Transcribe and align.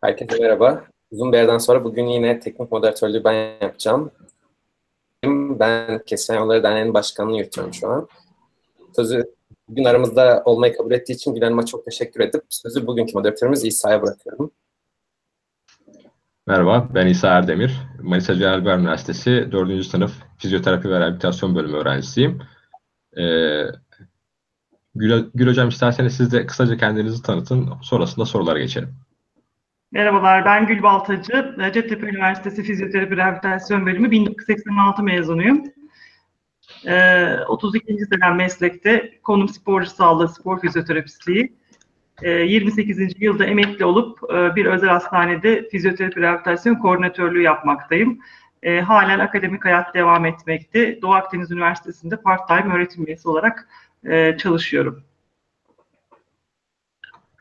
Herkese 0.00 0.38
merhaba. 0.40 0.84
Uzun 1.10 1.32
bir 1.32 1.36
yerden 1.36 1.58
sonra 1.58 1.84
bugün 1.84 2.06
yine 2.06 2.40
teknik 2.40 2.72
moderatörlüğü 2.72 3.24
ben 3.24 3.32
yapacağım. 3.62 4.10
Ben 5.24 6.02
Keskin 6.06 6.34
Yolları 6.34 6.62
Derneği'nin 6.62 6.94
başkanlığını 6.94 7.38
yürütüyorum 7.38 7.74
şu 7.74 7.88
an. 7.88 8.08
Sözü 8.96 9.34
bugün 9.68 9.84
aramızda 9.84 10.42
olmayı 10.44 10.76
kabul 10.76 10.92
ettiği 10.92 11.12
için 11.12 11.34
Gül 11.34 11.64
çok 11.64 11.84
teşekkür 11.84 12.20
edip 12.20 12.42
sözü 12.48 12.86
bugünkü 12.86 13.12
moderatörümüz 13.14 13.64
İsa'ya 13.64 14.02
bırakıyorum. 14.02 14.50
Merhaba, 16.46 16.88
ben 16.94 17.06
İsa 17.06 17.28
Erdemir. 17.28 17.76
Manisa 18.02 18.34
Celal 18.34 18.64
Bayar 18.64 18.78
Üniversitesi 18.78 19.48
4. 19.52 19.86
sınıf 19.86 20.12
Fizyoterapi 20.38 20.90
ve 20.90 21.00
Rehabilitasyon 21.00 21.54
bölümü 21.54 21.76
öğrencisiyim. 21.76 22.42
Ee, 23.18 23.64
Gül, 24.94 25.30
Gül 25.34 25.48
Hocam 25.48 25.68
isterseniz 25.68 26.16
siz 26.16 26.32
de 26.32 26.46
kısaca 26.46 26.76
kendinizi 26.76 27.22
tanıtın, 27.22 27.72
sonrasında 27.82 28.24
sorulara 28.24 28.58
geçelim. 28.58 29.07
Merhabalar, 29.92 30.44
ben 30.44 30.66
Gül 30.66 30.82
Baltacı. 30.82 31.54
Hacettepe 31.58 32.06
Üniversitesi 32.06 32.62
Fizyoterapi 32.62 33.16
Rehabilitasyon 33.16 33.86
Bölümü 33.86 34.10
1986 34.10 35.02
mezunuyum. 35.02 35.64
Ee, 36.86 37.36
32. 37.48 38.06
senem 38.06 38.36
meslekte 38.36 39.18
konum 39.22 39.48
sporcu 39.48 39.90
sağlığı, 39.90 40.28
spor 40.28 40.60
fizyoterapistliği. 40.60 41.52
Ee, 42.22 42.30
28. 42.30 43.22
yılda 43.22 43.44
emekli 43.44 43.84
olup 43.84 44.18
e, 44.34 44.56
bir 44.56 44.66
özel 44.66 44.90
hastanede 44.90 45.68
fizyoterapi 45.68 46.20
rehabilitasyon 46.20 46.74
koordinatörlüğü 46.74 47.42
yapmaktayım. 47.42 48.18
E, 48.62 48.80
halen 48.80 49.18
akademik 49.18 49.64
hayat 49.64 49.94
devam 49.94 50.26
etmekte. 50.26 51.02
Doğu 51.02 51.12
Akdeniz 51.12 51.50
Üniversitesi'nde 51.50 52.16
part-time 52.16 52.74
öğretim 52.74 53.06
üyesi 53.06 53.28
olarak 53.28 53.68
e, 54.04 54.36
çalışıyorum. 54.36 55.07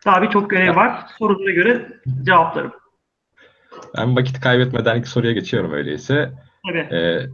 Daha 0.08 0.22
birçok 0.22 0.50
görev 0.50 0.76
var. 0.76 1.06
Sorulara 1.20 1.52
göre 1.52 1.88
cevaplarım. 2.24 2.72
Ben 3.98 4.16
vakit 4.16 4.40
kaybetmeden 4.40 5.00
ilk 5.00 5.08
soruya 5.08 5.32
geçiyorum 5.32 5.74
öyleyse. 5.74 6.34
Tabii. 6.68 6.96
Ee, 6.96 7.26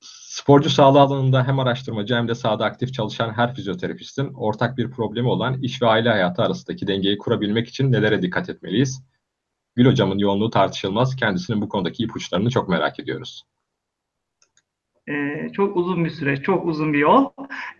sporcu 0.00 0.70
sağlığı 0.70 1.00
alanında 1.00 1.46
hem 1.46 1.58
araştırmacı 1.58 2.14
hem 2.14 2.28
de 2.28 2.34
sahada 2.34 2.64
aktif 2.64 2.94
çalışan 2.94 3.32
her 3.32 3.54
fizyoterapistin 3.54 4.34
ortak 4.34 4.78
bir 4.78 4.90
problemi 4.90 5.28
olan 5.28 5.62
iş 5.62 5.82
ve 5.82 5.86
aile 5.86 6.08
hayatı 6.08 6.42
arasındaki 6.42 6.86
dengeyi 6.86 7.18
kurabilmek 7.18 7.68
için 7.68 7.92
nelere 7.92 8.22
dikkat 8.22 8.48
etmeliyiz? 8.48 9.02
Gül 9.76 9.86
hocamın 9.86 10.18
yoğunluğu 10.18 10.50
tartışılmaz. 10.50 11.16
Kendisinin 11.16 11.60
bu 11.60 11.68
konudaki 11.68 12.02
ipuçlarını 12.02 12.50
çok 12.50 12.68
merak 12.68 13.00
ediyoruz. 13.00 13.44
Ee, 15.08 15.48
çok 15.52 15.76
uzun 15.76 16.04
bir 16.04 16.10
süre, 16.10 16.42
çok 16.42 16.66
uzun 16.66 16.92
bir 16.92 16.98
yol. 16.98 17.30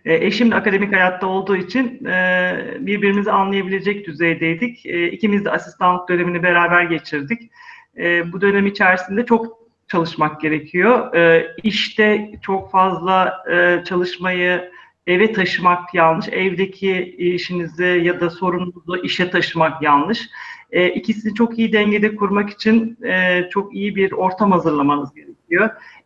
Ee, 0.05 0.25
eşim 0.25 0.51
de 0.51 0.55
akademik 0.55 0.93
hayatta 0.93 1.27
olduğu 1.27 1.55
için 1.55 2.05
e, 2.05 2.77
birbirimizi 2.79 3.31
anlayabilecek 3.31 4.07
düzeydeydik. 4.07 4.85
E, 4.85 5.11
ikimiz 5.11 5.45
de 5.45 5.51
asistanlık 5.51 6.09
dönemini 6.09 6.43
beraber 6.43 6.83
geçirdik. 6.83 7.51
E, 7.97 8.31
bu 8.31 8.41
dönem 8.41 8.67
içerisinde 8.67 9.25
çok 9.25 9.59
çalışmak 9.87 10.41
gerekiyor. 10.41 11.15
E, 11.15 11.47
işte 11.63 12.31
çok 12.41 12.71
fazla 12.71 13.43
e, 13.51 13.83
çalışmayı 13.85 14.71
eve 15.07 15.33
taşımak 15.33 15.93
yanlış. 15.93 16.27
Evdeki 16.29 17.15
işinizi 17.17 18.01
ya 18.03 18.21
da 18.21 18.29
sorununuzu 18.29 18.97
işe 19.03 19.29
taşımak 19.29 19.81
yanlış. 19.81 20.29
E, 20.71 20.89
ikisini 20.89 21.33
çok 21.33 21.59
iyi 21.59 21.73
dengede 21.73 22.15
kurmak 22.15 22.49
için 22.49 22.97
e, 23.03 23.49
çok 23.49 23.75
iyi 23.75 23.95
bir 23.95 24.11
ortam 24.11 24.51
hazırlamanız 24.51 25.13
gerekiyor. 25.13 25.38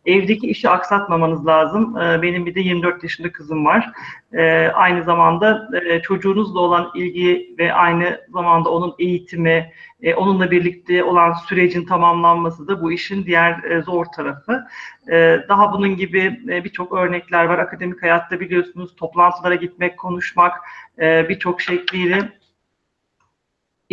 Evdeki 0.06 0.46
işi 0.46 0.68
aksatmamanız 0.68 1.46
lazım. 1.46 1.98
E, 1.98 2.22
benim 2.22 2.46
bir 2.46 2.54
de 2.54 2.60
24 2.60 3.02
yaşında 3.02 3.32
kızım 3.32 3.64
var. 3.64 3.90
E, 4.32 4.68
aynı 4.68 5.04
zamanda 5.04 5.70
e, 5.88 6.02
çocuğunuzla 6.02 6.60
olan 6.60 6.90
ilgi 6.94 7.54
ve 7.58 7.72
aynı 7.72 8.20
zamanda 8.32 8.70
onun 8.70 8.94
eğitimi, 8.98 9.72
e, 10.02 10.14
onunla 10.14 10.50
birlikte 10.50 11.04
olan 11.04 11.32
sürecin 11.32 11.84
tamamlanması 11.84 12.68
da 12.68 12.82
bu 12.82 12.92
işin 12.92 13.26
diğer 13.26 13.62
e, 13.62 13.82
zor 13.82 14.04
tarafı. 14.04 14.64
E, 15.12 15.38
daha 15.48 15.72
bunun 15.72 15.96
gibi 15.96 16.40
birçok 16.64 16.92
örnekler 16.92 17.44
var. 17.44 17.58
Akademik 17.58 18.02
hayatta 18.02 18.40
biliyorsunuz 18.40 18.96
toplantılara 18.96 19.54
gitmek, 19.54 19.98
konuşmak 19.98 20.60
birçok 20.98 21.60
şekliyle 21.60 22.32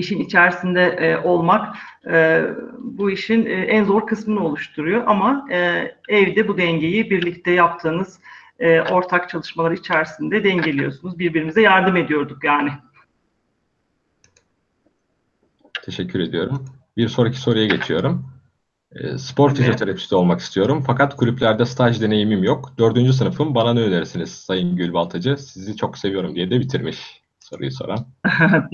işin 0.01 0.19
içerisinde 0.19 0.81
e, 0.84 1.17
olmak 1.17 1.75
e, 2.12 2.44
bu 2.79 3.12
işin 3.12 3.45
e, 3.45 3.50
en 3.50 3.84
zor 3.84 4.07
kısmını 4.07 4.45
oluşturuyor. 4.45 5.03
Ama 5.07 5.47
e, 5.51 5.91
evde 6.07 6.47
bu 6.47 6.57
dengeyi 6.57 7.09
birlikte 7.09 7.51
yaptığınız 7.51 8.19
e, 8.59 8.81
ortak 8.81 9.29
çalışmalar 9.29 9.72
içerisinde 9.72 10.44
dengeliyorsunuz. 10.44 11.19
Birbirimize 11.19 11.62
yardım 11.62 11.97
ediyorduk 11.97 12.44
yani. 12.44 12.72
Teşekkür 15.85 16.19
ediyorum. 16.19 16.66
Bir 16.97 17.07
sonraki 17.07 17.38
soruya 17.38 17.66
geçiyorum. 17.66 18.25
E, 18.95 19.18
spor 19.18 19.56
fizyoterapisti 19.56 20.16
olmak 20.16 20.39
istiyorum 20.39 20.83
fakat 20.88 21.16
kulüplerde 21.16 21.66
staj 21.66 22.01
deneyimim 22.01 22.44
yok. 22.44 22.73
Dördüncü 22.78 23.13
sınıfım 23.13 23.56
bana 23.56 23.73
ne 23.73 23.79
önerirsiniz 23.79 24.31
Sayın 24.31 24.75
Gül 24.75 24.94
Baltacı? 24.94 25.38
Sizi 25.38 25.78
çok 25.78 25.97
seviyorum 25.97 26.35
diye 26.35 26.51
de 26.51 26.59
bitirmiş 26.59 27.21
soruyu 27.51 27.72
soran. 27.72 28.07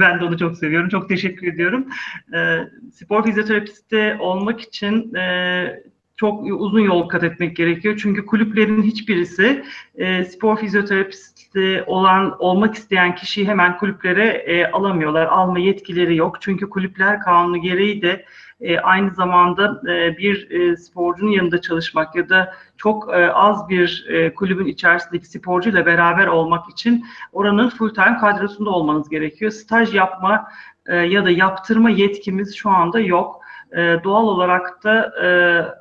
ben 0.00 0.20
de 0.20 0.24
onu 0.24 0.38
çok 0.38 0.56
seviyorum. 0.56 0.88
Çok 0.88 1.08
teşekkür 1.08 1.46
ediyorum. 1.46 1.88
E, 2.34 2.58
spor 2.92 3.24
fizyoterapisti 3.24 4.16
olmak 4.20 4.60
için 4.60 5.14
e, 5.14 5.82
çok 6.16 6.44
uzun 6.44 6.80
yol 6.80 7.08
kat 7.08 7.24
etmek 7.24 7.56
gerekiyor. 7.56 7.98
Çünkü 8.02 8.26
kulüplerin 8.26 8.82
hiçbirisi 8.82 9.64
e, 9.94 10.24
spor 10.24 10.56
fizyoterapisti 10.56 11.84
olan 11.86 12.36
olmak 12.38 12.74
isteyen 12.74 13.14
kişiyi 13.14 13.48
hemen 13.48 13.78
kulüplere 13.78 14.26
e, 14.26 14.70
alamıyorlar. 14.70 15.26
Alma 15.26 15.58
yetkileri 15.58 16.16
yok. 16.16 16.36
Çünkü 16.40 16.70
kulüpler 16.70 17.20
kanunu 17.20 17.60
gereği 17.60 18.02
de 18.02 18.24
e, 18.60 18.78
aynı 18.78 19.10
zamanda 19.10 19.82
e, 19.92 20.18
bir 20.18 20.50
e, 20.50 20.76
sporcunun 20.76 21.30
yanında 21.30 21.60
çalışmak 21.60 22.14
ya 22.14 22.28
da 22.28 22.54
çok 22.76 23.14
e, 23.14 23.32
az 23.32 23.68
bir 23.68 24.06
e, 24.08 24.34
kulübün 24.34 24.66
içerisindeki 24.66 25.26
sporcuyla 25.26 25.86
beraber 25.86 26.26
olmak 26.26 26.70
için 26.70 27.04
oranın 27.32 27.68
full 27.68 27.94
time 27.94 28.16
kadrosunda 28.20 28.70
olmanız 28.70 29.08
gerekiyor. 29.08 29.50
Staj 29.50 29.94
yapma 29.94 30.48
e, 30.86 30.96
ya 30.96 31.24
da 31.24 31.30
yaptırma 31.30 31.90
yetkimiz 31.90 32.56
şu 32.56 32.70
anda 32.70 33.00
yok. 33.00 33.43
E, 33.76 34.04
doğal 34.04 34.26
olarak 34.26 34.84
da 34.84 35.12
e, 35.24 35.28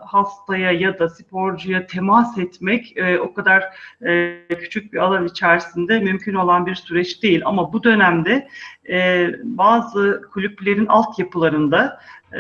hastaya 0.06 0.72
ya 0.72 1.00
da 1.00 1.10
sporcuya 1.10 1.88
temas 1.88 2.38
etmek 2.38 2.98
e, 2.98 3.20
o 3.20 3.34
kadar 3.34 3.64
e, 4.06 4.40
küçük 4.50 4.94
bir 4.94 4.98
alan 4.98 5.26
içerisinde 5.26 6.00
mümkün 6.00 6.34
olan 6.34 6.66
bir 6.66 6.76
süreç 6.76 7.24
değil. 7.24 7.42
Ama 7.46 7.74
bu 7.74 7.84
dönemde 7.84 8.48
e, 8.90 9.28
bazı 9.44 10.22
kulüplerin 10.34 10.86
altyapılarında 10.86 12.00
e, 12.32 12.38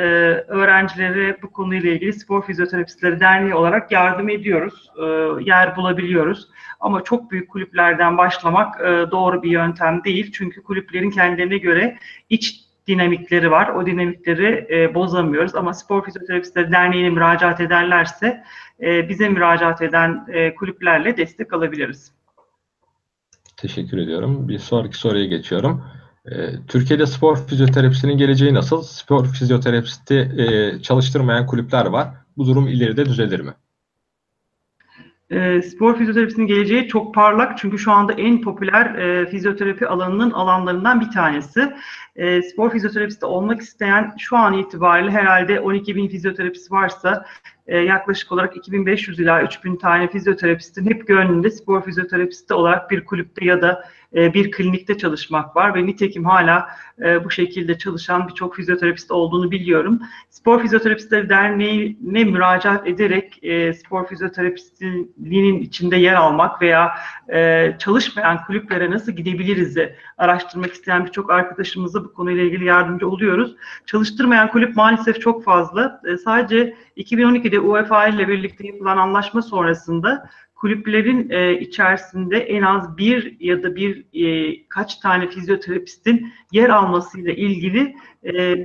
öğrencilere 0.47 1.37
bu 1.41 1.51
konuyla 1.51 1.89
ilgili 1.91 2.13
Spor 2.13 2.45
Fizyoterapistleri 2.45 3.19
Derneği 3.19 3.55
olarak 3.55 3.91
yardım 3.91 4.29
ediyoruz. 4.29 4.91
E, 4.97 5.03
yer 5.43 5.75
bulabiliyoruz. 5.75 6.47
Ama 6.79 7.03
çok 7.03 7.31
büyük 7.31 7.49
kulüplerden 7.49 8.17
başlamak 8.17 8.81
e, 8.81 9.11
doğru 9.11 9.43
bir 9.43 9.51
yöntem 9.51 10.03
değil. 10.03 10.31
Çünkü 10.31 10.63
kulüplerin 10.63 11.11
kendilerine 11.11 11.57
göre 11.57 11.97
iç 12.29 12.62
dinamikleri 12.87 13.51
var. 13.51 13.67
O 13.67 13.85
dinamikleri 13.85 14.67
e, 14.69 14.95
bozamıyoruz. 14.95 15.55
Ama 15.55 15.73
Spor 15.73 16.05
Fizyoterapistleri 16.05 16.71
Derneği'ne 16.71 17.09
müracaat 17.09 17.59
ederlerse 17.59 18.43
e, 18.81 19.09
bize 19.09 19.29
müracaat 19.29 19.81
eden 19.81 20.25
e, 20.27 20.55
kulüplerle 20.55 21.17
destek 21.17 21.53
alabiliriz. 21.53 22.11
Teşekkür 23.57 23.97
ediyorum. 23.97 24.47
Bir 24.47 24.59
sonraki 24.59 24.97
soruya 24.97 25.25
geçiyorum. 25.25 25.83
E, 26.25 26.65
Türkiye'de 26.67 27.05
spor 27.05 27.47
fizyoterapisinin 27.47 28.17
geleceği 28.17 28.53
nasıl? 28.53 28.81
Spor 28.81 29.25
fizyoterapisti 29.25 30.15
e, 30.37 30.81
çalıştırmayan 30.81 31.45
kulüpler 31.47 31.85
var. 31.85 32.07
Bu 32.37 32.47
durum 32.47 32.67
ileride 32.67 33.05
düzelir 33.05 33.39
mi? 33.39 33.53
E, 35.29 35.61
spor 35.61 35.97
fizyoterapisinin 35.97 36.47
geleceği 36.47 36.87
çok 36.87 37.15
parlak 37.15 37.57
çünkü 37.57 37.79
şu 37.79 37.91
anda 37.91 38.13
en 38.13 38.41
popüler 38.41 38.95
fizyoterapi 39.29 39.87
alanının 39.87 40.31
alanlarından 40.31 41.01
bir 41.01 41.11
tanesi. 41.11 41.73
E, 42.15 42.41
spor 42.41 42.71
fizyoterapisti 42.71 43.25
olmak 43.25 43.61
isteyen 43.61 44.13
şu 44.17 44.37
an 44.37 44.57
itibariyle 44.57 45.11
herhalde 45.11 45.59
12 45.59 45.95
bin 45.95 46.07
fizyoterapist 46.07 46.71
varsa 46.71 47.25
e, 47.67 47.77
yaklaşık 47.77 48.31
olarak 48.31 48.57
2500 48.57 49.19
ila 49.19 49.43
3000 49.43 49.75
tane 49.75 50.07
fizyoterapistin 50.07 50.85
hep 50.85 51.07
gönlünde 51.07 51.51
spor 51.51 51.83
fizyoterapisti 51.83 52.53
olarak 52.53 52.91
bir 52.91 53.05
kulüpte 53.05 53.45
ya 53.45 53.61
da 53.61 53.83
e, 54.15 54.33
bir 54.33 54.51
klinikte 54.51 54.97
çalışmak 54.97 55.55
var 55.55 55.75
ve 55.75 55.85
nitekim 55.85 56.25
hala 56.25 56.69
e, 57.01 57.23
bu 57.23 57.31
şekilde 57.31 57.77
çalışan 57.77 58.27
birçok 58.27 58.55
fizyoterapist 58.55 59.11
olduğunu 59.11 59.51
biliyorum. 59.51 59.99
Spor 60.29 60.61
Fizyoterapistleri 60.61 61.29
Derneği'ne 61.29 62.23
müracaat 62.23 62.87
ederek 62.87 63.43
e, 63.43 63.73
spor 63.73 64.07
fizyoterapistliğinin 64.07 65.61
içinde 65.61 65.95
yer 65.95 66.13
almak 66.13 66.61
veya 66.61 66.95
e, 67.33 67.71
çalışmayan 67.79 68.45
kulüplere 68.45 68.91
nasıl 68.91 69.11
gidebiliriz 69.11 69.75
de 69.75 69.95
araştırmak 70.17 70.73
isteyen 70.73 71.05
birçok 71.05 71.31
bu 72.03 72.13
konuyla 72.13 72.43
ilgili 72.43 72.65
yardımcı 72.65 73.09
oluyoruz. 73.09 73.55
Çalıştırmayan 73.85 74.51
kulüp 74.51 74.75
maalesef 74.75 75.21
çok 75.21 75.43
fazla. 75.43 76.01
E, 76.05 76.17
sadece 76.17 76.75
2012 76.95 77.51
de 77.51 77.59
UEFA 77.59 78.07
ile 78.07 78.27
birlikte 78.27 78.67
yapılan 78.67 78.97
anlaşma 78.97 79.41
sonrasında 79.41 80.29
kulüplerin 80.55 81.29
e, 81.29 81.59
içerisinde 81.59 82.37
en 82.37 82.61
az 82.61 82.97
bir 82.97 83.37
ya 83.39 83.63
da 83.63 83.75
bir 83.75 84.05
e, 84.13 84.57
kaç 84.67 84.95
tane 84.95 85.27
fizyoterapistin 85.27 86.33
yer 86.51 86.69
almasıyla 86.69 87.31
ilgili 87.33 87.95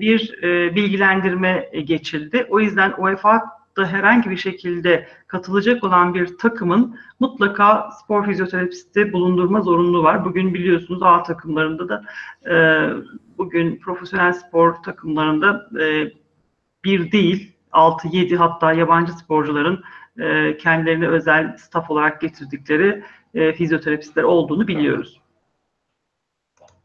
bir 0.01 0.33
bilgilendirme 0.75 1.71
geçildi. 1.85 2.47
O 2.51 2.61
yüzden 2.61 2.95
UEFA 2.99 3.59
da 3.79 3.87
herhangi 3.87 4.31
bir 4.31 4.37
şekilde 4.37 5.09
katılacak 5.27 5.85
olan 5.85 6.15
bir 6.15 6.39
takımın 6.39 6.99
mutlaka 7.21 7.91
spor 7.91 8.27
fizyoterapisti 8.27 9.13
bulundurma 9.13 9.61
zorunluluğu 9.61 10.03
var. 10.03 10.25
Bugün 10.25 10.55
biliyorsunuz 10.55 11.03
A 11.03 11.23
takımlarında 11.23 11.89
da 11.89 12.05
e, 12.51 12.57
bugün 13.39 13.77
profesyonel 13.77 14.33
spor 14.33 14.75
takımlarında 14.75 15.69
e, 15.81 16.13
bir 16.85 17.13
değil 17.13 17.53
6-7 17.73 18.37
hatta 18.37 18.73
yabancı 18.73 19.13
sporcuların 19.13 19.85
e, 20.19 20.57
kendilerine 20.57 21.09
özel 21.09 21.57
staff 21.57 21.91
olarak 21.91 22.21
getirdikleri 22.21 23.05
e, 23.35 23.53
fizyoterapistler 23.53 24.23
olduğunu 24.23 24.69
biliyoruz. 24.69 25.21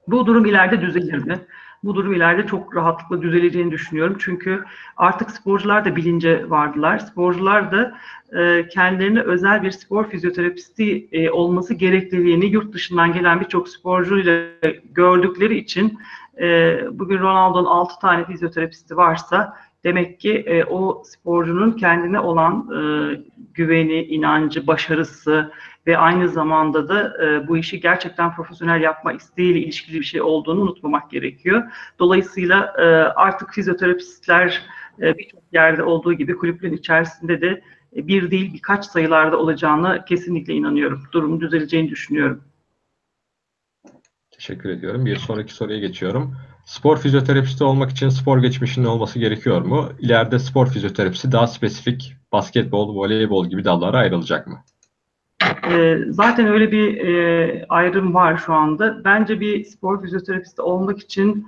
Bu 0.07 0.25
durum 0.25 0.45
ileride 0.45 0.81
düzelir 0.81 1.25
mi? 1.25 1.45
Bu 1.83 1.95
durum 1.95 2.13
ileride 2.13 2.47
çok 2.47 2.75
rahatlıkla 2.75 3.21
düzeleceğini 3.21 3.71
düşünüyorum. 3.71 4.17
Çünkü 4.19 4.63
artık 4.97 5.31
sporcular 5.31 5.85
da 5.85 5.95
bilince 5.95 6.49
vardılar. 6.49 6.99
Sporcular 6.99 7.71
da 7.71 7.97
e, 8.39 8.67
kendilerine 8.67 9.21
özel 9.21 9.63
bir 9.63 9.71
spor 9.71 10.09
fizyoterapisti 10.09 11.07
e, 11.11 11.29
olması 11.29 11.73
gerekliliğini 11.73 12.45
yurt 12.45 12.73
dışından 12.73 13.13
gelen 13.13 13.39
birçok 13.41 13.69
sporcuyla 13.69 14.45
gördükleri 14.91 15.57
için 15.57 15.99
e, 16.41 16.77
bugün 16.91 17.19
Ronaldo'nun 17.19 17.65
6 17.65 17.99
tane 17.99 18.25
fizyoterapisti 18.25 18.97
varsa 18.97 19.57
Demek 19.83 20.19
ki 20.19 20.33
e, 20.33 20.63
o 20.63 21.03
sporcunun 21.05 21.71
kendine 21.71 22.19
olan 22.19 22.69
e, 22.71 22.79
güveni, 23.53 24.03
inancı, 24.03 24.67
başarısı 24.67 25.51
ve 25.87 25.97
aynı 25.97 26.29
zamanda 26.29 26.89
da 26.89 27.25
e, 27.25 27.47
bu 27.47 27.57
işi 27.57 27.79
gerçekten 27.79 28.35
profesyonel 28.35 28.81
yapma 28.81 29.13
isteğiyle 29.13 29.59
ilişkili 29.59 29.99
bir 29.99 30.05
şey 30.05 30.21
olduğunu 30.21 30.61
unutmamak 30.61 31.11
gerekiyor. 31.11 31.63
Dolayısıyla 31.99 32.73
e, 32.77 32.83
artık 33.15 33.53
fizyoterapistler 33.53 34.61
e, 35.01 35.17
birçok 35.17 35.41
yerde 35.53 35.83
olduğu 35.83 36.13
gibi 36.13 36.35
kulüplerin 36.35 36.77
içerisinde 36.77 37.41
de 37.41 37.61
e, 37.95 38.07
bir 38.07 38.31
değil 38.31 38.53
birkaç 38.53 38.85
sayılarda 38.85 39.37
olacağını 39.37 40.05
kesinlikle 40.05 40.53
inanıyorum. 40.53 41.03
Durumun 41.11 41.41
düzeleceğini 41.41 41.89
düşünüyorum. 41.89 42.43
Teşekkür 44.31 44.69
ediyorum. 44.69 45.05
Bir 45.05 45.15
sonraki 45.15 45.53
soruya 45.53 45.79
geçiyorum. 45.79 46.35
Spor 46.65 46.97
fizyoterapisti 46.97 47.63
olmak 47.63 47.91
için 47.91 48.09
spor 48.09 48.37
geçmişinin 48.41 48.85
olması 48.85 49.19
gerekiyor 49.19 49.61
mu? 49.61 49.89
İleride 49.99 50.39
spor 50.39 50.67
fizyoterapisi 50.67 51.31
daha 51.31 51.47
spesifik 51.47 52.15
basketbol, 52.31 52.95
voleybol 52.95 53.49
gibi 53.49 53.65
dallara 53.65 53.97
ayrılacak 53.97 54.47
mı? 54.47 54.63
Ee, 55.69 55.97
zaten 56.09 56.47
öyle 56.47 56.71
bir 56.71 56.97
e, 56.97 57.65
ayrım 57.69 58.13
var 58.13 58.37
şu 58.37 58.53
anda. 58.53 59.03
Bence 59.03 59.39
bir 59.39 59.65
spor 59.65 60.01
fizyoterapisti 60.01 60.61
olmak 60.61 60.99
için 60.99 61.47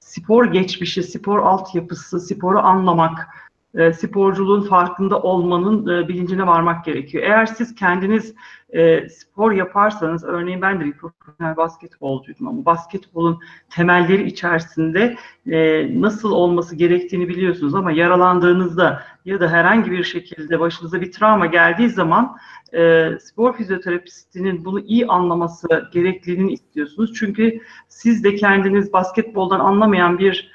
spor 0.00 0.44
geçmişi, 0.52 1.02
spor 1.02 1.38
altyapısı, 1.38 2.20
sporu 2.20 2.58
anlamak, 2.58 3.28
e, 3.74 3.92
sporculuğun 3.92 4.62
farkında 4.62 5.22
olmanın 5.22 5.88
e, 5.88 6.08
bilincine 6.08 6.46
varmak 6.46 6.84
gerekiyor. 6.84 7.24
Eğer 7.24 7.46
siz 7.46 7.74
kendiniz 7.74 8.34
e, 8.72 9.08
spor 9.08 9.52
yaparsanız, 9.52 10.24
örneğin 10.24 10.62
ben 10.62 10.80
de 10.80 10.84
bir 10.84 10.92
profesyonel 10.92 11.56
basketbolcuydum 11.56 12.48
ama 12.48 12.64
basketbolun 12.64 13.40
temelleri 13.70 14.26
içerisinde 14.26 15.16
e, 15.50 15.86
nasıl 16.00 16.32
olması 16.32 16.76
gerektiğini 16.76 17.28
biliyorsunuz 17.28 17.74
ama 17.74 17.92
yaralandığınızda 17.92 19.02
ya 19.24 19.40
da 19.40 19.48
herhangi 19.48 19.90
bir 19.90 20.04
şekilde 20.04 20.60
başınıza 20.60 21.00
bir 21.00 21.12
travma 21.12 21.46
geldiği 21.46 21.88
zaman 21.88 22.36
e, 22.74 23.10
spor 23.20 23.56
fizyoterapistinin 23.56 24.64
bunu 24.64 24.80
iyi 24.80 25.06
anlaması 25.06 25.68
gerekliliğini 25.92 26.52
istiyorsunuz. 26.52 27.12
Çünkü 27.14 27.60
siz 27.88 28.24
de 28.24 28.34
kendiniz 28.34 28.92
basketboldan 28.92 29.60
anlamayan 29.60 30.18
bir 30.18 30.52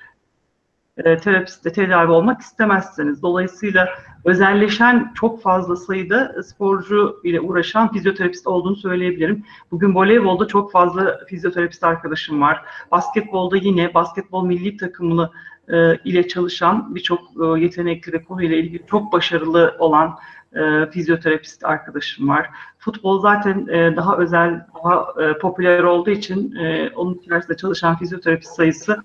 e, 0.98 1.18
terapiste 1.18 1.72
tedavi 1.72 2.12
olmak 2.12 2.42
istemezseniz. 2.42 3.22
Dolayısıyla 3.22 3.90
özelleşen 4.26 5.12
çok 5.16 5.42
fazla 5.42 5.76
sayıda 5.76 6.44
sporcu 6.44 7.22
ile 7.24 7.42
uğraşan 7.42 7.92
fizyoterapist 7.92 8.48
olduğunu 8.48 8.76
söyleyebilirim. 8.76 9.44
Bugün 9.72 9.96
voleybolda 9.96 10.48
çok 10.48 10.72
fazla 10.72 11.20
fizyoterapist 11.30 11.84
arkadaşım 11.84 12.42
var. 12.42 12.62
Basketbolda 12.92 13.58
yine 13.58 13.94
basketbol 13.94 14.46
milli 14.46 14.78
takımını 14.78 15.32
e, 15.70 15.96
ile 15.96 16.28
çalışan 16.28 16.96
birçok 16.96 17.20
e, 17.20 17.60
yetenekli 17.60 18.14
ve 18.14 18.24
konuyla 18.24 18.58
ilgili 18.58 18.84
çok 18.88 19.14
başarılı 19.14 19.76
olan 19.80 20.16
e, 20.56 20.92
fizyoterapist 20.92 21.66
arkadaşım 21.66 22.30
var. 22.30 22.50
Futbol 22.80 23.22
zaten 23.22 23.68
e, 23.68 23.96
daha 23.96 24.18
özel, 24.18 24.66
daha 24.84 25.14
e, 25.24 25.38
popüler 25.38 25.84
olduğu 25.84 26.10
için 26.10 26.56
e, 26.56 26.90
onun 26.96 27.16
içerisinde 27.16 27.58
çalışan 27.58 27.98
fizyoterapist 27.98 28.56
sayısı 28.56 29.04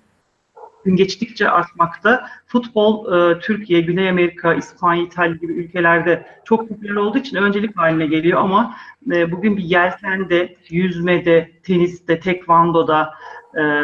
gün 0.85 0.97
geçtikçe 0.97 1.49
artmakta. 1.51 2.27
Futbol 2.47 3.13
e, 3.13 3.39
Türkiye, 3.39 3.81
Güney 3.81 4.09
Amerika, 4.09 4.55
İspanya, 4.55 5.03
İtalya 5.03 5.37
gibi 5.37 5.53
ülkelerde 5.53 6.27
çok 6.45 6.69
popüler 6.69 6.95
olduğu 6.95 7.19
için 7.19 7.37
öncelik 7.37 7.77
haline 7.77 8.07
geliyor 8.07 8.41
ama 8.41 8.77
e, 9.13 9.33
bugün 9.33 9.57
bir 9.57 9.65
yelkende, 9.65 10.57
yüzmede, 10.71 11.53
teniste, 11.63 12.21
tekvandoda, 12.21 13.15
e, 13.59 13.83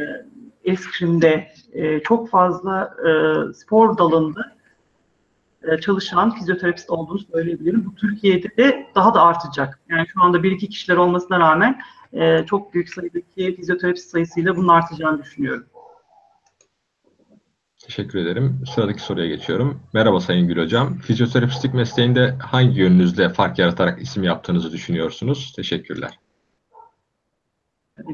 eskrimde 0.65 1.53
e, 1.73 2.00
çok 2.00 2.31
fazla 2.31 2.95
e, 3.09 3.11
spor 3.55 3.99
dalında 3.99 4.59
e, 5.62 5.81
çalışan 5.81 6.35
fizyoterapist 6.35 6.91
olduğunu 6.91 7.19
söyleyebilirim. 7.19 7.85
Bu 7.87 7.95
Türkiye'de 7.95 8.56
de 8.56 8.87
daha 8.95 9.15
da 9.15 9.23
artacak. 9.23 9.81
Yani 9.89 10.06
şu 10.12 10.23
anda 10.23 10.43
bir 10.43 10.53
iki 10.53 10.69
kişiler 10.69 10.97
olmasına 10.97 11.41
rağmen 11.41 11.81
e, 12.12 12.47
çok 12.47 12.75
büyük 12.75 12.89
sayıdaki 12.89 13.56
fizyoterapist 13.56 14.11
sayısıyla 14.11 14.56
bunun 14.56 14.69
artacağını 14.69 15.23
düşünüyorum. 15.23 15.67
Teşekkür 17.86 18.19
ederim. 18.19 18.60
Sıradaki 18.75 19.02
soruya 19.02 19.26
geçiyorum. 19.26 19.80
Merhaba 19.92 20.20
Sayın 20.20 20.48
Gül 20.48 20.62
Hocam. 20.62 20.98
Fizyoterapistlik 20.98 21.75
mesleğinde 21.75 22.34
hangi 22.40 22.80
yönünüzde 22.80 23.28
fark 23.28 23.58
yaratarak 23.58 24.02
isim 24.02 24.22
yaptığınızı 24.22 24.72
düşünüyorsunuz? 24.72 25.52
Teşekkürler. 25.56 26.19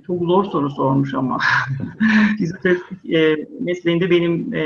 Çok 0.06 0.22
zor 0.22 0.44
soru 0.44 0.70
sormuş 0.70 1.14
ama. 1.14 1.38
Fizyoterapistlik 2.38 3.14
e, 3.14 3.46
mesleğinde 3.60 4.10
benim 4.10 4.54
e, 4.54 4.60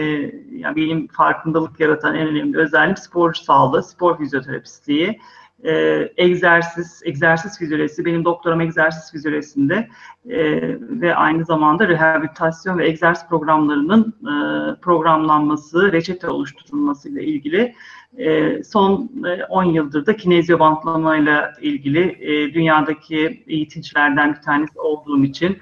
yani 0.53 0.77
benim 0.77 1.09
farkındalık 1.09 1.81
yaratan 1.81 2.15
en 2.15 2.29
önemli 2.29 2.59
özelliğim 2.59 2.97
sporcu 2.97 3.45
sağlığı, 3.45 3.83
spor 3.83 4.19
fizyoterapistliği 4.19 5.21
e, 5.65 6.09
egzersiz, 6.17 7.03
egzersiz 7.05 7.59
fizyolojisi, 7.59 8.05
benim 8.05 8.25
doktoram 8.25 8.61
egzersiz 8.61 9.13
fizyolojisinde 9.13 9.89
e, 10.29 10.61
ve 11.01 11.15
aynı 11.15 11.45
zamanda 11.45 11.89
rehabilitasyon 11.89 12.79
ve 12.79 12.89
egzersiz 12.89 13.29
programlarının 13.29 14.15
e, 14.23 14.35
programlanması, 14.81 15.93
reçete 15.93 16.29
oluşturulması 16.29 17.09
ile 17.09 17.25
ilgili 17.25 17.75
e, 18.17 18.63
son 18.65 19.11
10 19.49 19.65
e, 19.65 19.69
yıldır 19.69 20.07
da 20.07 20.17
kinezyo 20.17 20.59
bantlamayla 20.59 21.53
ilgili 21.61 22.17
e, 22.21 22.55
dünyadaki 22.55 23.45
eğitimcilerden 23.47 24.35
bir 24.35 24.41
tanesi 24.41 24.81
olduğum 24.81 25.25
için 25.25 25.59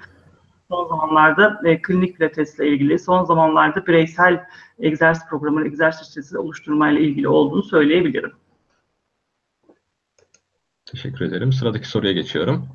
son 0.71 0.87
zamanlarda 0.87 1.61
e, 1.65 1.81
klinik 1.81 2.17
pilatesle 2.17 2.67
ilgili, 2.67 2.99
son 2.99 3.23
zamanlarda 3.23 3.87
bireysel 3.87 4.45
egzersiz 4.79 5.29
programı, 5.29 5.65
egzersiz 5.65 6.35
oluşturmayla 6.35 7.01
ilgili 7.01 7.27
olduğunu 7.27 7.63
söyleyebilirim. 7.63 8.31
Teşekkür 10.91 11.25
ederim. 11.25 11.53
Sıradaki 11.53 11.87
soruya 11.87 12.13
geçiyorum. 12.13 12.67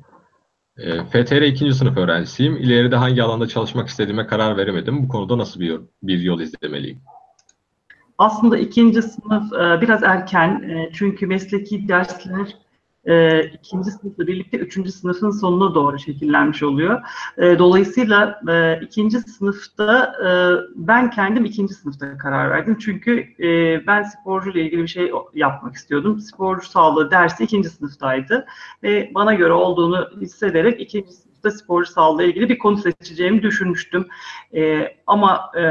E, 0.77 1.03
FTR 1.03 1.41
ikinci 1.41 1.73
sınıf 1.73 1.97
öğrencisiyim. 1.97 2.57
İleride 2.57 2.95
hangi 2.95 3.23
alanda 3.23 3.47
çalışmak 3.47 3.87
istediğime 3.87 4.27
karar 4.27 4.57
veremedim. 4.57 5.03
Bu 5.03 5.07
konuda 5.07 5.37
nasıl 5.37 5.59
bir, 5.59 5.81
bir 6.03 6.21
yol 6.21 6.39
izlemeliyim? 6.39 7.01
Aslında 8.17 8.57
ikinci 8.57 9.01
sınıf 9.01 9.53
e, 9.53 9.81
biraz 9.81 10.03
erken 10.03 10.69
e, 10.69 10.89
çünkü 10.93 11.27
mesleki 11.27 11.87
dersler 11.87 12.57
e, 13.05 13.43
ikinci 13.43 13.91
sınıfla 13.91 14.27
birlikte 14.27 14.57
üçüncü 14.57 14.91
sınıfın 14.91 15.31
sonuna 15.31 15.75
doğru 15.75 15.99
şekillenmiş 15.99 16.63
oluyor. 16.63 17.01
E, 17.37 17.59
dolayısıyla 17.59 18.41
e, 18.49 18.79
ikinci 18.81 19.19
sınıfta 19.19 20.13
e, 20.25 20.29
ben 20.75 21.09
kendim 21.09 21.45
ikinci 21.45 21.73
sınıfta 21.73 22.17
karar 22.17 22.49
verdim. 22.49 22.77
Çünkü 22.79 23.27
e, 23.39 23.87
ben 23.87 24.03
sporcuyla 24.03 24.61
ilgili 24.61 24.81
bir 24.81 24.87
şey 24.87 25.11
yapmak 25.33 25.75
istiyordum. 25.75 26.19
Sporcu 26.19 26.67
sağlığı 26.67 27.11
dersi 27.11 27.43
ikinci 27.43 27.69
sınıftaydı. 27.69 28.45
Ve 28.83 29.11
bana 29.15 29.33
göre 29.33 29.53
olduğunu 29.53 30.09
hissederek 30.21 30.81
ikinci 30.81 31.11
sınıfta 31.11 31.32
sporcu 31.51 31.91
sağlığı 31.91 32.23
ilgili 32.23 32.49
bir 32.49 32.57
konu 32.57 32.77
seçeceğimi 32.77 33.43
düşünmüştüm. 33.43 34.07
E, 34.55 34.87
ama 35.07 35.51
e, 35.57 35.63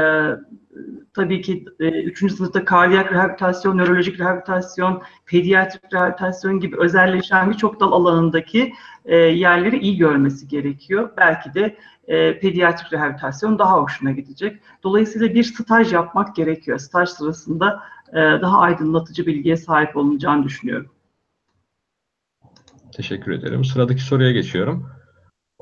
tabii 1.13 1.41
ki 1.41 1.65
e, 1.79 2.29
sınıfta 2.29 2.65
kardiyak 2.65 3.11
rehabilitasyon, 3.13 3.77
nörolojik 3.77 4.19
rehabilitasyon, 4.19 5.01
pediatrik 5.25 5.93
rehabilitasyon 5.93 6.59
gibi 6.59 6.77
özelleşen 6.77 7.51
birçok 7.51 7.79
dal 7.79 7.91
alanındaki 7.91 8.73
e, 9.05 9.15
yerleri 9.15 9.79
iyi 9.79 9.97
görmesi 9.97 10.47
gerekiyor. 10.47 11.09
Belki 11.17 11.53
de 11.53 11.77
e, 12.07 12.39
pediatrik 12.39 12.93
rehabilitasyon 12.93 13.59
daha 13.59 13.81
hoşuna 13.81 14.11
gidecek. 14.11 14.59
Dolayısıyla 14.83 15.33
bir 15.33 15.43
staj 15.43 15.93
yapmak 15.93 16.35
gerekiyor. 16.35 16.79
Staj 16.79 17.09
sırasında 17.09 17.83
daha 18.15 18.59
aydınlatıcı 18.59 19.25
bilgiye 19.25 19.57
sahip 19.57 19.97
olunacağını 19.97 20.43
düşünüyorum. 20.43 20.89
Teşekkür 22.95 23.31
ederim. 23.31 23.65
Sıradaki 23.65 24.01
soruya 24.01 24.31
geçiyorum. 24.31 24.92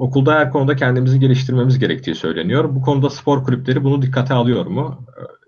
Okulda 0.01 0.36
her 0.36 0.51
konuda 0.51 0.75
kendimizi 0.75 1.20
geliştirmemiz 1.20 1.79
gerektiği 1.79 2.15
söyleniyor. 2.15 2.75
Bu 2.75 2.81
konuda 2.81 3.10
spor 3.10 3.43
kulüpleri 3.43 3.84
bunu 3.84 4.01
dikkate 4.01 4.34
alıyor 4.34 4.65
mu? 4.65 5.05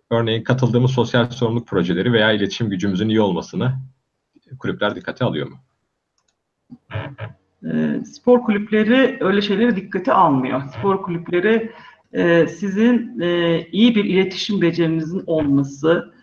Örneğin 0.09 0.43
katıldığımız 0.43 0.91
sosyal 0.91 1.29
sorumluluk 1.29 1.67
projeleri 1.67 2.13
veya 2.13 2.31
iletişim 2.31 2.69
gücümüzün 2.69 3.09
iyi 3.09 3.21
olmasını 3.21 3.73
kulüpler 4.59 4.95
dikkate 4.95 5.25
alıyor 5.25 5.47
mu? 5.47 5.55
E, 7.71 8.05
spor 8.05 8.41
kulüpleri 8.41 9.17
öyle 9.21 9.41
şeyleri 9.41 9.75
dikkate 9.75 10.13
almıyor. 10.13 10.61
Spor 10.79 11.01
kulüpleri 11.01 11.71
e, 12.13 12.47
sizin 12.47 13.19
e, 13.21 13.59
iyi 13.71 13.95
bir 13.95 14.05
iletişim 14.05 14.61
becerinizin 14.61 15.23
olması, 15.27 16.13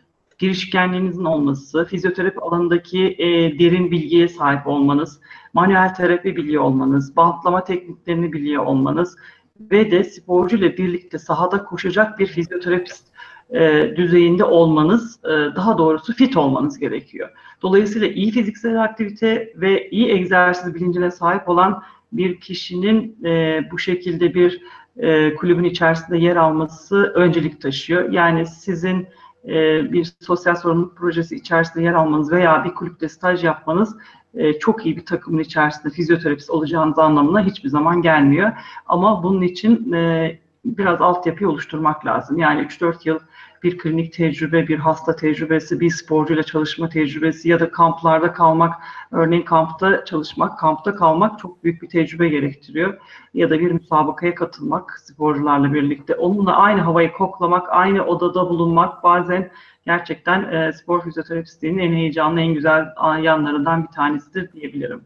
girişkenliğinizin 0.40 1.24
olması, 1.24 1.84
fizyoterapi 1.84 2.40
alanındaki 2.40 3.16
e, 3.18 3.58
derin 3.58 3.90
bilgiye 3.90 4.28
sahip 4.28 4.66
olmanız, 4.66 5.20
manuel 5.52 5.94
terapi 5.94 6.36
biliyor 6.36 6.62
olmanız, 6.62 7.16
bantlama 7.16 7.64
tekniklerini 7.64 8.32
biliyor 8.32 8.64
olmanız 8.64 9.16
ve 9.60 9.90
de 9.90 10.04
sporcu 10.04 10.56
ile 10.56 10.76
birlikte 10.78 11.18
sahada 11.18 11.64
koşacak 11.64 12.18
bir 12.18 12.26
fizyoterapist 12.26 13.06
e, 13.50 13.92
düzeyinde 13.96 14.44
olmanız, 14.44 15.20
e, 15.24 15.28
daha 15.28 15.78
doğrusu 15.78 16.14
fit 16.14 16.36
olmanız 16.36 16.78
gerekiyor. 16.78 17.28
Dolayısıyla 17.62 18.08
iyi 18.08 18.30
fiziksel 18.30 18.82
aktivite 18.82 19.52
ve 19.56 19.90
iyi 19.90 20.10
egzersiz 20.10 20.74
bilincine 20.74 21.10
sahip 21.10 21.48
olan 21.48 21.82
bir 22.12 22.40
kişinin 22.40 23.24
e, 23.24 23.60
bu 23.70 23.78
şekilde 23.78 24.34
bir 24.34 24.62
e, 24.96 25.34
kulübün 25.34 25.64
içerisinde 25.64 26.18
yer 26.18 26.36
alması 26.36 27.12
öncelik 27.14 27.60
taşıyor. 27.60 28.12
Yani 28.12 28.46
sizin 28.46 29.08
e, 29.44 29.52
bir 29.92 30.12
sosyal 30.20 30.54
sorumluluk 30.54 30.96
projesi 30.96 31.36
içerisinde 31.36 31.84
yer 31.84 31.92
almanız 31.92 32.32
veya 32.32 32.64
bir 32.64 32.74
kulüpte 32.74 33.08
staj 33.08 33.44
yapmanız 33.44 33.96
e, 34.34 34.58
çok 34.58 34.86
iyi 34.86 34.96
bir 34.96 35.06
takımın 35.06 35.42
içerisinde 35.42 35.92
fizyoterapist 35.92 36.50
olacağınız 36.50 36.98
anlamına 36.98 37.44
hiçbir 37.44 37.68
zaman 37.68 38.02
gelmiyor. 38.02 38.52
Ama 38.86 39.22
bunun 39.22 39.42
için 39.42 39.92
e, 39.92 40.38
biraz 40.64 41.00
altyapıyı 41.00 41.50
oluşturmak 41.50 42.06
lazım. 42.06 42.38
Yani 42.38 42.60
3-4 42.60 43.08
yıl 43.08 43.18
bir 43.62 43.78
klinik 43.78 44.12
tecrübe, 44.12 44.68
bir 44.68 44.78
hasta 44.78 45.16
tecrübesi, 45.16 45.80
bir 45.80 45.90
sporcuyla 45.90 46.42
çalışma 46.42 46.88
tecrübesi 46.88 47.48
ya 47.48 47.60
da 47.60 47.70
kamplarda 47.70 48.32
kalmak, 48.32 48.74
örneğin 49.10 49.42
kampta 49.42 50.04
çalışmak, 50.04 50.58
kampta 50.58 50.94
kalmak 50.94 51.38
çok 51.38 51.64
büyük 51.64 51.82
bir 51.82 51.88
tecrübe 51.88 52.28
gerektiriyor. 52.28 52.98
Ya 53.34 53.50
da 53.50 53.60
bir 53.60 53.70
müsabakaya 53.70 54.34
katılmak 54.34 55.00
sporcularla 55.04 55.72
birlikte. 55.72 56.14
Onunla 56.14 56.56
aynı 56.56 56.80
havayı 56.80 57.12
koklamak, 57.12 57.66
aynı 57.70 58.04
odada 58.04 58.48
bulunmak 58.48 59.02
bazen 59.02 59.50
gerçekten 59.84 60.52
e, 60.52 60.72
spor 60.72 61.04
fizyoterapistliğinin 61.04 61.78
en 61.78 61.92
heyecanlı, 61.92 62.40
en 62.40 62.54
güzel 62.54 62.86
yanlarından 63.22 63.82
bir 63.82 63.88
tanesidir 63.88 64.52
diyebilirim. 64.52 65.04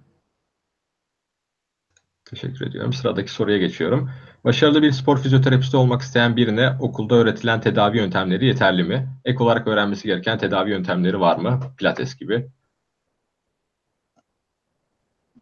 Teşekkür 2.25 2.67
ediyorum. 2.67 2.93
Sıradaki 2.93 3.31
soruya 3.31 3.59
geçiyorum. 3.59 4.11
Başarılı 4.45 4.83
bir 4.83 4.93
spor 4.93 5.19
fizyoterapisti 5.19 5.77
olmak 5.77 6.03
isteyen 6.03 6.37
birine 6.37 6.77
okulda 6.81 7.15
öğretilen 7.15 7.61
tedavi 7.61 7.99
yöntemleri 7.99 8.47
yeterli 8.47 8.85
mi? 8.85 9.09
Ek 9.25 9.45
olarak 9.45 9.67
öğrenmesi 9.67 10.09
gereken 10.09 10.39
tedavi 10.39 10.71
yöntemleri 10.71 11.21
var 11.21 11.37
mı? 11.37 11.61
Pilates 11.79 12.17
gibi. 12.17 12.47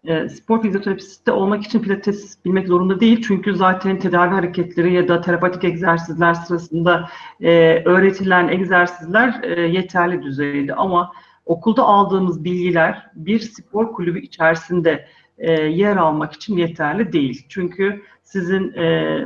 E, 0.05 0.29
spor 0.29 0.63
fizyoterapisti 0.63 1.33
olmak 1.33 1.65
için 1.65 1.83
pilates 1.83 2.45
bilmek 2.45 2.69
zorunda 2.69 3.01
değil. 3.01 3.25
Çünkü 3.27 3.55
zaten 3.55 3.99
tedavi 3.99 4.31
hareketleri 4.31 4.95
ya 4.95 5.09
da 5.09 5.21
terapatik 5.21 5.65
egzersizler 5.65 6.35
sırasında 6.35 7.09
e, 7.41 7.83
öğretilen 7.85 8.49
egzersizler 8.49 9.43
e, 9.43 9.61
yeterli 9.61 10.23
düzeyde. 10.23 10.75
Ama 10.75 11.13
okulda 11.47 11.83
aldığımız 11.83 12.45
bilgiler 12.45 13.07
bir 13.15 13.41
spor 13.41 13.93
kulübü 13.93 14.21
içerisinde 14.21 15.09
e, 15.43 15.53
yer 15.53 15.97
almak 15.97 16.33
için 16.33 16.57
yeterli 16.57 17.13
değil. 17.13 17.47
Çünkü 17.49 18.03
sizin 18.23 18.73
e, 18.73 19.19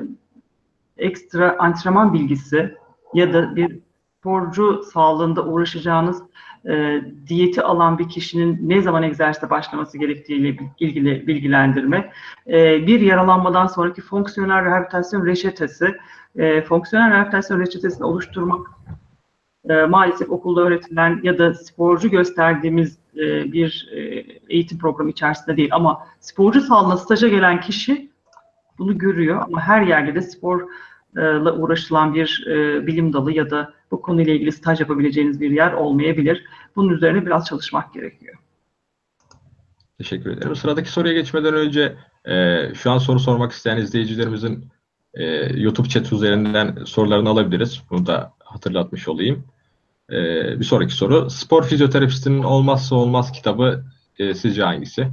ekstra 0.96 1.56
antrenman 1.58 2.14
bilgisi 2.14 2.74
ya 3.14 3.32
da 3.32 3.56
bir 3.56 3.78
sporcu 4.18 4.82
sağlığında 4.92 5.46
uğraşacağınız 5.46 6.22
e, 6.68 7.00
diyeti 7.26 7.62
alan 7.62 7.98
bir 7.98 8.08
kişinin 8.08 8.68
ne 8.68 8.82
zaman 8.82 9.02
egzersize 9.02 9.50
başlaması 9.50 9.98
gerektiğiyle 9.98 10.56
ilgili 10.80 11.26
bilgilendirme, 11.26 12.12
e, 12.46 12.86
bir 12.86 13.00
yaralanmadan 13.00 13.66
sonraki 13.66 14.00
fonksiyonel 14.00 14.64
rehabilitasyon 14.64 15.26
reçetesi, 15.26 15.96
e, 16.36 16.62
fonksiyonel 16.62 17.10
rehabilitasyon 17.10 17.60
reçetesini 17.60 18.06
oluşturmak 18.06 18.66
e, 19.68 19.82
maalesef 19.86 20.30
okulda 20.30 20.60
öğretilen 20.60 21.20
ya 21.22 21.38
da 21.38 21.54
sporcu 21.54 22.10
gösterdiğimiz 22.10 22.98
e, 23.16 23.52
bir 23.52 23.88
e, 23.92 23.98
eğitim 24.48 24.78
programı 24.78 25.10
içerisinde 25.10 25.56
değil 25.56 25.68
ama 25.72 26.06
sporcu 26.20 26.60
sağlığına 26.60 26.96
staja 26.96 27.28
gelen 27.28 27.60
kişi 27.60 28.10
bunu 28.78 28.98
görüyor 28.98 29.42
ama 29.42 29.60
her 29.60 29.82
yerde 29.82 30.14
de 30.14 30.22
sporla 30.22 31.52
uğraşılan 31.52 32.14
bir 32.14 32.44
bilim 32.86 33.12
dalı 33.12 33.32
ya 33.32 33.50
da 33.50 33.72
bu 33.90 34.02
konuyla 34.02 34.34
ilgili 34.34 34.52
staj 34.52 34.80
yapabileceğiniz 34.80 35.40
bir 35.40 35.50
yer 35.50 35.72
olmayabilir. 35.72 36.44
Bunun 36.76 36.88
üzerine 36.88 37.26
biraz 37.26 37.46
çalışmak 37.46 37.94
gerekiyor. 37.94 38.34
Teşekkür 39.98 40.30
ederim. 40.30 40.56
Sıradaki 40.56 40.90
soruya 40.90 41.14
geçmeden 41.14 41.54
önce 41.54 41.96
şu 42.74 42.90
an 42.90 42.98
soru 42.98 43.18
sormak 43.18 43.52
isteyen 43.52 43.76
izleyicilerimizin 43.76 44.64
YouTube 45.54 45.88
chat 45.88 46.12
üzerinden 46.12 46.76
sorularını 46.84 47.28
alabiliriz. 47.28 47.82
Bunu 47.90 48.06
da 48.06 48.32
hatırlatmış 48.38 49.08
olayım. 49.08 49.44
E, 50.10 50.16
bir 50.60 50.64
sonraki 50.64 50.94
soru. 50.94 51.30
Spor 51.30 51.62
fizyoterapistinin 51.62 52.42
olmazsa 52.42 52.96
olmaz 52.96 53.32
kitabı 53.32 53.84
e, 54.18 54.34
sizce 54.34 54.62
hangisi? 54.62 55.08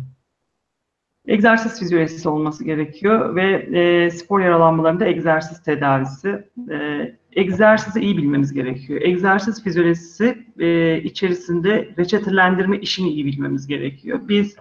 egzersiz 1.28 1.80
fizyolojisi 1.80 2.30
olması 2.30 2.64
gerekiyor 2.64 3.36
ve 3.36 3.52
e, 3.54 4.12
spor 4.12 4.40
yaralanmalarında 4.40 5.06
egzersiz 5.06 5.64
tedavisi. 5.64 6.44
E, 6.72 7.16
egzersizi 7.36 8.00
iyi 8.00 8.18
bilmemiz 8.18 8.54
gerekiyor. 8.54 9.02
Egzersiz 9.02 9.64
fizyolojisi 9.64 10.46
e, 10.60 10.98
içerisinde 11.02 11.90
reçetelendirme 11.98 12.78
işini 12.78 13.10
iyi 13.10 13.26
bilmemiz 13.26 13.68
gerekiyor. 13.68 14.20
Biz 14.28 14.56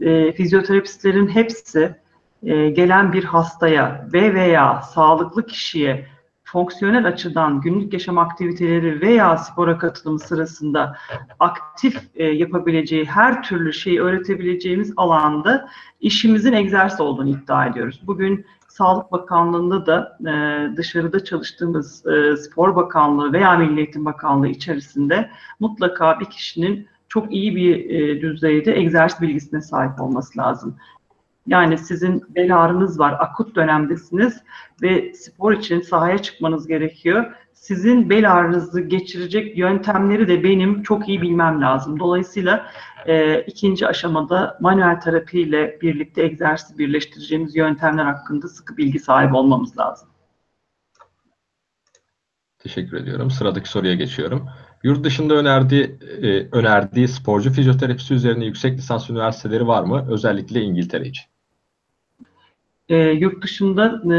e, 0.00 0.32
fizyoterapistlerin 0.32 1.28
hepsi 1.28 1.94
e, 2.42 2.70
gelen 2.70 3.12
bir 3.12 3.24
hastaya 3.24 4.08
ve 4.12 4.34
veya 4.34 4.82
sağlıklı 4.82 5.46
kişiye 5.46 6.06
fonksiyonel 6.46 7.06
açıdan 7.06 7.60
günlük 7.60 7.92
yaşam 7.92 8.18
aktiviteleri 8.18 9.00
veya 9.00 9.36
spora 9.36 9.78
katılımı 9.78 10.18
sırasında 10.18 10.96
aktif 11.40 12.02
e, 12.14 12.24
yapabileceği 12.24 13.04
her 13.04 13.42
türlü 13.42 13.72
şeyi 13.72 14.00
öğretebileceğimiz 14.00 14.92
alanda 14.96 15.68
işimizin 16.00 16.52
egzersiz 16.52 17.00
olduğunu 17.00 17.28
iddia 17.28 17.66
ediyoruz. 17.66 18.00
Bugün 18.06 18.46
Sağlık 18.68 19.12
Bakanlığı'nda 19.12 19.86
da 19.86 20.18
e, 20.20 20.76
dışarıda 20.76 21.24
çalıştığımız 21.24 22.06
e, 22.06 22.36
Spor 22.36 22.76
Bakanlığı 22.76 23.32
veya 23.32 23.56
Milli 23.56 23.78
Eğitim 23.78 24.04
Bakanlığı 24.04 24.48
içerisinde 24.48 25.30
mutlaka 25.60 26.20
bir 26.20 26.24
kişinin 26.24 26.88
çok 27.08 27.32
iyi 27.32 27.56
bir 27.56 27.90
e, 27.90 28.20
düzeyde 28.20 28.76
egzersiz 28.76 29.20
bilgisine 29.20 29.60
sahip 29.60 30.00
olması 30.00 30.38
lazım. 30.38 30.76
Yani 31.46 31.78
sizin 31.78 32.22
bel 32.34 32.58
ağrınız 32.58 32.98
var, 32.98 33.16
akut 33.18 33.56
dönemdesiniz 33.56 34.42
ve 34.82 35.14
spor 35.14 35.52
için 35.52 35.80
sahaya 35.80 36.18
çıkmanız 36.18 36.66
gerekiyor. 36.66 37.32
Sizin 37.52 38.10
bel 38.10 38.32
ağrınızı 38.32 38.80
geçirecek 38.80 39.58
yöntemleri 39.58 40.28
de 40.28 40.44
benim 40.44 40.82
çok 40.82 41.08
iyi 41.08 41.22
bilmem 41.22 41.60
lazım. 41.60 42.00
Dolayısıyla 42.00 42.66
e, 43.06 43.40
ikinci 43.40 43.86
aşamada 43.86 44.58
manuel 44.60 45.00
terapi 45.00 45.40
ile 45.40 45.78
birlikte 45.82 46.22
egzersiz 46.22 46.78
birleştireceğimiz 46.78 47.56
yöntemler 47.56 48.04
hakkında 48.04 48.48
sıkı 48.48 48.76
bilgi 48.76 48.98
sahibi 48.98 49.36
olmamız 49.36 49.78
lazım. 49.78 50.08
Teşekkür 52.58 52.96
ediyorum. 52.96 53.30
Sıradaki 53.30 53.68
soruya 53.68 53.94
geçiyorum. 53.94 54.48
Yurt 54.82 55.04
dışında 55.04 55.34
önerdiği, 55.34 55.98
e, 56.22 56.48
önerdiği 56.52 57.08
sporcu 57.08 57.52
fizyoterapisi 57.52 58.14
üzerine 58.14 58.44
yüksek 58.44 58.78
lisans 58.78 59.10
üniversiteleri 59.10 59.66
var 59.66 59.82
mı? 59.82 60.06
Özellikle 60.10 60.60
İngiltere 60.60 61.08
için 61.08 61.35
e, 62.88 62.96
yurt 62.96 63.42
dışında 63.42 64.14
e, 64.14 64.18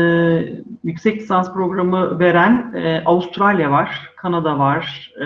yüksek 0.83 1.21
lisans 1.21 1.53
programı 1.53 2.19
veren 2.19 2.73
e, 2.75 3.03
Avustralya 3.05 3.71
var, 3.71 4.09
Kanada 4.15 4.59
var, 4.59 5.13
e, 5.21 5.25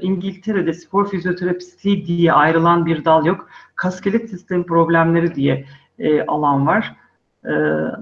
İngiltere'de 0.00 0.72
spor 0.72 1.10
fizyoterapistliği 1.10 2.06
diye 2.06 2.32
ayrılan 2.32 2.86
bir 2.86 3.04
dal 3.04 3.26
yok. 3.26 3.48
Kaskelet 3.74 4.30
sistemi 4.30 4.66
problemleri 4.66 5.34
diye 5.34 5.64
e, 5.98 6.22
alan 6.22 6.66
var. 6.66 6.96
E, 7.44 7.52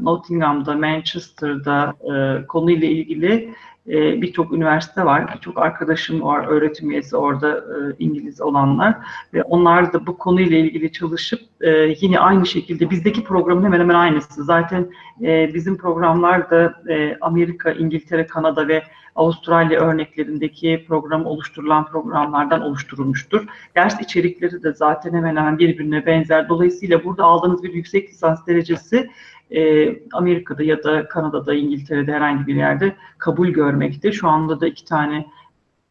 Nottingham'da, 0.00 0.74
Manchester'da 0.74 1.94
e, 2.14 2.46
konuyla 2.46 2.88
ilgili 2.88 3.54
e, 3.88 4.22
birçok 4.22 4.52
üniversite 4.52 5.04
var, 5.04 5.34
birçok 5.34 5.58
arkadaşım 5.58 6.22
var, 6.22 6.46
öğretim 6.46 6.90
üyesi 6.90 7.16
orada 7.16 7.58
e, 7.58 7.94
İngiliz 7.98 8.40
olanlar 8.40 8.94
ve 9.34 9.42
onlar 9.42 9.92
da 9.92 10.06
bu 10.06 10.18
konuyla 10.18 10.58
ilgili 10.58 10.92
çalışıp 10.92 11.40
e, 11.60 11.70
yine 12.00 12.18
aynı 12.18 12.46
şekilde 12.46 12.90
bizdeki 12.90 13.24
programın 13.24 13.64
hemen 13.64 13.80
hemen 13.80 13.94
aynısı. 13.94 14.44
Zaten 14.44 14.90
e, 15.22 15.54
bizim 15.54 15.76
programlar 15.76 16.50
da 16.50 16.82
e, 16.88 17.16
Amerika, 17.20 17.72
İngiltere, 17.72 18.26
Kanada 18.26 18.68
ve 18.68 18.82
Avustralya 19.18 19.80
örneklerindeki 19.80 20.84
program 20.88 21.26
oluşturulan 21.26 21.86
programlardan 21.86 22.60
oluşturulmuştur. 22.60 23.46
Ders 23.76 24.00
içerikleri 24.00 24.62
de 24.62 24.72
zaten 24.72 25.14
hemen 25.14 25.36
hemen 25.36 25.58
birbirine 25.58 26.06
benzer. 26.06 26.48
Dolayısıyla 26.48 27.04
burada 27.04 27.24
aldığınız 27.24 27.62
bir 27.62 27.72
yüksek 27.72 28.10
lisans 28.10 28.46
derecesi 28.46 29.10
e, 29.50 29.94
Amerika'da 30.12 30.62
ya 30.62 30.84
da 30.84 31.08
Kanada'da, 31.08 31.54
İngiltere'de 31.54 32.12
herhangi 32.12 32.46
bir 32.46 32.54
yerde 32.54 32.96
kabul 33.18 33.48
görmekte. 33.48 34.12
Şu 34.12 34.28
anda 34.28 34.60
da 34.60 34.66
iki 34.66 34.84
tane 34.84 35.26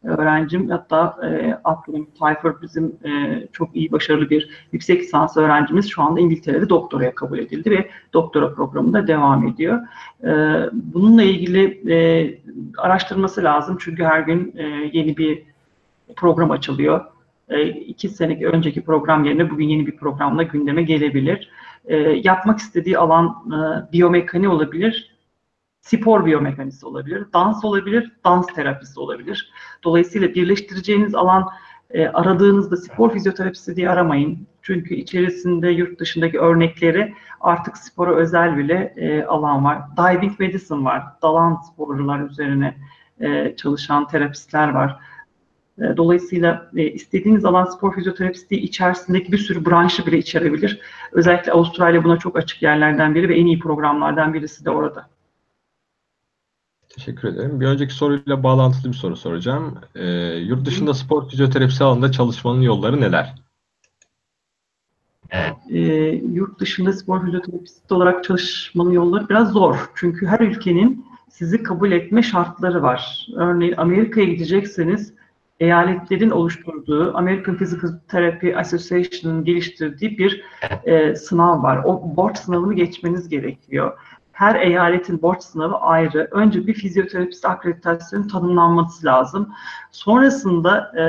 öğrencim 0.04 0.70
hatta 0.70 1.18
e, 1.24 1.58
Abdülhamit 1.64 2.20
Tayfur 2.20 2.62
bizim 2.62 2.96
e, 3.06 3.44
çok 3.52 3.76
iyi 3.76 3.92
başarılı 3.92 4.30
bir 4.30 4.50
yüksek 4.72 5.02
lisans 5.02 5.38
öğrencimiz 5.38 5.90
şu 5.90 6.02
anda 6.02 6.20
İngiltere'de 6.20 6.70
doktoraya 6.70 7.16
kabul 7.16 7.40
edildi 7.40 7.72
ve 7.72 7.90
doktora 8.14 8.54
programında 8.54 9.08
devam 9.08 9.48
ediyor. 9.48 9.80
E, 10.24 10.30
bununla 10.74 11.24
ilgili 11.24 11.92
e, 11.94 12.40
araştırması 12.78 13.44
lazım 13.44 13.78
çünkü 13.80 14.04
her 14.04 14.20
gün 14.20 14.54
e, 14.58 14.64
yeni 14.94 15.18
bir 15.18 15.44
program 16.16 16.52
açılıyor. 16.52 17.06
E, 17.50 17.68
iki 17.68 18.10
sene 18.10 18.46
önceki 18.46 18.82
program 18.82 19.26
yerine 19.26 19.50
bugün 19.50 19.66
yeni 19.66 19.88
bir 19.88 19.98
programla 19.98 20.44
gündeme 20.44 20.84
gelebilir. 20.84 21.50
E, 21.88 21.96
yapmak 21.98 22.60
istediği 22.60 22.98
alan 22.98 23.26
e, 23.48 23.92
biyomekani 23.92 24.50
olabilir, 24.50 25.18
spor 25.82 26.26
biyomekanisi 26.26 26.86
olabilir, 26.86 27.26
dans 27.34 27.66
olabilir, 27.66 28.12
dans 28.26 28.48
terapisi 28.48 29.00
olabilir. 29.00 29.52
Dolayısıyla 29.84 30.34
birleştireceğiniz 30.34 31.16
alan 31.16 31.50
e, 31.90 32.08
aradığınızda 32.08 32.78
spor 32.78 33.14
fizyoterapisi 33.14 33.76
diye 33.76 33.90
aramayın. 33.90 34.48
Çünkü 34.62 34.96
içerisinde 34.96 35.70
yurt 35.70 36.00
dışındaki 36.00 36.40
örnekleri 36.40 37.14
artık 37.42 37.78
spora 37.78 38.16
özel 38.16 38.58
bile 38.58 38.94
e, 38.98 39.24
alan 39.24 39.66
var. 39.66 39.82
Diving 39.98 40.40
medicine 40.40 40.84
var. 40.84 41.04
Dalan 41.22 41.56
sporcular 41.56 42.20
üzerine 42.20 42.78
e, 43.20 43.56
çalışan 43.56 44.08
terapistler 44.08 44.70
var. 44.70 45.00
E, 45.82 45.98
dolayısıyla 45.98 46.70
e, 46.76 46.92
istediğiniz 46.92 47.46
alan 47.46 47.66
spor 47.66 47.96
fizyoterapisi 47.96 48.56
içerisindeki 48.56 49.32
bir 49.32 49.38
sürü 49.38 49.66
branşı 49.66 50.06
bile 50.06 50.18
içerebilir. 50.18 50.80
Özellikle 51.12 51.52
Avustralya 51.52 52.04
buna 52.04 52.18
çok 52.18 52.38
açık 52.38 52.62
yerlerden 52.62 53.16
biri 53.16 53.30
ve 53.30 53.38
en 53.40 53.46
iyi 53.46 53.60
programlardan 53.60 54.34
birisi 54.34 54.66
de 54.66 54.70
orada. 54.70 55.10
Teşekkür 56.90 57.28
ederim. 57.28 57.62
Bir 57.62 57.66
önceki 57.66 57.94
soruyla 57.94 58.44
bağlantılı 58.44 58.92
bir 58.92 58.98
soru 58.98 59.16
soracağım. 59.16 59.78
E, 59.96 60.08
yurt 60.36 60.66
dışında 60.66 60.94
spor 60.94 61.30
fizyoterapisi 61.30 61.84
alanında 61.84 62.12
çalışmanın 62.12 62.62
yolları 62.62 63.02
neler? 63.02 63.36
E, 65.70 65.80
yurt 66.34 66.60
dışında 66.60 66.94
spor 66.94 67.26
fizyoterapisti 67.26 67.94
olarak 67.94 68.24
çalışmanın 68.24 68.92
yolları 68.92 69.30
biraz 69.30 69.52
zor. 69.52 69.90
Çünkü 69.96 70.28
her 70.28 70.40
ülkenin 70.40 71.06
sizi 71.30 71.64
kabul 71.64 71.92
etme 71.92 72.24
şartları 72.24 72.82
var. 72.82 73.28
Örneğin 73.36 73.74
Amerika'ya 73.78 74.26
gidecekseniz 74.28 75.14
eyaletlerin 75.60 76.30
oluşturduğu 76.30 77.18
American 77.18 77.58
Physical 77.58 77.92
Therapy 78.08 78.56
Association'ın 78.56 79.44
geliştirdiği 79.46 80.18
bir 80.18 80.44
e, 80.86 81.16
sınav 81.16 81.64
var. 81.64 81.82
O 81.86 82.16
board 82.18 82.36
sınavını 82.36 82.74
geçmeniz 82.74 83.30
gerekiyor. 83.30 83.98
Her 84.32 84.56
eyaletin 84.56 85.22
board 85.22 85.40
sınavı 85.40 85.76
ayrı. 85.76 86.28
Önce 86.32 86.68
bir 86.68 86.74
fizyoterapist 86.74 87.46
akreditasyonu 87.46 88.28
tanımlanması 88.28 89.06
lazım. 89.06 89.54
Sonrasında 89.92 90.92
e, 90.98 91.04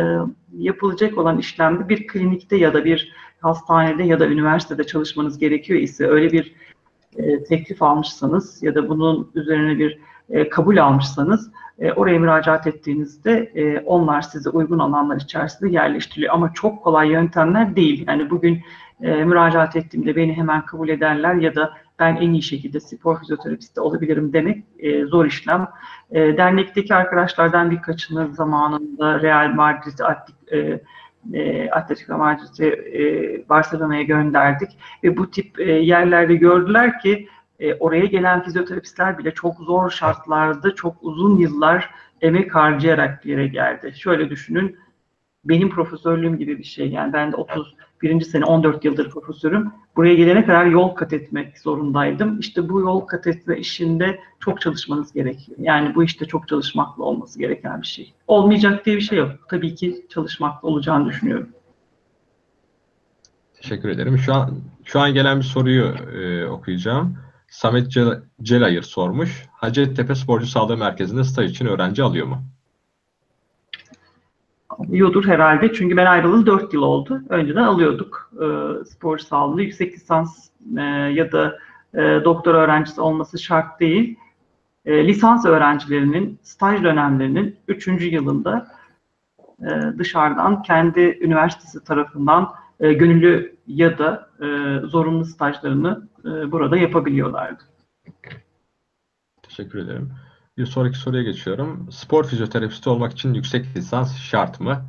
yapılacak 0.58 1.18
olan 1.18 1.38
işlemde 1.38 1.88
bir 1.88 2.06
klinikte 2.06 2.56
ya 2.56 2.74
da 2.74 2.84
bir 2.84 3.12
hastanede 3.40 4.02
ya 4.02 4.20
da 4.20 4.26
üniversitede 4.26 4.84
çalışmanız 4.84 5.38
gerekiyor 5.38 5.80
ise 5.80 6.06
öyle 6.06 6.32
bir 6.32 6.54
e, 7.16 7.44
teklif 7.44 7.82
almışsanız 7.82 8.62
ya 8.62 8.74
da 8.74 8.88
bunun 8.88 9.30
üzerine 9.34 9.78
bir 9.78 9.98
e, 10.30 10.48
kabul 10.48 10.76
almışsanız 10.76 11.50
e, 11.78 11.92
oraya 11.92 12.18
müracaat 12.18 12.66
ettiğinizde 12.66 13.52
e, 13.54 13.80
onlar 13.80 14.22
size 14.22 14.50
uygun 14.50 14.78
alanlar 14.78 15.16
içerisinde 15.16 15.70
yerleştiriliyor. 15.70 16.34
Ama 16.34 16.52
çok 16.54 16.84
kolay 16.84 17.08
yöntemler 17.08 17.76
değil. 17.76 18.04
Yani 18.08 18.30
bugün 18.30 18.62
e, 19.02 19.24
müracaat 19.24 19.76
ettiğimde 19.76 20.16
beni 20.16 20.36
hemen 20.36 20.66
kabul 20.66 20.88
ederler 20.88 21.34
ya 21.34 21.54
da 21.54 21.72
ben 21.98 22.16
en 22.16 22.32
iyi 22.32 22.42
şekilde 22.42 22.80
spor 22.80 23.20
fizyoterapisti 23.20 23.80
olabilirim 23.80 24.32
demek 24.32 24.64
zor 25.08 25.24
işlem. 25.24 25.68
Dernekteki 26.14 26.94
arkadaşlardan 26.94 27.70
birkaçını 27.70 28.34
zamanında 28.34 29.22
Real 29.22 29.54
Madrid 29.54 29.98
Atletik, 29.98 30.52
e, 30.52 30.80
e, 31.32 31.70
Atletico 31.70 32.18
Madrid'e 32.18 32.66
e, 32.66 33.48
Barcelona'ya 33.48 34.02
gönderdik 34.02 34.70
ve 35.04 35.16
bu 35.16 35.30
tip 35.30 35.58
yerlerde 35.58 36.34
gördüler 36.34 37.00
ki 37.00 37.28
e, 37.58 37.74
oraya 37.74 38.04
gelen 38.04 38.42
fizyoterapistler 38.42 39.18
bile 39.18 39.30
çok 39.30 39.56
zor 39.56 39.90
şartlarda 39.90 40.74
çok 40.74 40.96
uzun 41.00 41.36
yıllar 41.36 41.90
emek 42.20 42.54
harcayarak 42.54 43.24
bir 43.24 43.30
yere 43.30 43.48
geldi. 43.48 43.92
Şöyle 43.96 44.30
düşünün, 44.30 44.76
benim 45.44 45.70
profesörlüğüm 45.70 46.38
gibi 46.38 46.58
bir 46.58 46.64
şey. 46.64 46.88
Yani 46.88 47.12
ben 47.12 47.32
de 47.32 47.36
31. 47.36 48.20
sene 48.20 48.44
14 48.44 48.84
yıldır 48.84 49.10
profesörüm. 49.10 49.72
Buraya 49.96 50.14
gelene 50.14 50.46
kadar 50.46 50.66
yol 50.66 50.88
kat 50.88 51.12
etmek 51.12 51.58
zorundaydım. 51.58 52.38
İşte 52.40 52.68
bu 52.68 52.80
yol 52.80 53.00
kat 53.00 53.26
etme 53.26 53.58
işinde 53.58 54.20
çok 54.40 54.60
çalışmanız 54.60 55.12
gerekiyor. 55.12 55.58
Yani 55.60 55.94
bu 55.94 56.04
işte 56.04 56.26
çok 56.26 56.48
çalışmakla 56.48 57.04
olması 57.04 57.38
gereken 57.38 57.82
bir 57.82 57.86
şey. 57.86 58.12
Olmayacak 58.26 58.86
diye 58.86 58.96
bir 58.96 59.00
şey 59.00 59.18
yok. 59.18 59.30
Tabii 59.48 59.74
ki 59.74 60.06
çalışmakla 60.08 60.68
olacağını 60.68 61.08
düşünüyorum. 61.08 61.48
Teşekkür 63.62 63.88
ederim. 63.88 64.18
Şu 64.18 64.34
an 64.34 64.58
şu 64.84 65.00
an 65.00 65.14
gelen 65.14 65.38
bir 65.38 65.44
soruyu 65.44 65.84
e, 66.14 66.46
okuyacağım. 66.46 67.18
Samet 67.48 67.90
Cel 67.90 68.22
Celayır 68.42 68.82
sormuş. 68.82 69.46
Hacettepe 69.52 70.14
Sporcu 70.14 70.46
Sağlığı 70.46 70.76
Merkezi'nde 70.76 71.24
staj 71.24 71.50
için 71.50 71.66
öğrenci 71.66 72.02
alıyor 72.02 72.26
mu? 72.26 72.42
Alıyordur 74.68 75.24
herhalde. 75.24 75.72
Çünkü 75.72 75.96
ben 75.96 76.06
ayrılalı 76.06 76.46
4 76.46 76.74
yıl 76.74 76.82
oldu. 76.82 77.22
Önceden 77.28 77.62
alıyorduk 77.62 78.32
e, 78.34 78.46
sporcu 78.84 79.24
sağlığı. 79.24 79.62
Yüksek 79.62 79.94
lisans 79.94 80.48
e, 80.76 80.82
ya 80.82 81.32
da 81.32 81.58
e, 81.94 81.98
doktor 82.24 82.54
öğrencisi 82.54 83.00
olması 83.00 83.38
şart 83.38 83.80
değil. 83.80 84.16
E, 84.86 85.06
lisans 85.06 85.46
öğrencilerinin 85.46 86.38
staj 86.42 86.82
dönemlerinin 86.82 87.56
3. 87.68 87.88
yılında 87.88 88.68
e, 89.62 89.98
dışarıdan 89.98 90.62
kendi 90.62 91.18
üniversitesi 91.20 91.84
tarafından 91.84 92.52
e, 92.80 92.92
gönüllü 92.92 93.56
ya 93.66 93.98
da 93.98 94.28
e, 94.40 94.46
zorunlu 94.86 95.24
stajlarını 95.24 96.08
burada 96.52 96.76
yapabiliyorlardı. 96.76 97.62
Teşekkür 99.42 99.78
ederim. 99.78 100.12
Bir 100.58 100.66
sonraki 100.66 100.98
soruya 100.98 101.22
geçiyorum. 101.22 101.88
Spor 101.92 102.24
fizyoterapisti 102.24 102.90
olmak 102.90 103.12
için 103.12 103.34
yüksek 103.34 103.76
lisans 103.76 104.18
şart 104.18 104.60
mı? 104.60 104.84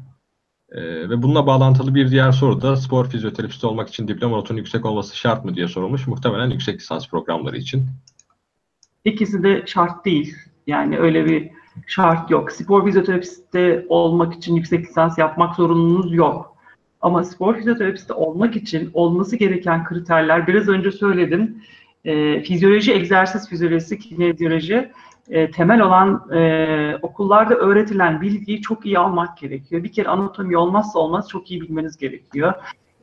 Ee, 0.72 1.10
ve 1.10 1.22
bununla 1.22 1.48
bağlantılı 1.48 1.96
bir 1.96 2.12
diğer 2.12 2.32
soru 2.32 2.62
da 2.62 2.76
spor 2.76 3.10
fizyoterapisti 3.10 3.68
olmak 3.68 3.90
için 3.90 4.08
diploma 4.08 4.38
notunun 4.38 4.58
yüksek 4.58 4.86
olması 4.86 5.18
şart 5.18 5.46
mı 5.46 5.56
diye 5.56 5.68
sorulmuş. 5.68 6.08
Muhtemelen 6.08 6.50
yüksek 6.50 6.80
lisans 6.80 7.10
programları 7.10 7.58
için. 7.58 7.86
İkisi 9.06 9.44
de 9.44 9.64
şart 9.68 10.06
değil. 10.06 10.36
Yani 10.68 11.00
öyle 11.00 11.26
bir 11.26 11.50
şart 11.88 12.32
yok. 12.32 12.52
Spor 12.52 12.86
fizyoterapisti 12.86 13.86
olmak 13.90 14.34
için 14.34 14.56
yüksek 14.56 14.86
lisans 14.86 15.18
yapmak 15.18 15.56
zorunluluğunuz 15.56 16.14
yok. 16.14 16.56
Ama 17.02 17.24
spor 17.24 17.56
fizyoterapisti 17.56 18.14
olmak 18.14 18.56
için 18.56 18.90
olması 18.94 19.36
gereken 19.36 19.84
kriterler 19.84 20.48
biraz 20.48 20.68
önce 20.68 20.92
söyledim. 20.92 21.64
E, 22.06 22.42
fizyoloji, 22.44 22.94
egzersiz 22.94 23.50
fizyolojisi, 23.50 24.00
kinezyoloji 24.00 24.92
e, 25.30 25.52
temel 25.52 25.82
olan 25.82 26.32
e, 26.34 26.98
okullarda 27.02 27.56
öğretilen 27.56 28.22
bilgiyi 28.22 28.62
çok 28.62 28.86
iyi 28.86 29.00
almak 29.00 29.38
gerekiyor. 29.38 29.84
Bir 29.84 29.92
kere 29.92 30.10
anatomi 30.10 30.58
olmazsa 30.58 31.00
olmaz 31.00 31.30
çok 31.30 31.52
iyi 31.52 31.62
bilmeniz 31.62 31.98
gerekiyor. 31.98 32.54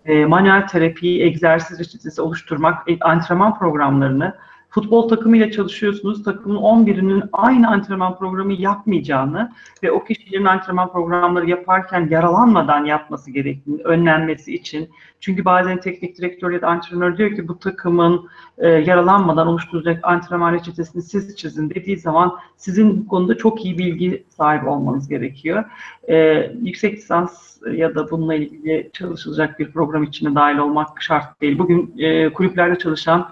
E, 0.05 0.25
manuel 0.25 0.69
terapi, 0.69 1.23
egzersiz 1.23 1.81
reçetesi 1.81 2.23
oluşturmak, 2.23 2.91
e, 2.91 2.99
antrenman 3.01 3.59
programlarını 3.59 4.35
futbol 4.77 5.09
takımıyla 5.09 5.51
çalışıyorsunuz. 5.51 6.23
Takımın 6.25 6.57
11'inin 6.57 7.25
aynı 7.33 7.69
antrenman 7.69 8.19
programı 8.19 8.53
yapmayacağını 8.53 9.53
ve 9.83 9.93
o 9.93 10.05
kişilerin 10.05 10.45
antrenman 10.45 10.93
programları 10.93 11.51
yaparken 11.51 12.09
yaralanmadan 12.11 12.85
yapması 12.85 13.31
gerektiğini 13.31 13.83
önlenmesi 13.83 14.55
için. 14.55 14.91
Çünkü 15.21 15.45
bazen 15.45 15.81
teknik 15.81 16.19
direktör 16.19 16.51
ya 16.51 16.63
da 16.63 16.69
antrenör 16.69 17.17
diyor 17.17 17.37
ki 17.37 17.49
bu 17.49 17.59
takımın 17.59 18.29
e, 18.59 18.69
yaralanmadan 18.69 19.47
oluşturacak 19.47 20.01
antrenman 20.03 20.53
reçetesini 20.53 21.03
siz 21.03 21.37
çizin 21.37 21.71
dediği 21.71 21.99
zaman 21.99 22.39
sizin 22.57 23.01
bu 23.01 23.09
konuda 23.09 23.37
çok 23.37 23.65
iyi 23.65 23.79
bilgi 23.79 24.25
sahibi 24.29 24.69
olmanız 24.69 25.09
gerekiyor. 25.09 25.65
E, 26.09 26.17
yüksek 26.63 26.95
lisans 26.95 27.57
ya 27.73 27.95
da 27.95 28.11
bununla 28.11 28.35
ilgili 28.35 28.91
çalışılacak 28.93 29.59
bir 29.59 29.73
program 29.73 30.03
içine 30.03 30.35
dahil 30.35 30.59
olmak 30.59 31.03
şart 31.03 31.41
değil. 31.41 31.59
Bugün 31.59 31.95
e, 31.99 32.33
kulüplerde 32.33 32.79
çalışan 32.79 33.29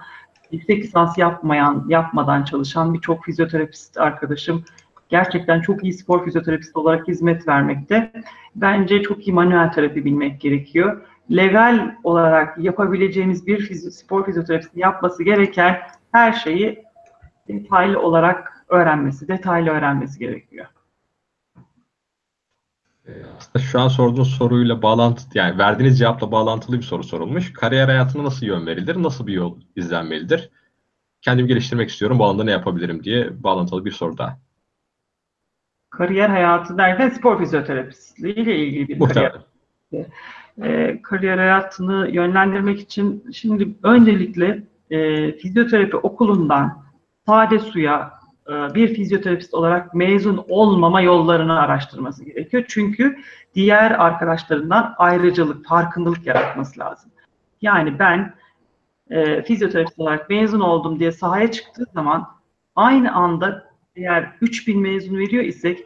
yüksek 0.51 0.85
lisans 0.85 1.19
yapmayan, 1.19 1.85
yapmadan 1.89 2.45
çalışan 2.45 2.95
birçok 2.95 3.25
fizyoterapist 3.25 3.99
arkadaşım 3.99 4.65
gerçekten 5.09 5.61
çok 5.61 5.85
iyi 5.85 5.93
spor 5.93 6.25
fizyoterapisti 6.25 6.79
olarak 6.79 7.09
hizmet 7.09 7.49
vermekte. 7.49 8.13
Bence 8.55 9.03
çok 9.03 9.29
iyi 9.29 9.33
manuel 9.33 9.73
terapi 9.73 10.05
bilmek 10.05 10.41
gerekiyor. 10.41 11.01
Legal 11.31 11.95
olarak 12.05 12.59
yapabileceğimiz 12.59 13.47
bir 13.47 13.59
fizyo, 13.59 13.91
spor 13.91 14.25
fizyoterapisti 14.25 14.81
yapması 14.81 15.23
gereken 15.23 15.79
her 16.13 16.33
şeyi 16.33 16.85
detaylı 17.49 18.01
olarak 18.01 18.65
öğrenmesi, 18.69 19.29
detaylı 19.29 19.71
öğrenmesi 19.71 20.19
gerekiyor. 20.19 20.67
Aslında 23.09 23.64
şu 23.64 23.81
an 23.81 23.88
sorduğunuz 23.88 24.35
soruyla 24.35 24.83
bağlantı, 24.83 25.23
yani 25.35 25.59
verdiğiniz 25.59 25.99
cevapla 25.99 26.33
bağlantılı 26.33 26.77
bir 26.77 26.83
soru 26.83 27.05
sorulmuş. 27.05 27.53
Kariyer 27.53 27.88
hayatına 27.88 28.25
nasıl 28.25 28.47
yön 28.47 28.67
verilir? 28.67 29.03
Nasıl 29.03 29.27
bir 29.27 29.33
yol 29.33 29.59
izlenmelidir? 29.77 30.51
Kendimi 31.23 31.49
geliştirmek 31.49 31.90
istiyorum. 31.90 32.19
Bu 32.19 32.25
alanda 32.25 32.45
ne 32.45 32.51
yapabilirim 32.51 33.05
diye 33.05 33.43
bağlantılı 33.43 33.85
bir 33.85 33.90
soru 33.90 34.19
daha. 34.19 34.38
Kariyer 35.90 36.29
hayatı 36.29 36.79
derken 36.79 37.09
spor 37.09 37.38
fizyoterapistliği 37.38 38.35
ile 38.35 38.57
ilgili 38.57 38.88
bir 38.88 38.99
Muhtemelen. 38.99 39.33
kariyer. 39.90 40.07
E, 40.62 41.03
kariyer 41.03 41.38
hayatını 41.38 42.09
yönlendirmek 42.12 42.81
için 42.81 43.25
şimdi 43.33 43.75
öncelikle 43.83 44.62
e, 44.90 45.33
fizyoterapi 45.33 45.97
okulundan 45.97 46.85
sade 47.27 47.59
suya 47.59 48.12
bir 48.49 48.95
fizyoterapist 48.95 49.55
olarak 49.55 49.95
mezun 49.95 50.45
olmama 50.49 51.01
yollarını 51.01 51.61
araştırması 51.61 52.25
gerekiyor. 52.25 52.65
Çünkü 52.69 53.17
diğer 53.55 53.91
arkadaşlarından 53.91 54.95
ayrıcalık, 54.99 55.67
farkındalık 55.67 56.27
yaratması 56.27 56.81
lazım. 56.81 57.11
Yani 57.63 57.99
ben 57.99 58.35
e, 59.11 59.43
fizyoterapist 59.43 59.99
olarak 59.99 60.31
mezun 60.31 60.61
oldum 60.61 61.01
diye 61.01 61.13
sahaya 61.13 61.51
çıktığı 61.51 61.85
zaman 61.95 62.29
aynı 62.77 63.15
anda 63.15 63.71
eğer 63.97 64.37
3000 64.41 64.81
mezun 64.81 65.19
veriyor 65.19 65.45
isek 65.45 65.85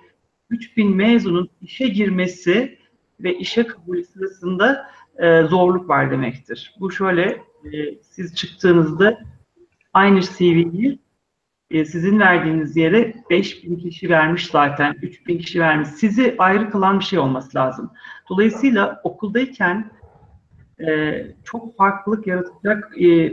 3000 0.50 0.96
mezunun 0.96 1.50
işe 1.60 1.88
girmesi 1.88 2.78
ve 3.20 3.34
işe 3.34 3.66
kabul 3.66 4.02
sırasında 4.02 4.90
e, 5.18 5.42
zorluk 5.42 5.88
var 5.88 6.10
demektir. 6.10 6.74
Bu 6.80 6.90
şöyle 6.90 7.42
e, 7.64 7.94
siz 8.02 8.34
çıktığınızda 8.34 9.18
aynı 9.92 10.20
CV'yi 10.20 10.98
e, 11.70 11.84
sizin 11.84 12.20
verdiğiniz 12.20 12.76
yere 12.76 13.14
5000 13.30 13.76
kişi 13.76 14.08
vermiş 14.08 14.46
zaten, 14.46 14.94
3000 15.02 15.38
kişi 15.38 15.60
vermiş. 15.60 15.88
Sizi 15.88 16.34
ayrı 16.38 16.70
kılan 16.70 16.98
bir 17.00 17.04
şey 17.04 17.18
olması 17.18 17.58
lazım. 17.58 17.90
Dolayısıyla 18.30 19.00
okuldayken 19.04 19.90
e, 20.88 21.26
çok 21.44 21.76
farklılık 21.76 22.26
yaratacak 22.26 23.02
e, 23.02 23.32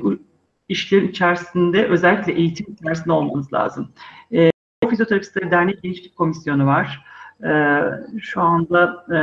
işlerin 0.69 1.07
içerisinde 1.07 1.85
özellikle 1.87 2.33
eğitim 2.33 2.73
içerisinde 2.73 3.13
olmanız 3.13 3.53
lazım. 3.53 3.91
E, 4.33 4.51
Fizyoterapistleri 4.89 5.51
Dernek 5.51 5.81
Gençlik 5.83 6.15
Komisyonu 6.15 6.65
var. 6.65 7.05
E, 7.43 7.81
şu 8.21 8.41
anda 8.41 9.05
e, 9.11 9.17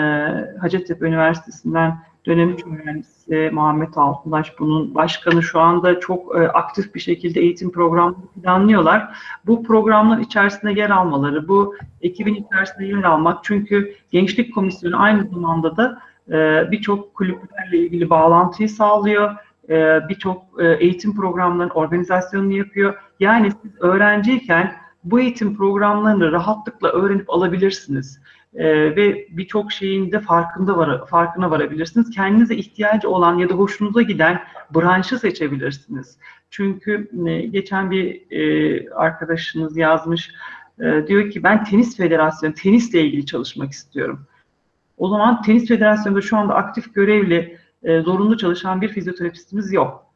Hacettepe 0.59 1.07
Üniversitesi'nden 1.07 1.98
dönem 2.27 2.51
3 2.51 2.64
öğrencisi 2.66 3.51
Muhammed 3.53 3.94
Altındaş 3.96 4.59
bunun 4.59 4.94
başkanı 4.94 5.42
şu 5.42 5.61
anda 5.61 6.01
çok 6.01 6.37
e, 6.37 6.48
aktif 6.48 6.94
bir 6.94 7.01
şekilde 7.01 7.40
eğitim 7.40 7.72
programı 7.72 8.16
planlıyorlar. 8.42 9.18
Bu 9.46 9.62
programların 9.62 10.22
içerisinde 10.22 10.72
yer 10.72 10.90
almaları, 10.90 11.48
bu 11.48 11.77
ekibin 12.01 12.35
içerisinde 12.35 12.85
yer 12.87 13.03
almak 13.03 13.44
çünkü 13.44 13.94
Gençlik 14.11 14.55
Komisyonu 14.55 15.03
aynı 15.03 15.29
zamanda 15.29 15.77
da 15.77 16.03
e, 16.29 16.70
birçok 16.70 17.14
kulüplerle 17.14 17.79
ilgili 17.79 18.11
bağlantıyı 18.11 18.68
sağlıyor. 18.68 19.35
Birçok 20.09 20.42
eğitim 20.81 21.16
programlarının 21.16 21.75
organizasyonunu 21.75 22.53
yapıyor. 22.53 22.94
Yani 23.20 23.51
siz 23.62 23.70
öğrenciyken 23.81 24.72
bu 25.05 25.21
eğitim 25.21 25.57
programlarını 25.57 26.33
rahatlıkla 26.33 26.88
öğrenip 26.88 27.31
alabilirsiniz. 27.31 28.21
Ee, 28.55 28.97
ve 28.97 29.27
birçok 29.31 29.73
şeyin 29.73 30.12
de 30.12 30.21
farkında 30.21 30.77
var, 30.77 31.07
farkına 31.07 31.51
varabilirsiniz. 31.51 32.11
Kendinize 32.11 32.57
ihtiyacı 32.57 33.09
olan 33.09 33.38
ya 33.38 33.49
da 33.49 33.55
hoşunuza 33.55 34.03
giden 34.03 34.43
branşı 34.75 35.19
seçebilirsiniz. 35.19 36.19
Çünkü 36.51 37.11
e, 37.27 37.41
geçen 37.41 37.91
bir 37.91 38.31
e, 38.31 38.91
arkadaşınız 38.91 39.77
yazmış, 39.77 40.31
e, 40.81 41.07
diyor 41.07 41.31
ki 41.31 41.43
ben 41.43 41.65
tenis 41.65 41.97
federasyonu, 41.97 42.55
tenisle 42.55 43.01
ilgili 43.01 43.27
çalışmak 43.27 43.73
istiyorum. 43.73 44.27
O 44.99 45.09
zaman 45.09 45.43
tenis 45.43 45.69
federasyonunda 45.69 46.21
şu 46.21 46.37
anda 46.37 46.55
aktif 46.55 46.95
görevli, 46.95 47.59
e, 47.83 48.01
zorunlu 48.01 48.37
çalışan 48.37 48.81
bir 48.81 48.88
fizyoterapistimiz 48.88 49.73
yok. 49.73 50.07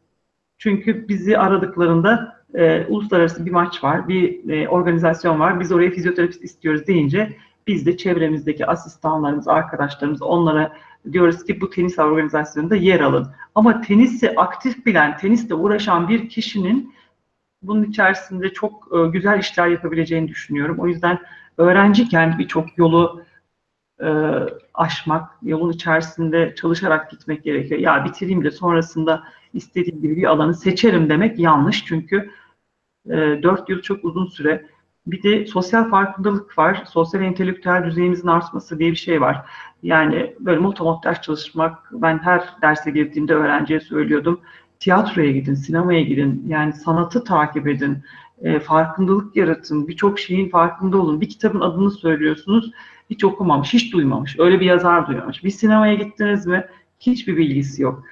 Çünkü 0.59 1.09
bizi 1.09 1.38
aradıklarında 1.38 2.36
e, 2.54 2.87
uluslararası 2.88 3.46
bir 3.46 3.50
maç 3.50 3.85
var, 3.85 4.09
bir 4.09 4.50
e, 4.50 4.68
organizasyon 4.68 5.40
var, 5.40 5.61
biz 5.61 5.72
oraya 5.72 5.90
fizyoterapist 5.90 6.44
istiyoruz 6.44 6.87
deyince 6.87 7.37
biz 7.66 7.87
de 7.87 7.96
çevremizdeki 7.96 8.66
asistanlarımız, 8.66 9.48
arkadaşlarımız 9.48 10.22
onlara 10.22 10.72
diyoruz 11.12 11.44
ki 11.44 11.61
bu 11.61 11.70
tenis 11.70 11.98
organizasyonunda 11.98 12.76
yer 12.76 13.00
alın. 13.00 13.28
Ama 13.54 13.80
tenisi 13.80 14.35
aktif 14.37 14.87
bilen, 14.87 15.16
tenisle 15.16 15.54
uğraşan 15.54 16.09
bir 16.09 16.28
kişinin 16.28 16.94
bunun 17.62 17.85
içerisinde 17.85 18.52
çok 18.52 18.88
e, 18.92 19.09
güzel 19.09 19.38
işler 19.38 19.68
yapabileceğini 19.68 20.28
düşünüyorum. 20.28 20.76
O 20.78 20.87
yüzden 20.87 21.18
öğrenciyken 21.59 22.38
birçok 22.38 22.78
yolu 22.78 23.22
e, 24.02 24.09
aşmak, 24.74 25.30
yolun 25.42 25.72
içerisinde 25.72 26.54
çalışarak 26.54 27.11
gitmek 27.11 27.44
gerekiyor. 27.44 27.80
Ya 27.80 28.04
bitireyim 28.04 28.44
de 28.44 28.50
sonrasında 28.50 29.22
istediğim 29.54 30.02
gibi 30.02 30.16
bir 30.16 30.24
alanı 30.24 30.54
seçerim 30.54 31.09
demek 31.09 31.38
yanlış. 31.38 31.85
Çünkü 31.85 32.30
e, 33.06 33.12
4 33.42 33.68
yıl 33.68 33.82
çok 33.82 34.04
uzun 34.04 34.26
süre. 34.26 34.66
Bir 35.06 35.22
de 35.22 35.46
sosyal 35.46 35.90
farkındalık 35.90 36.59
var. 36.59 36.85
Sosyal 36.87 37.22
entelektüel 37.22 37.85
düzeyimizin 37.85 38.28
artması 38.28 38.78
diye 38.78 38.90
bir 38.90 38.96
şey 38.96 39.20
var. 39.20 39.46
Yani 39.82 40.35
böyle 40.40 40.61
motomot 40.61 41.04
ders 41.04 41.20
çalışmak, 41.20 41.88
ben 41.92 42.18
her 42.18 42.44
derse 42.62 42.90
girdiğimde 42.90 43.35
öğrenciye 43.35 43.80
söylüyordum. 43.80 44.40
Tiyatroya 44.80 45.30
gidin, 45.30 45.54
sinemaya 45.54 46.02
gidin, 46.02 46.44
yani 46.48 46.72
sanatı 46.72 47.24
takip 47.24 47.68
edin, 47.68 48.02
e, 48.42 48.61
farkındalık 48.61 49.37
yaratın, 49.37 49.88
birçok 49.88 50.18
şeyin 50.18 50.48
farkında 50.48 50.98
olun. 50.98 51.20
Bir 51.20 51.28
kitabın 51.28 51.61
adını 51.61 51.90
söylüyorsunuz, 51.90 52.72
hiç 53.10 53.24
okumamış, 53.24 53.74
hiç 53.74 53.92
duymamış, 53.92 54.38
öyle 54.38 54.60
bir 54.60 54.66
yazar 54.66 55.06
duymamış. 55.06 55.44
Bir 55.44 55.50
sinemaya 55.50 55.94
gittiniz 55.94 56.46
mi? 56.46 56.66
Hiçbir 57.00 57.36
bilgisi 57.36 57.82
yok. 57.82 58.04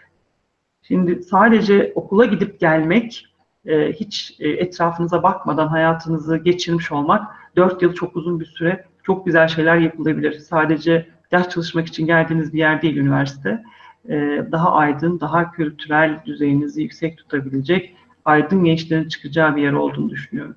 Şimdi 0.82 1.22
sadece 1.22 1.92
okula 1.94 2.24
gidip 2.24 2.60
gelmek, 2.60 3.26
e, 3.66 3.92
hiç 3.92 4.36
e, 4.40 4.48
etrafınıza 4.48 5.22
bakmadan 5.22 5.68
hayatınızı 5.68 6.36
geçirmiş 6.36 6.92
olmak, 6.92 7.34
dört 7.56 7.82
yıl 7.82 7.94
çok 7.94 8.16
uzun 8.16 8.40
bir 8.40 8.46
süre, 8.46 8.84
çok 9.02 9.26
güzel 9.26 9.48
şeyler 9.48 9.76
yapılabilir. 9.76 10.38
Sadece 10.38 11.06
ders 11.32 11.48
çalışmak 11.48 11.86
için 11.86 12.06
geldiğiniz 12.06 12.52
bir 12.52 12.58
yer 12.58 12.82
değil 12.82 12.96
üniversite. 12.96 13.64
E, 14.08 14.46
daha 14.52 14.72
aydın, 14.72 15.20
daha 15.20 15.52
kültürel 15.52 16.20
düzeyinizi 16.26 16.82
yüksek 16.82 17.18
tutabilecek, 17.18 17.96
aydın 18.24 18.64
gençlerin 18.64 19.08
çıkacağı 19.08 19.56
bir 19.56 19.62
yer 19.62 19.72
olduğunu 19.72 20.10
düşünüyorum. 20.10 20.56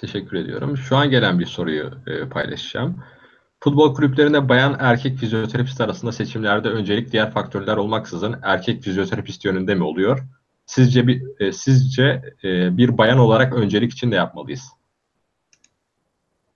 Teşekkür 0.00 0.36
ediyorum. 0.36 0.76
Şu 0.76 0.96
an 0.96 1.10
gelen 1.10 1.38
bir 1.38 1.46
soruyu 1.46 1.90
e, 2.06 2.28
paylaşacağım. 2.28 2.96
Futbol 3.60 3.94
kulüplerinde 3.94 4.48
bayan 4.48 4.76
erkek 4.80 5.18
fizyoterapist 5.18 5.80
arasında 5.80 6.12
seçimlerde 6.12 6.68
öncelik 6.68 7.12
diğer 7.12 7.30
faktörler 7.30 7.76
olmaksızın 7.76 8.36
erkek 8.42 8.82
fizyoterapist 8.82 9.44
yönünde 9.44 9.74
mi 9.74 9.84
oluyor? 9.84 10.18
Sizce 10.66 11.06
bir 11.06 11.22
e, 11.40 11.52
sizce 11.52 12.22
e, 12.44 12.76
bir 12.76 12.98
bayan 12.98 13.18
olarak 13.18 13.54
öncelik 13.54 13.92
için 13.92 14.10
de 14.10 14.14
yapmalıyız? 14.14 14.62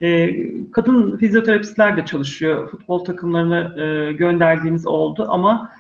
E, 0.01 0.31
kadın 0.71 1.17
fizyoterapistler 1.17 1.97
de 1.97 2.05
çalışıyor. 2.05 2.71
Futbol 2.71 3.05
takımlarına 3.05 3.83
e, 3.83 4.13
gönderdiğimiz 4.13 4.87
oldu 4.87 5.27
ama 5.29 5.73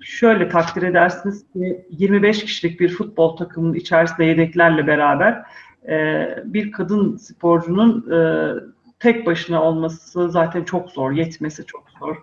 şöyle 0.00 0.48
takdir 0.48 0.82
edersiniz 0.82 1.44
ki 1.52 1.86
25 1.90 2.44
kişilik 2.44 2.80
bir 2.80 2.88
futbol 2.88 3.36
takımının 3.36 3.74
içerisinde 3.74 4.24
yedeklerle 4.24 4.86
beraber 4.86 5.44
e, 5.88 6.28
bir 6.44 6.72
kadın 6.72 7.16
sporcunun 7.16 8.12
e, 8.12 8.50
tek 8.98 9.26
başına 9.26 9.62
olması 9.62 10.30
zaten 10.30 10.64
çok 10.64 10.90
zor, 10.90 11.12
yetmesi 11.12 11.66
çok 11.66 11.84
zor. 11.98 12.16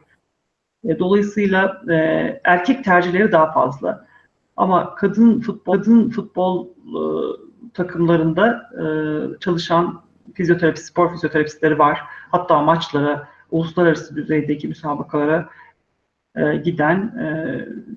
E, 0.84 1.00
dolayısıyla 1.00 1.82
e, 1.90 1.96
erkek 2.44 2.84
tercihleri 2.84 3.32
daha 3.32 3.52
fazla. 3.52 4.08
Ama 4.58 4.96
kadın 4.96 5.40
futbol, 5.40 5.74
kadın 5.74 6.10
futbol 6.10 6.68
takımlarında 7.74 8.70
çalışan 9.40 10.02
fizyoterapist, 10.34 10.86
spor 10.86 11.12
fizyoterapistleri 11.12 11.80
var. 11.80 12.02
Hatta 12.32 12.62
maçlara, 12.62 13.28
uluslararası 13.52 14.16
düzeydeki 14.16 14.68
müsabakalara 14.68 15.50
giden 16.64 17.14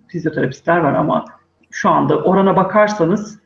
fizyoterapistler 0.08 0.78
var 0.78 0.94
ama 0.94 1.24
şu 1.70 1.90
anda 1.90 2.22
orana 2.22 2.56
bakarsanız 2.56 3.40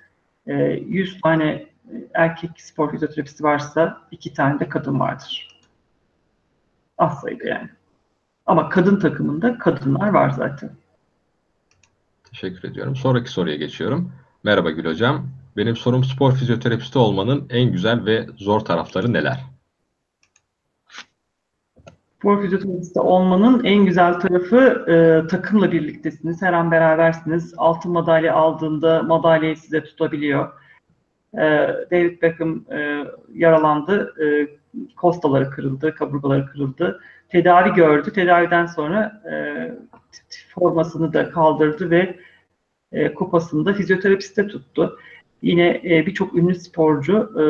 e, 0.47 0.55
100 0.55 1.21
tane 1.21 1.68
erkek 2.15 2.51
spor 2.61 2.91
fizyoterapisti 2.91 3.45
varsa 3.45 4.03
iki 4.11 4.35
tane 4.35 4.61
de 4.61 4.69
kadın 4.69 5.01
vardır. 5.01 5.49
Az 6.99 7.21
sayıda 7.21 7.49
yani. 7.49 7.69
Ama 8.47 8.69
kadın 8.69 9.01
takımında 9.01 9.59
kadınlar 9.59 10.09
var 10.09 10.31
zaten. 10.31 10.71
Teşekkür 12.31 12.69
ediyorum. 12.69 12.97
Sonraki 12.97 13.31
soruya 13.31 13.57
geçiyorum. 13.57 14.13
Merhaba 14.45 14.71
Gül 14.71 14.85
Hocam. 14.85 15.27
Benim 15.57 15.77
sorum 15.77 16.05
spor 16.05 16.33
fizyoterapisti 16.33 16.99
olmanın 16.99 17.47
en 17.51 17.73
güzel 17.73 18.07
ve 18.07 18.27
zor 18.37 18.61
tarafları 18.61 19.13
neler? 19.13 19.45
Spor 22.19 22.43
fizyoterapisti 22.43 23.01
olmanın 23.01 23.65
en 23.65 23.85
güzel 23.85 24.21
tarafı 24.21 24.85
e, 24.89 25.27
takımla 25.29 25.73
birliktesiniz. 25.73 26.43
Her 26.43 26.53
an 26.53 26.71
berabersiniz. 26.71 27.55
Altın 27.57 27.93
madalya 27.93 28.35
aldığında 28.35 29.03
madalyayı 29.03 29.57
size 29.57 29.85
tutabiliyor. 29.85 30.53
E, 31.35 31.41
David 31.91 32.23
Beckham 32.23 32.65
e, 32.73 33.05
yaralandı. 33.35 34.15
E, 34.25 34.49
kostaları 34.97 35.51
kırıldı, 35.51 35.95
kaburgaları 35.95 36.47
kırıldı. 36.47 37.01
Tedavi 37.29 37.75
gördü. 37.75 38.13
Tedaviden 38.13 38.67
sonra 38.67 39.23
e, 39.31 39.35
formasını 40.55 41.13
da 41.13 41.31
kaldırdı 41.31 41.91
ve 41.91 42.19
e, 42.93 43.15
kupasını 43.15 43.67
da 43.67 43.75
fizyoterapiste 43.75 44.47
tuttu. 44.47 44.99
Yine 45.43 45.81
e, 45.85 46.07
birçok 46.07 46.35
ünlü 46.35 46.55
sporcu 46.55 47.33
e, 47.41 47.45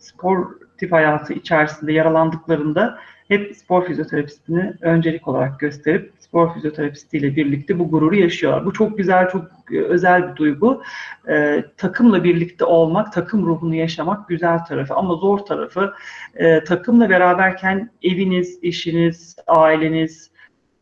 sportif 0.00 0.92
hayatı 0.92 1.32
içerisinde 1.32 1.92
yaralandıklarında 1.92 2.98
hep 3.28 3.56
spor 3.56 3.86
fizyoterapistini 3.86 4.74
öncelik 4.80 5.28
olarak 5.28 5.60
gösterip 5.60 6.12
spor 6.18 6.54
fizyoterapistiyle 6.54 7.36
birlikte 7.36 7.78
bu 7.78 7.90
gururu 7.90 8.16
yaşıyorlar. 8.16 8.66
Bu 8.66 8.72
çok 8.72 8.98
güzel, 8.98 9.28
çok 9.28 9.50
özel 9.72 10.30
bir 10.30 10.36
duygu. 10.36 10.82
E, 11.28 11.64
takımla 11.76 12.24
birlikte 12.24 12.64
olmak, 12.64 13.12
takım 13.12 13.46
ruhunu 13.46 13.74
yaşamak 13.74 14.28
güzel 14.28 14.64
tarafı 14.64 14.94
ama 14.94 15.14
zor 15.14 15.38
tarafı 15.38 15.92
e, 16.34 16.64
takımla 16.64 17.10
beraberken 17.10 17.90
eviniz, 18.02 18.58
işiniz, 18.62 19.36
aileniz, 19.46 20.30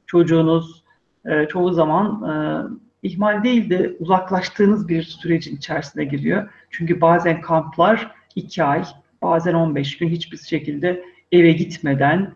çocuğunuz 0.06 0.84
e, 1.24 1.46
çoğu 1.48 1.72
zaman 1.72 2.22
e, 2.30 2.32
ihmal 3.02 3.44
değil 3.44 3.70
de 3.70 3.96
uzaklaştığınız 3.98 4.88
bir 4.88 5.02
sürecin 5.02 5.56
içerisine 5.56 6.04
giriyor. 6.04 6.48
Çünkü 6.70 7.00
bazen 7.00 7.40
kamplar 7.40 8.10
iki 8.34 8.64
ay, 8.64 8.84
bazen 9.22 9.54
15 9.54 9.98
gün 9.98 10.08
hiçbir 10.08 10.38
şekilde 10.38 11.02
eve 11.32 11.52
gitmeden 11.52 12.32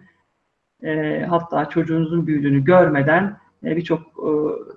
e, 0.82 1.24
hatta 1.28 1.68
çocuğunuzun 1.68 2.26
büyüdüğünü 2.26 2.64
görmeden 2.64 3.36
e, 3.64 3.76
birçok 3.76 4.00
e, 4.00 4.30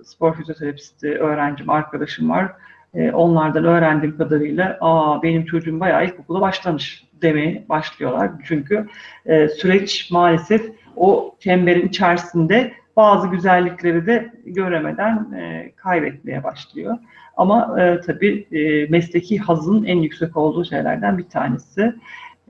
spor 0.04 0.34
fizyoterapisti 0.34 1.08
öğrencim, 1.18 1.70
arkadaşım 1.70 2.30
var. 2.30 2.52
E, 2.94 3.10
onlardan 3.10 3.64
öğrendiğim 3.64 4.16
kadarıyla 4.16 4.78
aa 4.80 5.22
benim 5.22 5.44
çocuğum 5.44 5.80
bayağı 5.80 6.04
ilkokula 6.04 6.40
başlamış 6.40 7.04
demeye 7.22 7.64
başlıyorlar. 7.68 8.30
Çünkü 8.44 8.86
e, 9.26 9.48
süreç 9.48 10.10
maalesef 10.10 10.70
o 10.96 11.36
çemberin 11.40 11.88
içerisinde 11.88 12.72
bazı 12.96 13.28
güzellikleri 13.28 14.06
de 14.06 14.32
göremeden 14.46 15.32
e, 15.32 15.72
kaybetmeye 15.76 16.44
başlıyor. 16.44 16.98
Ama 17.36 17.80
e, 17.80 18.00
tabii 18.00 18.46
e, 18.52 18.86
mesleki 18.86 19.38
hazın 19.38 19.84
en 19.84 19.98
yüksek 19.98 20.36
olduğu 20.36 20.64
şeylerden 20.64 21.18
bir 21.18 21.28
tanesi. 21.28 21.94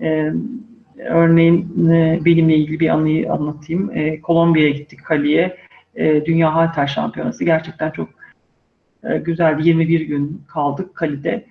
E, 0.00 0.33
örneğin 0.98 1.88
e, 1.90 2.20
benimle 2.24 2.57
ilgili 2.57 2.80
bir 2.80 2.88
anıyı 2.88 3.33
anlatayım. 3.33 3.90
E, 3.94 4.20
Kolombiya'ya 4.20 4.70
gittik 4.70 5.04
Kali'ye. 5.04 5.57
E, 5.94 6.24
Dünya 6.24 6.54
Halter 6.54 6.87
Şampiyonası. 6.87 7.44
Gerçekten 7.44 7.90
çok 7.90 8.09
güzel 9.20 9.59
bir 9.59 9.64
21 9.64 10.00
gün 10.00 10.42
kaldık 10.48 10.94
Kali'de. 10.94 11.44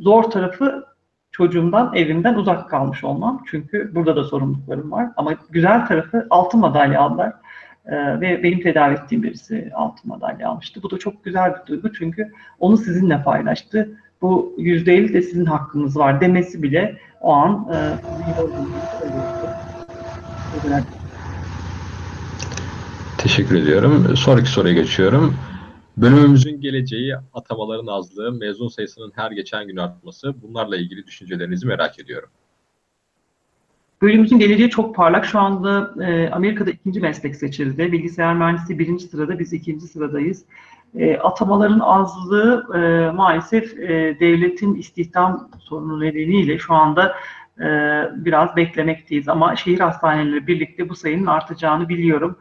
Zor 0.00 0.22
tarafı 0.22 0.84
çocuğumdan, 1.32 1.92
evimden 1.94 2.34
uzak 2.34 2.70
kalmış 2.70 3.04
olmam. 3.04 3.44
Çünkü 3.50 3.94
burada 3.94 4.16
da 4.16 4.24
sorumluluklarım 4.24 4.92
var. 4.92 5.08
Ama 5.16 5.34
güzel 5.50 5.86
tarafı 5.86 6.26
altın 6.30 6.60
madalya 6.60 7.00
aldılar. 7.00 7.32
Ve 8.20 8.42
benim 8.42 8.60
tedavi 8.60 8.94
ettiğim 8.94 9.22
birisi 9.22 9.70
altın 9.74 10.08
madalya 10.08 10.48
almıştı. 10.48 10.82
Bu 10.82 10.90
da 10.90 10.98
çok 10.98 11.24
güzel 11.24 11.54
bir 11.54 11.66
duygu 11.66 11.92
çünkü 11.92 12.32
onu 12.58 12.76
sizinle 12.76 13.22
paylaştı. 13.22 13.96
Bu 14.22 14.54
yüzde 14.58 14.94
elli 14.94 15.12
de 15.12 15.22
sizin 15.22 15.44
hakkınız 15.44 15.96
var 15.96 16.20
demesi 16.20 16.62
bile 16.62 16.98
o 17.20 17.32
an 17.32 17.68
e, 17.72 17.98
Teşekkür 23.18 23.62
ediyorum. 23.62 24.16
Sonraki 24.16 24.50
soruya 24.50 24.74
geçiyorum. 24.74 25.36
Bölümümüzün 25.96 26.60
geleceği, 26.60 27.14
atamaların 27.34 27.86
azlığı, 27.86 28.32
mezun 28.32 28.68
sayısının 28.68 29.12
her 29.14 29.30
geçen 29.30 29.66
gün 29.66 29.76
artması. 29.76 30.34
Bunlarla 30.42 30.76
ilgili 30.76 31.06
düşüncelerinizi 31.06 31.66
merak 31.66 31.98
ediyorum. 31.98 32.28
Bölümümüzün 34.02 34.38
geleceği 34.38 34.70
çok 34.70 34.96
parlak. 34.96 35.24
Şu 35.26 35.38
anda 35.38 35.94
e, 36.04 36.30
Amerika'da 36.30 36.70
ikinci 36.70 37.00
meslek 37.00 37.36
seçildi. 37.36 37.92
Bilgisayar 37.92 38.34
mühendisi 38.34 38.78
birinci 38.78 39.04
sırada, 39.04 39.38
biz 39.38 39.52
ikinci 39.52 39.86
sıradayız. 39.86 40.44
E, 40.98 41.16
atamaların 41.16 41.80
azlığı 41.80 42.66
e, 42.74 43.10
maalesef 43.10 43.78
e, 43.78 44.16
devletin 44.20 44.74
istihdam 44.74 45.48
sorunu 45.58 46.00
nedeniyle 46.00 46.58
şu 46.58 46.74
anda 46.74 47.16
e, 47.60 47.66
biraz 48.14 48.56
beklemekteyiz. 48.56 49.28
Ama 49.28 49.56
şehir 49.56 49.80
hastaneleri 49.80 50.46
birlikte 50.46 50.88
bu 50.88 50.94
sayının 50.94 51.26
artacağını 51.26 51.88
biliyorum. 51.88 52.36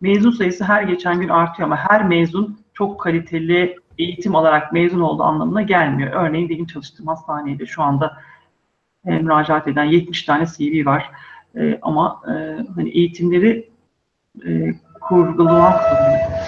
Mezun 0.00 0.30
sayısı 0.30 0.64
her 0.64 0.82
geçen 0.82 1.20
gün 1.20 1.28
artıyor 1.28 1.66
ama 1.68 1.76
her 1.76 2.06
mezun 2.06 2.60
çok 2.74 3.00
kaliteli 3.00 3.76
eğitim 3.98 4.36
alarak 4.36 4.72
mezun 4.72 5.00
olduğu 5.00 5.22
anlamına 5.22 5.62
gelmiyor. 5.62 6.12
Örneğin 6.12 6.48
benim 6.48 6.66
çalıştığım 6.66 7.06
hastanede 7.06 7.66
şu 7.66 7.82
anda 7.82 8.16
e, 9.06 9.18
müracaat 9.18 9.68
eden 9.68 9.84
70 9.84 10.22
tane 10.22 10.46
CV 10.46 10.86
var. 10.86 11.10
E, 11.56 11.78
ama 11.82 12.22
e, 12.26 12.32
hani 12.74 12.90
eğitimleri 12.90 13.68
e, 14.46 14.74
kurgulamak 15.00 15.82
zorunda. 15.82 16.39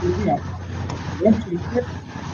Çünkü 0.00 1.84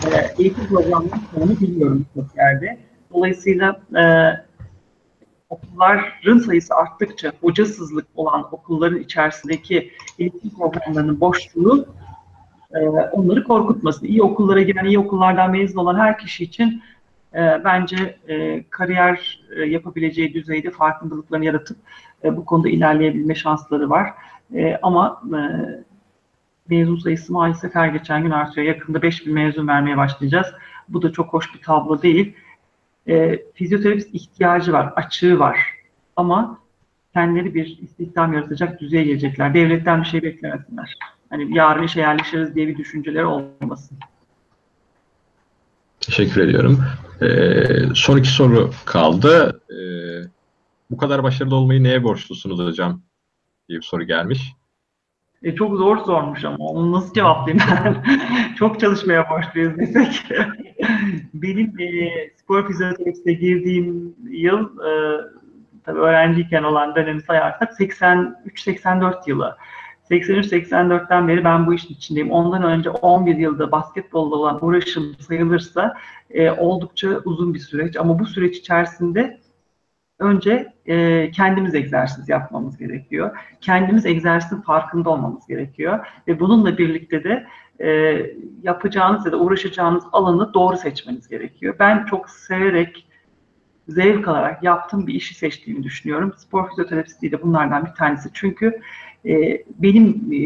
e, 0.07 0.43
eğitim 0.43 0.67
programlarının 0.67 1.23
sonunu 1.35 1.61
biliyorum 1.61 2.07
birçok 2.15 2.37
yerde. 2.37 2.79
Dolayısıyla 3.15 3.81
e, 3.97 4.05
okulların 5.51 6.39
sayısı 6.39 6.75
arttıkça 6.75 7.33
hocasızlık 7.41 8.07
olan 8.15 8.55
okulların 8.55 8.99
içerisindeki 8.99 9.91
eğitim 10.19 10.51
programlarının 10.51 11.21
boşluğu 11.21 11.87
e, 12.75 12.79
onları 12.89 13.45
korkutmasın. 13.45 14.07
İyi 14.07 14.23
okullara 14.23 14.63
giren, 14.63 14.85
iyi 14.85 14.99
okullardan 14.99 15.51
mezun 15.51 15.79
olan 15.79 15.99
her 15.99 16.19
kişi 16.19 16.45
için 16.45 16.83
e, 17.35 17.65
bence 17.65 18.17
e, 18.29 18.65
kariyer 18.71 19.41
e, 19.57 19.63
yapabileceği 19.63 20.35
düzeyde 20.35 20.71
farkındalıklarını 20.71 21.45
yaratıp 21.45 21.77
e, 22.25 22.37
bu 22.37 22.45
konuda 22.45 22.69
ilerleyebilme 22.69 23.35
şansları 23.35 23.91
var. 23.91 24.11
E, 24.55 24.79
ama 24.83 25.23
e, 25.33 25.41
mezun 26.69 26.97
sayısı 26.97 27.33
maalesef 27.33 27.75
her 27.75 27.89
geçen 27.89 28.23
gün 28.23 28.31
artıyor. 28.31 28.67
Yakında 28.67 29.03
5000 29.03 29.35
mezun 29.35 29.69
vermeye 29.69 29.97
başlayacağız. 29.97 30.47
Bu 30.89 31.03
da 31.03 31.13
çok 31.13 31.33
hoş 31.33 31.55
bir 31.55 31.63
tablo 31.63 32.03
değil. 32.03 32.35
E, 33.09 33.43
fizyoterapist 33.55 34.15
ihtiyacı 34.15 34.73
var, 34.73 34.93
açığı 34.97 35.39
var. 35.39 35.59
Ama 36.17 36.59
kendileri 37.13 37.55
bir 37.55 37.79
istihdam 37.83 38.33
yaratacak 38.33 38.81
düzeye 38.81 39.05
gelecekler. 39.05 39.55
Devletten 39.55 40.01
bir 40.01 40.07
şey 40.07 40.23
beklemesinler. 40.23 40.95
Hani 41.31 41.57
yarın 41.57 41.83
işe 41.83 42.01
yerleşiriz 42.01 42.55
diye 42.55 42.69
bir 42.69 42.77
düşünceleri 42.77 43.27
olmasın. 43.27 43.99
Teşekkür 46.01 46.41
ediyorum. 46.41 46.85
Ee, 47.23 47.95
son 47.95 48.17
iki 48.17 48.29
soru 48.29 48.71
kaldı. 48.85 49.61
Ee, 49.71 49.75
bu 50.91 50.97
kadar 50.97 51.23
başarılı 51.23 51.57
olmayı 51.57 51.83
neye 51.83 52.03
borçlusunuz 52.03 52.59
hocam? 52.59 53.03
diye 53.69 53.79
bir 53.79 53.85
soru 53.85 54.05
gelmiş. 54.05 54.53
E, 55.45 55.55
çok 55.55 55.77
zor 55.77 55.97
sormuş 55.97 56.45
ama 56.45 56.57
onu 56.59 56.93
nasıl 56.93 57.15
cevaplayayım 57.15 57.67
ben? 57.71 58.05
çok 58.59 58.81
çalışmaya 58.81 59.31
başlıyoruz 59.31 59.79
desek. 59.79 60.25
Benim 61.35 61.81
e, 61.81 62.11
spor 62.37 62.69
fizyoterapiste 62.69 63.33
girdiğim 63.33 64.15
yıl 64.31 64.79
e, 64.79 65.21
tabii 65.85 65.99
öğrenciyken 65.99 66.63
olan 66.63 66.95
dönemi 66.95 67.23
sayarsak 67.23 67.73
83-84 67.81 69.15
yılı. 69.27 69.57
83-84'ten 70.11 71.29
beri 71.29 71.45
ben 71.45 71.67
bu 71.67 71.75
işin 71.75 71.95
içindeyim. 71.95 72.31
Ondan 72.31 72.63
önce 72.63 72.91
11 72.91 73.37
yılda 73.37 73.73
basketbolla 73.73 74.37
olan 74.37 74.65
uğraşım 74.65 75.17
sayılırsa 75.19 75.95
e, 76.31 76.51
oldukça 76.51 77.09
uzun 77.25 77.55
bir 77.55 77.59
süreç. 77.59 77.97
Ama 77.97 78.19
bu 78.19 78.27
süreç 78.27 78.57
içerisinde 78.57 79.39
önce 80.19 80.73
e, 80.87 81.31
kendimiz 81.31 81.75
egzersiz 81.75 82.29
yapmamız 82.29 82.77
gerekiyor. 82.77 83.37
Kendimiz 83.61 84.07
egzersizin 84.07 84.61
farkında 84.61 85.11
olmamız 85.11 85.47
gerekiyor. 85.47 86.07
Ve 86.29 86.41
bununla 86.41 86.79
birlikte 86.79 87.25
de 87.25 87.47
e, 87.81 88.21
yapacağınız 88.63 89.27
ya 89.27 89.33
da 89.33 89.37
uğraşacağınız 89.37 90.05
alanı 90.13 90.55
doğru 90.55 90.77
seçmeniz 90.77 91.29
gerekiyor. 91.29 91.75
Ben 91.79 92.05
çok 92.05 92.31
severek, 92.31 93.07
zevk 93.89 94.29
alarak 94.29 94.63
yaptığım 94.63 95.07
bir 95.07 95.15
işi 95.15 95.35
seçtiğimi 95.35 95.83
düşünüyorum. 95.83 96.35
Spor 96.37 96.69
fizyoterapisti 96.69 97.33
de 97.33 97.43
bunlardan 97.43 97.87
bir 97.87 97.95
tanesi. 97.95 98.31
Çünkü 98.33 98.81
e, 99.27 99.65
benim 99.79 100.33
e, 100.33 100.41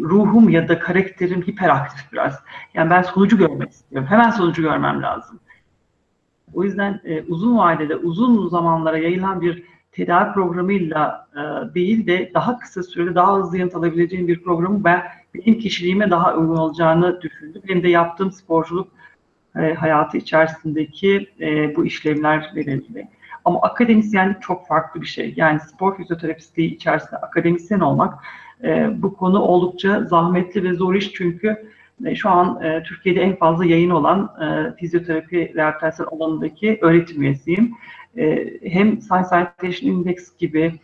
ruhum 0.00 0.48
ya 0.48 0.68
da 0.68 0.78
karakterim 0.78 1.42
hiperaktif 1.42 2.12
biraz. 2.12 2.40
Yani 2.74 2.90
ben 2.90 3.02
sonucu 3.02 3.38
görmek 3.38 3.70
istiyorum. 3.70 4.08
Hemen 4.10 4.30
sonucu 4.30 4.62
görmem 4.62 5.02
lazım. 5.02 5.40
O 6.56 6.64
yüzden 6.64 7.00
e, 7.04 7.22
uzun 7.22 7.58
vadede, 7.58 7.96
uzun 7.96 8.48
zamanlara 8.48 8.98
yayılan 8.98 9.40
bir 9.40 9.62
tedavi 9.92 10.32
programıyla 10.32 11.28
e, 11.34 11.74
değil 11.74 12.06
de 12.06 12.30
daha 12.34 12.58
kısa 12.58 12.82
sürede 12.82 13.14
daha 13.14 13.38
hızlı 13.38 13.58
yanıt 13.58 13.74
alabileceğim 13.74 14.28
bir 14.28 14.42
programı 14.42 14.84
ben 14.84 15.02
benim 15.34 15.58
kişiliğime 15.58 16.10
daha 16.10 16.34
uygun 16.34 16.56
olacağını 16.56 17.22
düşündüm. 17.22 17.62
Benim 17.68 17.82
de 17.82 17.88
yaptığım 17.88 18.32
sporculuk 18.32 18.88
e, 19.56 19.74
hayatı 19.74 20.16
içerisindeki 20.18 21.28
e, 21.40 21.76
bu 21.76 21.86
işlevler 21.86 22.52
verildi. 22.56 23.08
Ama 23.44 23.60
akademisyenlik 23.62 24.42
çok 24.42 24.66
farklı 24.66 25.00
bir 25.00 25.06
şey. 25.06 25.34
Yani 25.36 25.60
spor 25.60 25.96
fizyoterapistliği 25.96 26.74
içerisinde 26.74 27.16
akademisyen 27.16 27.80
olmak 27.80 28.14
e, 28.64 28.90
bu 29.02 29.16
konu 29.16 29.40
oldukça 29.40 30.04
zahmetli 30.04 30.62
ve 30.62 30.74
zor 30.74 30.94
iş 30.94 31.12
çünkü 31.12 31.75
şu 32.14 32.30
an 32.30 32.62
e, 32.62 32.82
Türkiye'de 32.82 33.20
en 33.20 33.36
fazla 33.36 33.64
yayın 33.64 33.90
olan 33.90 34.30
e, 34.42 34.76
fizyoterapi 34.76 35.52
rehabilitasyon 35.54 36.06
alanındaki 36.06 36.78
öğretim 36.82 37.22
üyesiyim. 37.22 37.74
E, 38.16 38.50
hem 38.62 39.00
Science 39.00 39.28
Citation 39.28 39.90
Index 39.90 40.36
gibi 40.36 40.74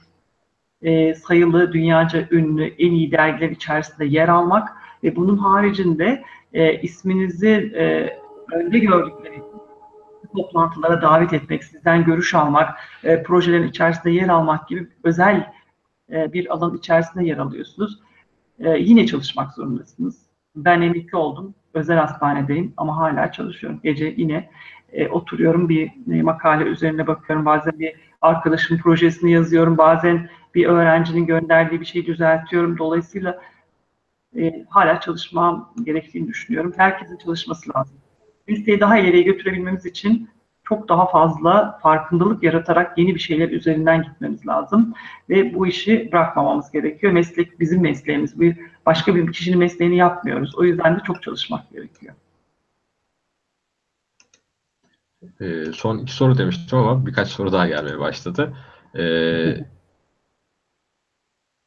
e, 0.82 1.14
sayılı 1.14 1.72
dünyaca 1.72 2.28
ünlü 2.30 2.64
en 2.64 2.92
iyi 2.92 3.12
dergiler 3.12 3.50
içerisinde 3.50 4.04
yer 4.04 4.28
almak 4.28 4.68
ve 5.04 5.16
bunun 5.16 5.36
haricinde 5.36 6.22
e, 6.52 6.80
isminizi 6.80 7.72
e, 7.76 8.16
önde 8.52 8.78
gördükleri 8.78 9.42
toplantılara 10.36 11.02
davet 11.02 11.32
etmek, 11.32 11.64
sizden 11.64 12.04
görüş 12.04 12.34
almak, 12.34 12.78
e, 13.04 13.22
projelerin 13.22 13.68
içerisinde 13.68 14.10
yer 14.10 14.28
almak 14.28 14.68
gibi 14.68 14.88
özel 15.04 15.52
e, 16.12 16.32
bir 16.32 16.52
alan 16.52 16.76
içerisinde 16.76 17.24
yer 17.24 17.38
alıyorsunuz. 17.38 18.00
E, 18.58 18.78
yine 18.78 19.06
çalışmak 19.06 19.52
zorundasınız. 19.52 20.21
Ben 20.56 20.80
emekli 20.80 21.16
oldum, 21.16 21.54
özel 21.74 21.96
hastanedeyim 21.96 22.74
ama 22.76 22.96
hala 22.96 23.32
çalışıyorum. 23.32 23.80
Gece 23.82 24.14
yine 24.16 24.50
e, 24.92 25.08
oturuyorum 25.08 25.68
bir 25.68 25.92
e, 26.12 26.22
makale 26.22 26.64
üzerine 26.64 27.06
bakıyorum. 27.06 27.46
Bazen 27.46 27.78
bir 27.78 27.94
arkadaşımın 28.20 28.80
projesini 28.80 29.32
yazıyorum. 29.32 29.78
Bazen 29.78 30.28
bir 30.54 30.66
öğrencinin 30.66 31.26
gönderdiği 31.26 31.80
bir 31.80 31.86
şeyi 31.86 32.06
düzeltiyorum. 32.06 32.78
Dolayısıyla 32.78 33.42
e, 34.36 34.64
hala 34.70 35.00
çalışmam 35.00 35.74
gerektiğini 35.84 36.28
düşünüyorum. 36.28 36.72
Herkesin 36.76 37.16
çalışması 37.16 37.70
lazım. 37.76 37.96
Listeyi 38.48 38.80
daha 38.80 38.98
ileriye 38.98 39.22
götürebilmemiz 39.22 39.86
için 39.86 40.28
çok 40.72 40.88
daha 40.88 41.06
fazla 41.06 41.78
farkındalık 41.82 42.42
yaratarak 42.42 42.98
yeni 42.98 43.14
bir 43.14 43.20
şeyler 43.20 43.48
üzerinden 43.48 44.02
gitmemiz 44.02 44.46
lazım. 44.46 44.94
Ve 45.30 45.54
bu 45.54 45.66
işi 45.66 46.08
bırakmamamız 46.12 46.70
gerekiyor. 46.70 47.12
Meslek 47.12 47.60
bizim 47.60 47.82
mesleğimiz. 47.82 48.40
Bir, 48.40 48.56
başka 48.86 49.14
bir 49.14 49.32
kişinin 49.32 49.58
mesleğini 49.58 49.96
yapmıyoruz. 49.96 50.54
O 50.56 50.64
yüzden 50.64 50.96
de 50.96 51.00
çok 51.06 51.22
çalışmak 51.22 51.70
gerekiyor. 51.70 52.14
Ee, 55.40 55.72
son 55.72 55.98
iki 55.98 56.12
soru 56.12 56.38
demiştim 56.38 56.78
ama 56.78 57.06
birkaç 57.06 57.28
soru 57.28 57.52
daha 57.52 57.66
gelmeye 57.66 57.98
başladı. 57.98 58.56
Ee, 58.98 59.54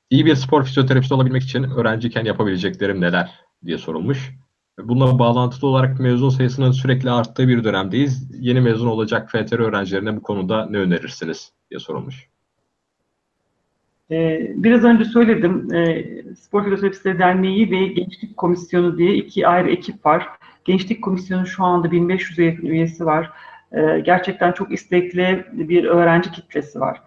iyi 0.09 0.25
bir 0.25 0.35
spor 0.35 0.63
fizyoterapisti 0.63 1.13
olabilmek 1.13 1.43
için 1.43 1.63
öğrenciyken 1.63 2.25
yapabileceklerim 2.25 3.01
neler 3.01 3.39
diye 3.65 3.77
sorulmuş. 3.77 4.31
Bununla 4.79 5.19
bağlantılı 5.19 5.69
olarak 5.69 5.99
mezun 5.99 6.29
sayısının 6.29 6.71
sürekli 6.71 7.11
arttığı 7.11 7.47
bir 7.47 7.63
dönemdeyiz. 7.63 8.29
Yeni 8.39 8.61
mezun 8.61 8.87
olacak 8.87 9.29
FTR 9.29 9.59
öğrencilerine 9.59 10.17
bu 10.17 10.21
konuda 10.21 10.65
ne 10.65 10.77
önerirsiniz 10.77 11.51
diye 11.69 11.79
sorulmuş. 11.79 12.29
Ee, 14.11 14.51
biraz 14.55 14.83
önce 14.83 15.05
söyledim, 15.05 15.73
e, 15.73 16.05
Spor 16.35 16.63
Filozofistleri 16.63 17.19
Derneği 17.19 17.71
ve 17.71 17.87
Gençlik 17.87 18.37
Komisyonu 18.37 18.97
diye 18.97 19.15
iki 19.15 19.47
ayrı 19.47 19.71
ekip 19.71 20.05
var. 20.05 20.27
Gençlik 20.65 21.03
Komisyonu 21.03 21.47
şu 21.47 21.63
anda 21.63 21.87
1500'e 21.87 22.45
yakın 22.45 22.67
üyesi 22.67 23.05
var. 23.05 23.31
Ee, 23.71 23.99
gerçekten 23.99 24.51
çok 24.51 24.71
istekli 24.71 25.45
bir 25.53 25.83
öğrenci 25.83 26.31
kitlesi 26.31 26.79
var. 26.79 27.01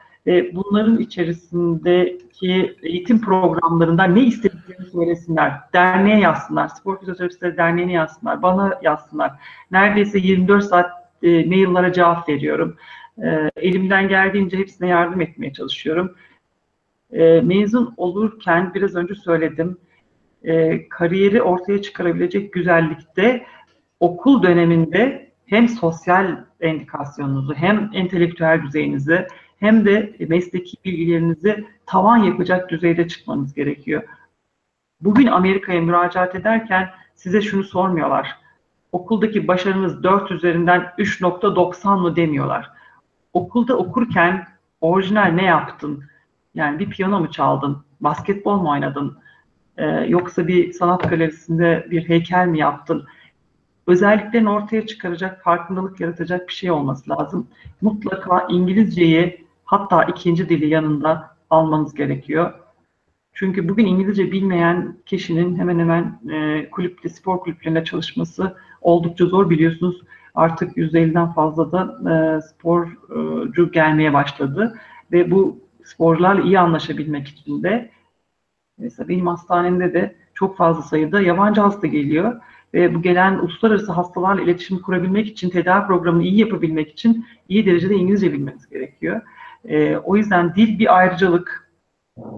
Bunların 0.53 0.99
içerisindeki 0.99 2.77
eğitim 2.83 3.21
programlarından 3.21 4.15
ne 4.15 4.23
istediklerini 4.23 4.87
söylesinler. 4.87 5.53
Derneğe 5.75 6.19
yazsınlar, 6.19 6.69
Spor 6.69 6.99
Fizyoterapistleri 7.01 7.57
Derneği'ne 7.57 7.93
yazsınlar, 7.93 8.43
bana 8.43 8.79
yazsınlar. 8.83 9.33
Neredeyse 9.71 10.19
24 10.19 10.65
saat 10.65 10.91
e, 11.23 11.45
maillere 11.45 11.93
cevap 11.93 12.29
veriyorum. 12.29 12.77
E, 13.23 13.51
elimden 13.57 14.09
geldiğince 14.09 14.59
hepsine 14.59 14.89
yardım 14.89 15.21
etmeye 15.21 15.53
çalışıyorum. 15.53 16.15
E, 17.13 17.41
mezun 17.41 17.95
olurken 17.97 18.75
biraz 18.75 18.95
önce 18.95 19.15
söyledim, 19.15 19.79
e, 20.45 20.89
kariyeri 20.89 21.43
ortaya 21.43 21.83
çıkarabilecek 21.83 22.53
güzellikte 22.53 23.47
okul 24.01 24.43
döneminde 24.43 25.31
hem 25.47 25.69
sosyal 25.69 26.45
endikasyonunuzu 26.61 27.55
hem 27.55 27.91
entelektüel 27.95 28.63
düzeyinizi 28.63 29.27
hem 29.61 29.85
de 29.85 30.17
mesleki 30.29 30.77
bilgilerinizi 30.85 31.65
tavan 31.87 32.17
yapacak 32.17 32.71
düzeyde 32.71 33.09
çıkmanız 33.09 33.55
gerekiyor. 33.55 34.03
Bugün 35.01 35.27
Amerika'ya 35.27 35.81
müracaat 35.81 36.35
ederken 36.35 36.91
size 37.15 37.43
şunu 37.43 37.65
sormuyorlar. 37.65 38.37
Okuldaki 38.93 39.49
başarınız 39.49 40.03
4 40.03 40.31
üzerinden 40.31 40.81
3.90 40.99 42.01
mı 42.01 42.17
demiyorlar. 42.17 42.71
Okulda 43.33 43.77
okurken 43.77 44.47
orijinal 44.81 45.33
ne 45.33 45.45
yaptın? 45.45 46.05
Yani 46.55 46.79
bir 46.79 46.91
piyano 46.91 47.21
mu 47.21 47.31
çaldın? 47.31 47.85
Basketbol 48.01 48.57
mu 48.57 48.71
oynadın? 48.71 49.19
Ee, 49.77 49.87
yoksa 49.87 50.47
bir 50.47 50.73
sanat 50.73 51.11
galerisinde 51.11 51.87
bir 51.91 52.09
heykel 52.09 52.47
mi 52.47 52.59
yaptın? 52.59 53.07
Özelliklerini 53.87 54.51
ortaya 54.51 54.87
çıkaracak, 54.87 55.43
farkındalık 55.43 56.01
yaratacak 56.01 56.49
bir 56.49 56.53
şey 56.53 56.71
olması 56.71 57.11
lazım. 57.11 57.47
Mutlaka 57.81 58.47
İngilizceyi 58.51 59.48
hatta 59.69 60.05
ikinci 60.05 60.49
dili 60.49 60.67
yanında 60.67 61.37
almanız 61.51 61.95
gerekiyor. 61.95 62.53
Çünkü 63.33 63.69
bugün 63.69 63.87
İngilizce 63.87 64.33
bilmeyen 64.33 64.97
kişinin 65.07 65.59
hemen 65.59 65.79
hemen 65.79 66.21
e, 66.31 66.71
kulüpte, 66.71 67.09
spor 67.09 67.41
kulüplerinde 67.41 67.85
çalışması 67.85 68.57
oldukça 68.81 69.27
zor 69.27 69.51
biliyorsunuz. 69.51 70.03
Artık 70.35 70.77
%50'den 70.77 71.33
fazla 71.33 71.73
da 71.73 72.11
e, 72.11 72.41
sporcu 72.41 73.73
gelmeye 73.73 74.13
başladı. 74.13 74.79
Ve 75.13 75.31
bu 75.31 75.61
sporcularla 75.85 76.43
iyi 76.43 76.59
anlaşabilmek 76.59 77.29
için 77.29 77.63
de 77.63 77.91
mesela 78.79 79.09
benim 79.09 79.27
hastanemde 79.27 79.95
de 79.95 80.17
çok 80.35 80.57
fazla 80.57 80.83
sayıda 80.83 81.21
yabancı 81.21 81.61
hasta 81.61 81.87
geliyor. 81.87 82.41
Ve 82.75 82.95
bu 82.95 83.03
gelen 83.03 83.39
uluslararası 83.39 83.93
hastalarla 83.93 84.43
iletişim 84.43 84.83
kurabilmek 84.83 85.27
için, 85.27 85.51
tedavi 85.51 85.87
programını 85.87 86.23
iyi 86.23 86.39
yapabilmek 86.39 86.91
için 86.91 87.27
iyi 87.49 87.67
derecede 87.67 87.95
İngilizce 87.95 88.33
bilmeniz 88.33 88.69
gerekiyor. 88.69 89.21
E, 89.65 89.97
o 89.97 90.17
yüzden 90.17 90.55
dil 90.55 90.79
bir 90.79 90.97
ayrıcalık. 90.97 91.71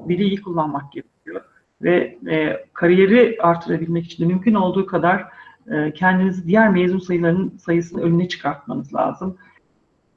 Dili 0.08 0.24
iyi 0.24 0.42
kullanmak 0.42 0.92
gerekiyor. 0.92 1.44
Ve 1.82 2.18
e, 2.30 2.66
kariyeri 2.72 3.36
artırabilmek 3.40 4.04
için 4.04 4.24
de 4.24 4.28
mümkün 4.28 4.54
olduğu 4.54 4.86
kadar 4.86 5.26
e, 5.70 5.92
kendinizi 5.92 6.46
diğer 6.46 6.70
mezun 6.70 6.98
sayılarının 6.98 7.58
sayısını 7.58 8.02
önüne 8.02 8.28
çıkartmanız 8.28 8.94
lazım. 8.94 9.38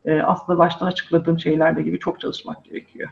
E, 0.05 0.21
aslında 0.21 0.59
baştan 0.59 0.87
açıkladığım 0.87 1.39
şeylerde 1.39 1.81
gibi 1.81 1.99
çok 1.99 2.19
çalışmak 2.19 2.65
gerekiyor. 2.65 3.09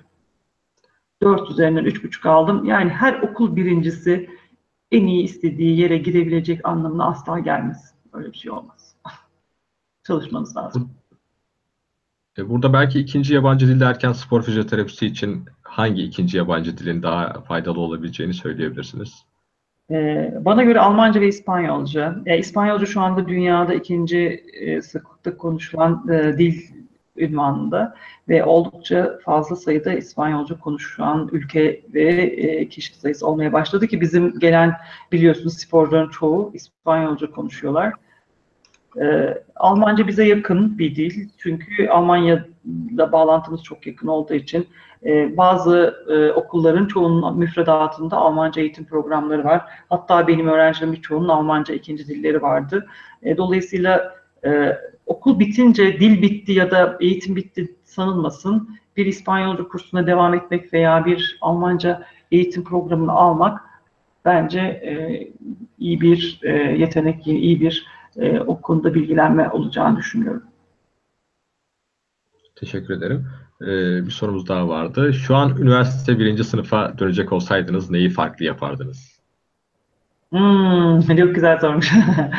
4 1.22 1.52
üzerinden 1.52 1.86
3,5 1.86 2.30
aldım. 2.30 2.66
Yani 2.66 2.90
her 2.90 3.20
okul 3.22 3.56
birincisi 3.56 4.30
en 4.92 5.08
iyi 5.08 5.24
istediği 5.24 5.80
yere 5.80 5.98
girebilecek 5.98 6.68
anlamına 6.68 7.06
asla 7.06 7.40
gelmez. 7.40 7.94
Öyle 8.14 8.32
bir 8.32 8.38
şey 8.38 8.52
olmaz. 8.52 8.96
Çalışmanız 10.04 10.58
lazım. 10.58 11.01
E, 12.38 12.50
burada 12.50 12.74
belki 12.74 13.00
ikinci 13.00 13.34
yabancı 13.34 13.68
dil 13.68 13.80
derken 13.80 14.12
spor 14.12 14.42
fizyoterapisi 14.44 15.06
için 15.06 15.46
hangi 15.62 16.04
ikinci 16.04 16.38
yabancı 16.38 16.78
dilin 16.78 17.04
daha 17.04 17.42
faydalı 17.42 17.80
olabileceğini 17.80 18.34
söyleyebilirsiniz? 18.34 19.26
E, 19.92 20.32
bana 20.40 20.64
göre 20.64 20.80
Almanca 20.80 21.22
ve 21.22 21.28
İspanyolca. 21.28 22.16
İspanyolca 22.38 22.86
şu 22.86 23.02
anda 23.02 23.28
dünyada 23.28 23.74
ikinci 23.74 24.44
e, 24.54 24.82
sıklıkta 24.82 25.38
konuşulan 25.38 26.08
dil 26.38 26.62
ünvanında 27.18 27.96
ve 28.30 28.44
oldukça 28.44 29.20
fazla 29.26 29.56
sayıda 29.56 29.94
İspanyolca 29.94 30.60
konuşan 30.60 31.30
ülke 31.32 31.82
ve 31.94 32.68
kişi 32.70 32.96
sayısı 32.96 33.28
olmaya 33.28 33.54
başladı 33.54 33.88
ki 33.88 34.02
bizim 34.02 34.40
gelen 34.40 34.74
biliyorsunuz 35.12 35.58
sporcuların 35.58 36.10
çoğu 36.10 36.52
İspanyolca 36.54 37.32
konuşuyorlar. 37.32 37.94
E, 39.02 39.38
Almanca 39.56 40.08
bize 40.08 40.28
yakın 40.28 40.78
bir 40.78 40.96
dil. 40.96 41.30
Çünkü 41.38 41.88
Almanya'da 41.88 43.12
bağlantımız 43.12 43.64
çok 43.64 43.88
yakın 43.88 44.08
olduğu 44.08 44.34
için 44.34 44.68
e, 45.06 45.38
bazı 45.38 45.96
e, 46.10 46.32
okulların 46.32 46.86
çoğunun 46.86 47.38
müfredatında 47.38 48.18
Almanca 48.18 48.62
eğitim 48.62 48.86
programları 48.86 49.44
var. 49.44 49.62
Hatta 49.90 50.28
benim 50.28 50.48
öğrencilerim 50.48 50.94
birçoğunun 50.94 51.28
Almanca 51.28 51.74
ikinci 51.74 52.08
dilleri 52.08 52.42
vardı. 52.42 52.88
E, 53.24 53.38
dolayısıyla 53.38 54.22
okul 55.06 55.40
bitince 55.40 56.00
dil 56.00 56.22
bitti 56.22 56.52
ya 56.52 56.72
da 56.72 56.98
eğitim 57.00 57.36
bitti 57.36 57.76
sanılmasın. 57.84 58.78
Bir 58.98 59.06
İspanyolca 59.06 59.68
kursuna 59.68 60.08
devam 60.08 60.34
etmek 60.34 60.74
veya 60.74 61.06
bir 61.06 61.38
Almanca 61.42 62.04
eğitim 62.32 62.64
programını 62.64 63.12
almak 63.12 63.62
bence 64.26 64.82
iyi 65.80 66.02
bir 66.02 66.42
yetenek, 66.78 67.28
iyi 67.28 67.62
bir 67.62 67.86
e, 68.18 68.40
o 68.40 68.62
konuda 68.62 68.94
bilgilenme 68.94 69.50
olacağını 69.50 69.98
düşünüyorum. 69.98 70.44
Teşekkür 72.56 72.94
ederim. 72.94 73.28
Ee, 73.62 74.06
bir 74.06 74.12
sorumuz 74.12 74.48
daha 74.48 74.68
vardı. 74.68 75.14
Şu 75.14 75.36
an 75.36 75.58
üniversite 75.58 76.20
birinci 76.20 76.44
sınıfa 76.44 76.98
dönecek 76.98 77.34
olsaydınız 77.34 77.90
neyi 77.92 78.10
farklı 78.10 78.46
yapardınız? 78.46 79.22
Hmm, 80.30 81.02
çok 81.18 81.36
güzel 81.36 81.60
sormuş. 81.60 81.92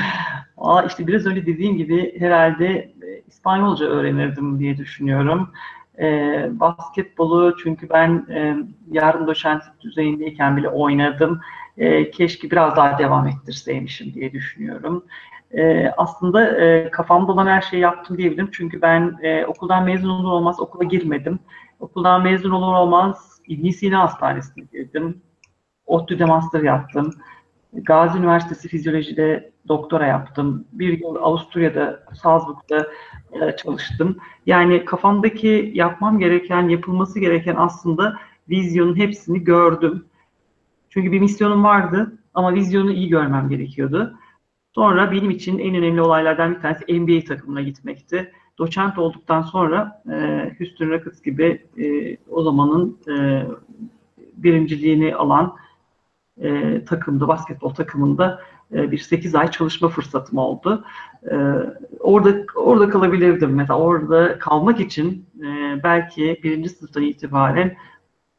Aa, 0.57 0.83
işte 0.83 1.07
biraz 1.07 1.27
önce 1.27 1.47
dediğim 1.47 1.77
gibi 1.77 2.21
herhalde 2.21 2.67
e, 2.67 3.23
İspanyolca 3.27 3.87
öğrenirdim 3.87 4.59
diye 4.59 4.77
düşünüyorum. 4.77 5.51
E, 5.99 6.07
basketbolu 6.53 7.57
çünkü 7.63 7.89
ben 7.91 8.27
e, 8.31 8.57
yarın 8.91 9.27
doçentlik 9.27 9.81
düzeyindeyken 9.81 10.57
bile 10.57 10.69
oynadım. 10.69 11.41
E, 11.79 12.11
keşke 12.11 12.51
biraz 12.51 12.77
daha 12.77 12.99
devam 12.99 13.29
ettirseymişim 13.29 14.15
diye 14.15 14.33
düşünüyorum. 14.33 15.05
E, 15.53 15.93
aslında 15.97 16.61
e, 16.61 16.91
kafamda 16.91 17.33
olan 17.33 17.47
her 17.47 17.61
şeyi 17.61 17.81
yaptım 17.81 18.19
diyebilirim. 18.19 18.49
Çünkü 18.53 18.83
ben 18.83 19.19
e, 19.23 19.47
okuldan 19.47 19.85
mezun 19.85 20.09
olur 20.09 20.33
olmaz 20.33 20.61
okula 20.61 20.85
girmedim. 20.85 21.39
Okuldan 21.81 22.23
mezun 22.23 22.51
olur 22.51 22.75
olmaz 22.75 23.41
İbn 23.49 23.71
Sina 23.71 24.01
Hastanesi'ne 24.03 24.65
girdim. 24.73 25.23
ODTÜ'de 25.87 26.25
master 26.25 26.63
yaptım. 26.63 27.15
Gazi 27.73 28.19
Üniversitesi 28.19 28.69
Fizyoloji'de 28.69 29.53
doktora 29.69 30.07
yaptım. 30.07 30.65
Bir 30.73 31.01
yıl 31.01 31.17
Avusturya'da, 31.17 32.05
Salzburg'da 32.23 32.87
e, 33.33 33.57
çalıştım. 33.57 34.17
Yani 34.47 34.85
kafamdaki 34.85 35.73
yapmam 35.75 36.19
gereken, 36.19 36.69
yapılması 36.69 37.21
gereken 37.21 37.55
aslında 37.59 38.17
vizyonun 38.49 38.97
hepsini 38.97 39.45
gördüm. 39.45 40.07
Çünkü 40.91 41.13
bir 41.13 41.21
misyonum 41.21 41.65
vardı 41.65 42.19
ama 42.35 42.55
vizyonu 42.55 42.93
iyi 42.93 43.09
görmem 43.09 43.49
gerekiyordu. 43.49 44.19
Sonra 44.75 45.13
benim 45.13 45.31
için 45.31 45.59
en 45.59 45.75
önemli 45.75 46.03
olaylardan 46.03 46.55
bir 46.55 46.61
tanesi 46.61 47.01
NBA 47.01 47.25
takımına 47.25 47.63
gitmekti. 47.63 48.33
Doçent 48.59 48.99
olduktan 48.99 49.43
sonra 49.43 50.03
e, 50.13 50.51
Houston 50.59 50.91
Rockets 50.91 51.23
gibi 51.23 51.67
e, 51.79 52.17
o 52.31 52.43
zamanın 52.43 52.99
e, 53.09 53.43
birinciliğini 54.37 55.15
alan 55.15 55.57
e, 56.41 56.85
takımda, 56.85 57.29
basketbol 57.29 57.75
takımında 57.75 58.43
e, 58.73 58.91
bir 58.91 58.99
8 58.99 59.35
ay 59.35 59.51
çalışma 59.51 59.89
fırsatım 59.89 60.39
oldu. 60.39 60.85
E, 61.31 61.35
orada 62.01 62.37
orada 62.57 62.89
kalabilirdim. 62.89 63.55
Mesela 63.55 63.79
orada 63.79 64.39
kalmak 64.39 64.81
için 64.81 65.27
e, 65.41 65.81
belki 65.85 66.41
birinci 66.43 66.69
sınıftan 66.69 67.03
itibaren 67.03 67.77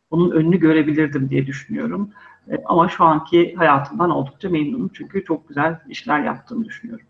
onun 0.09 0.31
önünü 0.31 0.59
görebilirdim 0.59 1.29
diye 1.29 1.45
düşünüyorum. 1.47 2.09
E, 2.51 2.63
ama 2.65 2.89
şu 2.89 3.03
anki 3.03 3.55
hayatımdan 3.55 4.09
oldukça 4.09 4.49
memnunum. 4.49 4.89
Çünkü 4.93 5.23
çok 5.25 5.47
güzel 5.47 5.79
işler 5.89 6.19
yaptığımı 6.19 6.65
düşünüyorum. 6.65 7.05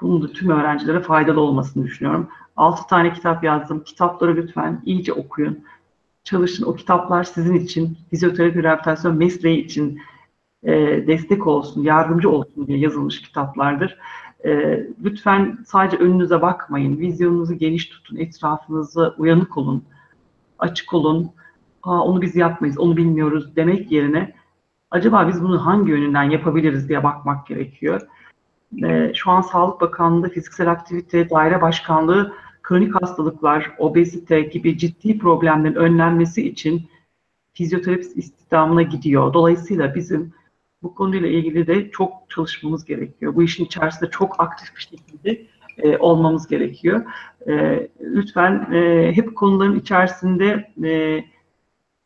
Bunun 0.00 0.22
da 0.22 0.32
tüm 0.32 0.50
öğrencilere 0.50 1.00
faydalı 1.00 1.40
olmasını 1.40 1.84
düşünüyorum. 1.84 2.28
6 2.56 2.86
tane 2.86 3.12
kitap 3.12 3.44
yazdım. 3.44 3.84
Kitapları 3.84 4.36
lütfen 4.36 4.82
iyice 4.84 5.12
okuyun. 5.12 5.64
Çalışın. 6.24 6.64
O 6.64 6.76
kitaplar 6.76 7.24
sizin 7.24 7.54
için, 7.54 7.98
fizyoterapi 8.10 8.62
rehabilitasyon 8.62 9.16
mesleği 9.16 9.64
için 9.64 10.00
e, 10.62 10.72
destek 11.06 11.46
olsun, 11.46 11.82
yardımcı 11.82 12.30
olsun 12.30 12.66
diye 12.66 12.78
yazılmış 12.78 13.22
kitaplardır. 13.22 13.98
E, 14.44 14.80
lütfen 15.04 15.58
sadece 15.66 15.96
önünüze 15.96 16.42
bakmayın. 16.42 16.98
Vizyonunuzu 16.98 17.54
geniş 17.54 17.86
tutun. 17.86 18.16
Etrafınızı 18.16 19.14
uyanık 19.18 19.56
olun. 19.56 19.84
Açık 20.58 20.94
olun. 20.94 21.30
Aa, 21.82 22.04
onu 22.04 22.22
biz 22.22 22.36
yapmayız, 22.36 22.78
onu 22.78 22.96
bilmiyoruz 22.96 23.56
demek 23.56 23.92
yerine 23.92 24.34
acaba 24.90 25.28
biz 25.28 25.42
bunu 25.42 25.66
hangi 25.66 25.90
yönünden 25.90 26.22
yapabiliriz 26.22 26.88
diye 26.88 27.04
bakmak 27.04 27.46
gerekiyor. 27.46 28.00
Ee, 28.84 29.12
şu 29.14 29.30
an 29.30 29.40
Sağlık 29.40 29.80
Bakanlığı 29.80 30.28
Fiziksel 30.28 30.70
Aktivite 30.70 31.30
Daire 31.30 31.62
Başkanlığı 31.62 32.34
kronik 32.62 33.02
hastalıklar, 33.02 33.72
obezite 33.78 34.40
gibi 34.40 34.78
ciddi 34.78 35.18
problemlerin 35.18 35.74
önlenmesi 35.74 36.48
için 36.48 36.88
fizyoterapist 37.52 38.16
istihdamına 38.16 38.82
gidiyor. 38.82 39.32
Dolayısıyla 39.32 39.94
bizim 39.94 40.32
bu 40.82 40.94
konuyla 40.94 41.28
ilgili 41.28 41.66
de 41.66 41.90
çok 41.90 42.12
çalışmamız 42.28 42.84
gerekiyor. 42.84 43.34
Bu 43.34 43.42
işin 43.42 43.64
içerisinde 43.64 44.10
çok 44.10 44.40
aktif 44.40 44.76
bir 44.76 44.80
şekilde 44.80 45.46
e, 45.78 45.98
olmamız 45.98 46.46
gerekiyor. 46.46 47.04
E, 47.48 47.88
lütfen 48.00 48.72
e, 48.72 49.12
hep 49.16 49.36
konuların 49.36 49.78
içerisinde 49.78 50.72
e, 50.84 51.24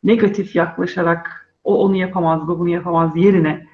negatif 0.05 0.55
yaklaşarak 0.55 1.49
o 1.63 1.83
onu 1.83 1.95
yapamaz, 1.95 2.47
bu 2.47 2.59
bunu 2.59 2.69
yapamaz 2.69 3.15
yerine 3.15 3.67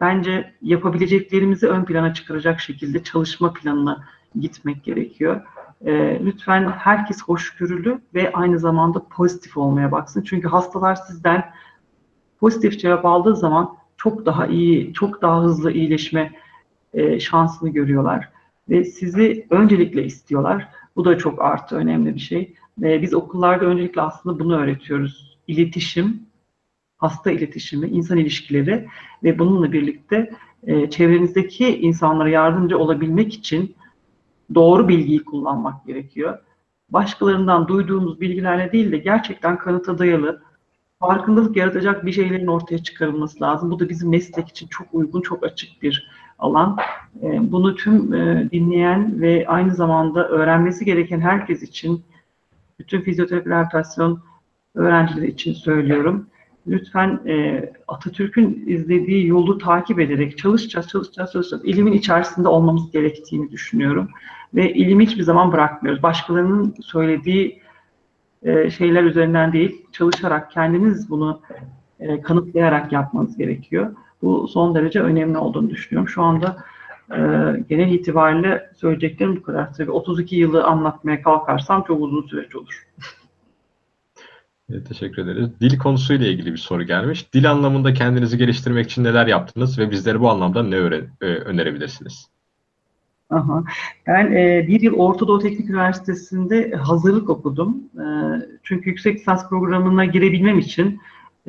bence 0.00 0.52
yapabileceklerimizi 0.62 1.68
ön 1.68 1.84
plana 1.84 2.14
çıkaracak 2.14 2.60
şekilde 2.60 3.04
çalışma 3.04 3.52
planına 3.52 4.04
gitmek 4.40 4.84
gerekiyor. 4.84 5.40
E, 5.84 6.20
lütfen 6.24 6.68
herkes 6.68 7.22
hoşgörülü 7.22 8.00
ve 8.14 8.32
aynı 8.32 8.58
zamanda 8.58 9.02
pozitif 9.10 9.56
olmaya 9.56 9.92
baksın. 9.92 10.22
Çünkü 10.22 10.48
hastalar 10.48 10.94
sizden 10.94 11.44
pozitif 12.40 12.80
cevap 12.80 13.04
aldığı 13.04 13.36
zaman 13.36 13.76
çok 13.96 14.26
daha 14.26 14.46
iyi, 14.46 14.92
çok 14.92 15.22
daha 15.22 15.42
hızlı 15.42 15.72
iyileşme 15.72 16.32
e, 16.94 17.20
şansını 17.20 17.68
görüyorlar. 17.68 18.28
Ve 18.68 18.84
sizi 18.84 19.46
öncelikle 19.50 20.04
istiyorlar. 20.04 20.68
Bu 20.96 21.04
da 21.04 21.18
çok 21.18 21.42
artı 21.42 21.76
önemli 21.76 22.14
bir 22.14 22.20
şey. 22.20 22.54
E, 22.82 23.02
biz 23.02 23.14
okullarda 23.14 23.64
öncelikle 23.64 24.02
aslında 24.02 24.38
bunu 24.38 24.56
öğretiyoruz. 24.56 25.35
İletişim, 25.46 26.22
hasta 26.96 27.30
iletişimi, 27.30 27.88
insan 27.88 28.18
ilişkileri 28.18 28.88
ve 29.24 29.38
bununla 29.38 29.72
birlikte 29.72 30.30
e, 30.62 30.90
çevrenizdeki 30.90 31.78
insanlara 31.78 32.28
yardımcı 32.28 32.78
olabilmek 32.78 33.34
için 33.34 33.76
doğru 34.54 34.88
bilgiyi 34.88 35.24
kullanmak 35.24 35.86
gerekiyor. 35.86 36.38
Başkalarından 36.90 37.68
duyduğumuz 37.68 38.20
bilgilerle 38.20 38.72
değil 38.72 38.92
de 38.92 38.98
gerçekten 38.98 39.58
kanıta 39.58 39.98
dayalı, 39.98 40.42
farkındalık 40.98 41.56
yaratacak 41.56 42.06
bir 42.06 42.12
şeylerin 42.12 42.46
ortaya 42.46 42.78
çıkarılması 42.78 43.40
lazım. 43.40 43.70
Bu 43.70 43.78
da 43.78 43.88
bizim 43.88 44.10
meslek 44.10 44.48
için 44.48 44.66
çok 44.66 44.86
uygun, 44.92 45.20
çok 45.20 45.44
açık 45.44 45.82
bir 45.82 46.10
alan. 46.38 46.78
E, 47.22 47.52
bunu 47.52 47.74
tüm 47.74 48.14
e, 48.14 48.48
dinleyen 48.52 49.20
ve 49.20 49.44
aynı 49.48 49.74
zamanda 49.74 50.28
öğrenmesi 50.28 50.84
gereken 50.84 51.20
herkes 51.20 51.62
için, 51.62 52.04
bütün 52.78 53.00
fizyoterapi 53.00 53.50
rehabilitasyon 53.50 54.20
öğrencileri 54.76 55.30
için 55.30 55.52
söylüyorum. 55.52 56.26
Lütfen 56.66 57.20
e, 57.26 57.64
Atatürk'ün 57.88 58.64
izlediği 58.66 59.26
yolu 59.26 59.58
takip 59.58 60.00
ederek 60.00 60.38
çalışacağız, 60.38 60.88
çalışacağız, 60.88 61.32
çalışacağız. 61.32 61.64
İlimin 61.64 61.92
içerisinde 61.92 62.48
olmamız 62.48 62.90
gerektiğini 62.90 63.50
düşünüyorum. 63.50 64.08
Ve 64.54 64.72
ilimi 64.72 65.06
hiçbir 65.06 65.22
zaman 65.22 65.52
bırakmıyoruz. 65.52 66.02
Başkalarının 66.02 66.74
söylediği 66.80 67.60
e, 68.42 68.70
şeyler 68.70 69.04
üzerinden 69.04 69.52
değil, 69.52 69.86
çalışarak 69.92 70.50
kendiniz 70.50 71.10
bunu 71.10 71.40
e, 72.00 72.20
kanıtlayarak 72.20 72.92
yapmanız 72.92 73.36
gerekiyor. 73.36 73.96
Bu 74.22 74.48
son 74.48 74.74
derece 74.74 75.00
önemli 75.00 75.38
olduğunu 75.38 75.70
düşünüyorum. 75.70 76.08
Şu 76.08 76.22
anda 76.22 76.56
e, 77.10 77.18
genel 77.68 77.92
itibariyle 77.92 78.70
söyleyeceklerim 78.76 79.36
bu 79.36 79.42
kadar. 79.42 79.74
Tabii 79.74 79.90
32 79.90 80.36
yılı 80.36 80.64
anlatmaya 80.64 81.22
kalkarsam 81.22 81.84
çok 81.86 82.00
uzun 82.00 82.22
süreç 82.22 82.56
olur. 82.56 82.86
Evet, 84.70 84.88
teşekkür 84.88 85.22
ederiz. 85.22 85.48
Dil 85.60 85.78
konusuyla 85.78 86.26
ilgili 86.26 86.52
bir 86.52 86.58
soru 86.58 86.82
gelmiş. 86.82 87.32
Dil 87.32 87.50
anlamında 87.50 87.94
kendinizi 87.94 88.38
geliştirmek 88.38 88.86
için 88.86 89.04
neler 89.04 89.26
yaptınız 89.26 89.78
ve 89.78 89.90
bizlere 89.90 90.20
bu 90.20 90.30
anlamda 90.30 90.62
ne 90.62 90.76
e, 90.76 91.26
önerebilirsiniz? 91.26 92.28
Aha. 93.30 93.64
Ben 94.06 94.32
e, 94.32 94.64
bir 94.68 94.80
yıl 94.80 94.94
Orta 94.94 95.28
Doğu 95.28 95.38
Teknik 95.38 95.70
Üniversitesi'nde 95.70 96.70
hazırlık 96.70 97.30
okudum. 97.30 97.76
E, 97.94 98.06
çünkü 98.62 98.90
yüksek 98.90 99.18
lisans 99.18 99.48
programına 99.48 100.04
girebilmem 100.04 100.58
için 100.58 101.00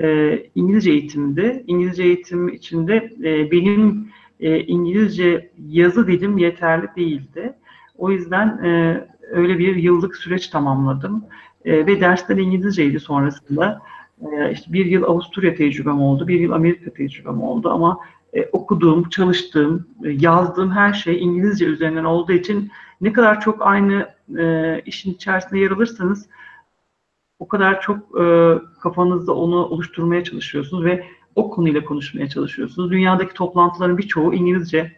e, 0.02 0.40
İngilizce 0.56 0.92
eğitimde, 0.92 1.64
İngilizce 1.68 2.04
eğitim 2.04 2.50
içinde 2.50 2.96
e, 3.24 3.52
benim 3.52 4.10
e, 4.40 4.60
İngilizce 4.60 5.52
yazı 5.70 6.08
dilim 6.08 6.38
yeterli 6.38 6.88
değildi. 6.96 7.54
O 7.98 8.12
yüzden 8.12 8.48
e, 8.64 9.02
öyle 9.32 9.60
bir 9.60 9.76
yıllık 9.76 10.16
süreç 10.16 10.48
tamamladım. 10.48 11.26
E, 11.68 11.86
ve 11.86 12.02
dersler 12.02 12.38
İngilizceydi 12.38 13.00
sonrasında. 13.00 13.82
E, 14.32 14.52
işte 14.52 14.74
bir 14.74 14.86
yıl 14.86 15.04
Avusturya 15.04 15.56
tecrübem 15.56 16.02
oldu, 16.02 16.28
bir 16.28 16.40
yıl 16.40 16.52
Amerika 16.52 16.94
tecrübem 16.94 17.42
oldu 17.42 17.70
ama 17.70 18.00
e, 18.34 18.46
okuduğum, 18.52 19.10
çalıştığım, 19.10 19.88
e, 20.04 20.10
yazdığım 20.10 20.72
her 20.72 20.94
şey 20.94 21.24
İngilizce 21.24 21.66
üzerinden 21.66 22.04
olduğu 22.04 22.32
için 22.32 22.72
ne 23.02 23.14
kadar 23.14 23.42
çok 23.42 23.68
aynı 23.68 24.10
e, 24.38 24.82
işin 24.86 25.14
içerisinde 25.14 25.60
yer 25.60 25.72
alırsanız 25.72 26.30
o 27.40 27.48
kadar 27.48 27.82
çok 27.82 28.14
kafanızda 28.82 29.36
onu 29.36 29.56
oluşturmaya 29.56 30.24
çalışıyorsunuz 30.24 30.86
ve 30.86 31.04
o 31.36 31.50
konuyla 31.50 31.86
konuşmaya 31.86 32.30
çalışıyorsunuz. 32.30 32.92
Dünyadaki 32.92 33.34
toplantıların 33.34 33.98
birçoğu 33.98 34.34
İngilizce. 34.34 34.98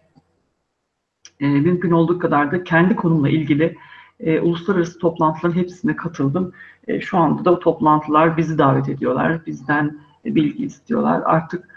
E, 1.40 1.48
mümkün 1.48 1.92
olduğu 1.92 2.20
kadar 2.20 2.52
da 2.52 2.64
kendi 2.64 2.96
konumla 2.96 3.30
ilgili 3.30 3.76
e, 4.20 4.40
uluslararası 4.40 5.00
toplantıların 5.00 5.56
hepsine 5.56 5.96
katıldım. 5.96 6.54
E, 6.88 7.02
şu 7.02 7.18
anda 7.18 7.46
da 7.46 7.52
o 7.52 7.60
toplantılar 7.60 8.38
bizi 8.38 8.58
davet 8.58 8.90
ediyorlar, 8.90 9.46
bizden 9.46 10.00
bilgi 10.26 10.66
istiyorlar. 10.66 11.22
Artık 11.26 11.68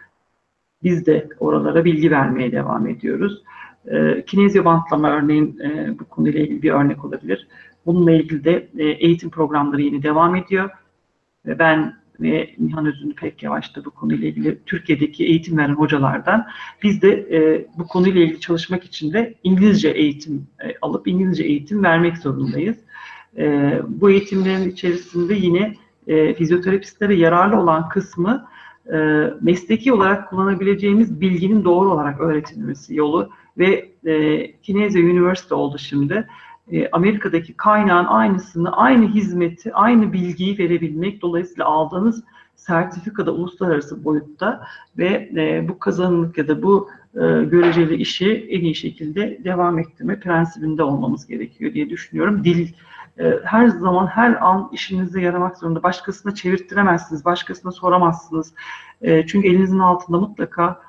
biz 0.82 1.06
de 1.06 1.28
oralara 1.40 1.84
bilgi 1.84 2.10
vermeye 2.10 2.52
devam 2.52 2.86
ediyoruz. 2.86 3.42
E, 3.86 4.24
kinezyo 4.24 4.64
bantlama 4.64 5.10
örneğin 5.10 5.58
e, 5.58 5.98
bu 5.98 6.04
konuyla 6.04 6.40
ilgili 6.40 6.62
bir 6.62 6.70
örnek 6.70 7.04
olabilir. 7.04 7.48
Bununla 7.86 8.12
ilgili 8.12 8.44
de 8.44 8.68
e, 8.78 8.84
eğitim 8.84 9.30
programları 9.30 9.82
yeni 9.82 10.02
devam 10.02 10.36
ediyor. 10.36 10.70
Ve 11.46 11.58
ben 11.58 12.01
ve 12.22 12.54
Nihan 12.58 12.86
Özünlü 12.86 13.14
pek 13.14 13.42
yavaşta 13.42 13.84
bu 13.84 13.90
konuyla 13.90 14.28
ilgili 14.28 14.58
Türkiye'deki 14.66 15.24
eğitim 15.24 15.58
veren 15.58 15.74
hocalardan 15.74 16.46
biz 16.82 17.02
de 17.02 17.08
e, 17.10 17.66
bu 17.78 17.86
konuyla 17.86 18.20
ilgili 18.20 18.40
çalışmak 18.40 18.84
için 18.84 19.12
de 19.12 19.34
İngilizce 19.42 19.88
eğitim 19.88 20.46
e, 20.64 20.74
alıp 20.82 21.08
İngilizce 21.08 21.44
eğitim 21.44 21.82
vermek 21.82 22.18
zorundayız. 22.18 22.76
E, 23.36 23.78
bu 23.88 24.10
eğitimlerin 24.10 24.70
içerisinde 24.70 25.34
yine 25.34 25.74
e, 26.06 26.34
fizyoterapistlere 26.34 27.14
yararlı 27.14 27.60
olan 27.60 27.88
kısmı 27.88 28.46
e, 28.92 28.96
mesleki 29.40 29.92
olarak 29.92 30.30
kullanabileceğimiz 30.30 31.20
bilginin 31.20 31.64
doğru 31.64 31.90
olarak 31.92 32.20
öğretilmesi 32.20 32.94
yolu 32.94 33.30
ve 33.58 33.92
e, 34.06 34.52
Kineze 34.52 34.98
University 34.98 35.54
oldu 35.54 35.78
şimdi. 35.78 36.28
E, 36.70 36.88
Amerika'daki 36.90 37.56
kaynağın 37.56 38.04
aynısını, 38.04 38.76
aynı 38.76 39.08
hizmeti, 39.08 39.74
aynı 39.74 40.12
bilgiyi 40.12 40.58
verebilmek. 40.58 41.22
Dolayısıyla 41.22 41.66
aldığınız 41.66 42.24
sertifikada 42.56 43.32
uluslararası 43.32 44.04
boyutta 44.04 44.66
ve 44.98 45.30
e, 45.36 45.68
bu 45.68 45.78
kazanımlık 45.78 46.38
ya 46.38 46.48
da 46.48 46.62
bu 46.62 46.90
e, 47.14 47.20
göreceli 47.44 47.94
işi 47.94 48.46
en 48.50 48.60
iyi 48.60 48.74
şekilde 48.74 49.44
devam 49.44 49.78
ettirme 49.78 50.20
prensibinde 50.20 50.82
olmamız 50.82 51.26
gerekiyor 51.26 51.74
diye 51.74 51.90
düşünüyorum. 51.90 52.44
Dil 52.44 52.68
e, 53.18 53.38
her 53.44 53.68
zaman 53.68 54.06
her 54.06 54.46
an 54.46 54.68
işinize 54.72 55.20
yaramak 55.20 55.58
zorunda. 55.58 55.82
Başkasına 55.82 56.34
çevirttiremezsiniz, 56.34 57.24
başkasına 57.24 57.72
soramazsınız. 57.72 58.54
Çünkü 59.26 59.48
elinizin 59.48 59.78
altında 59.78 60.20
mutlaka 60.20 60.80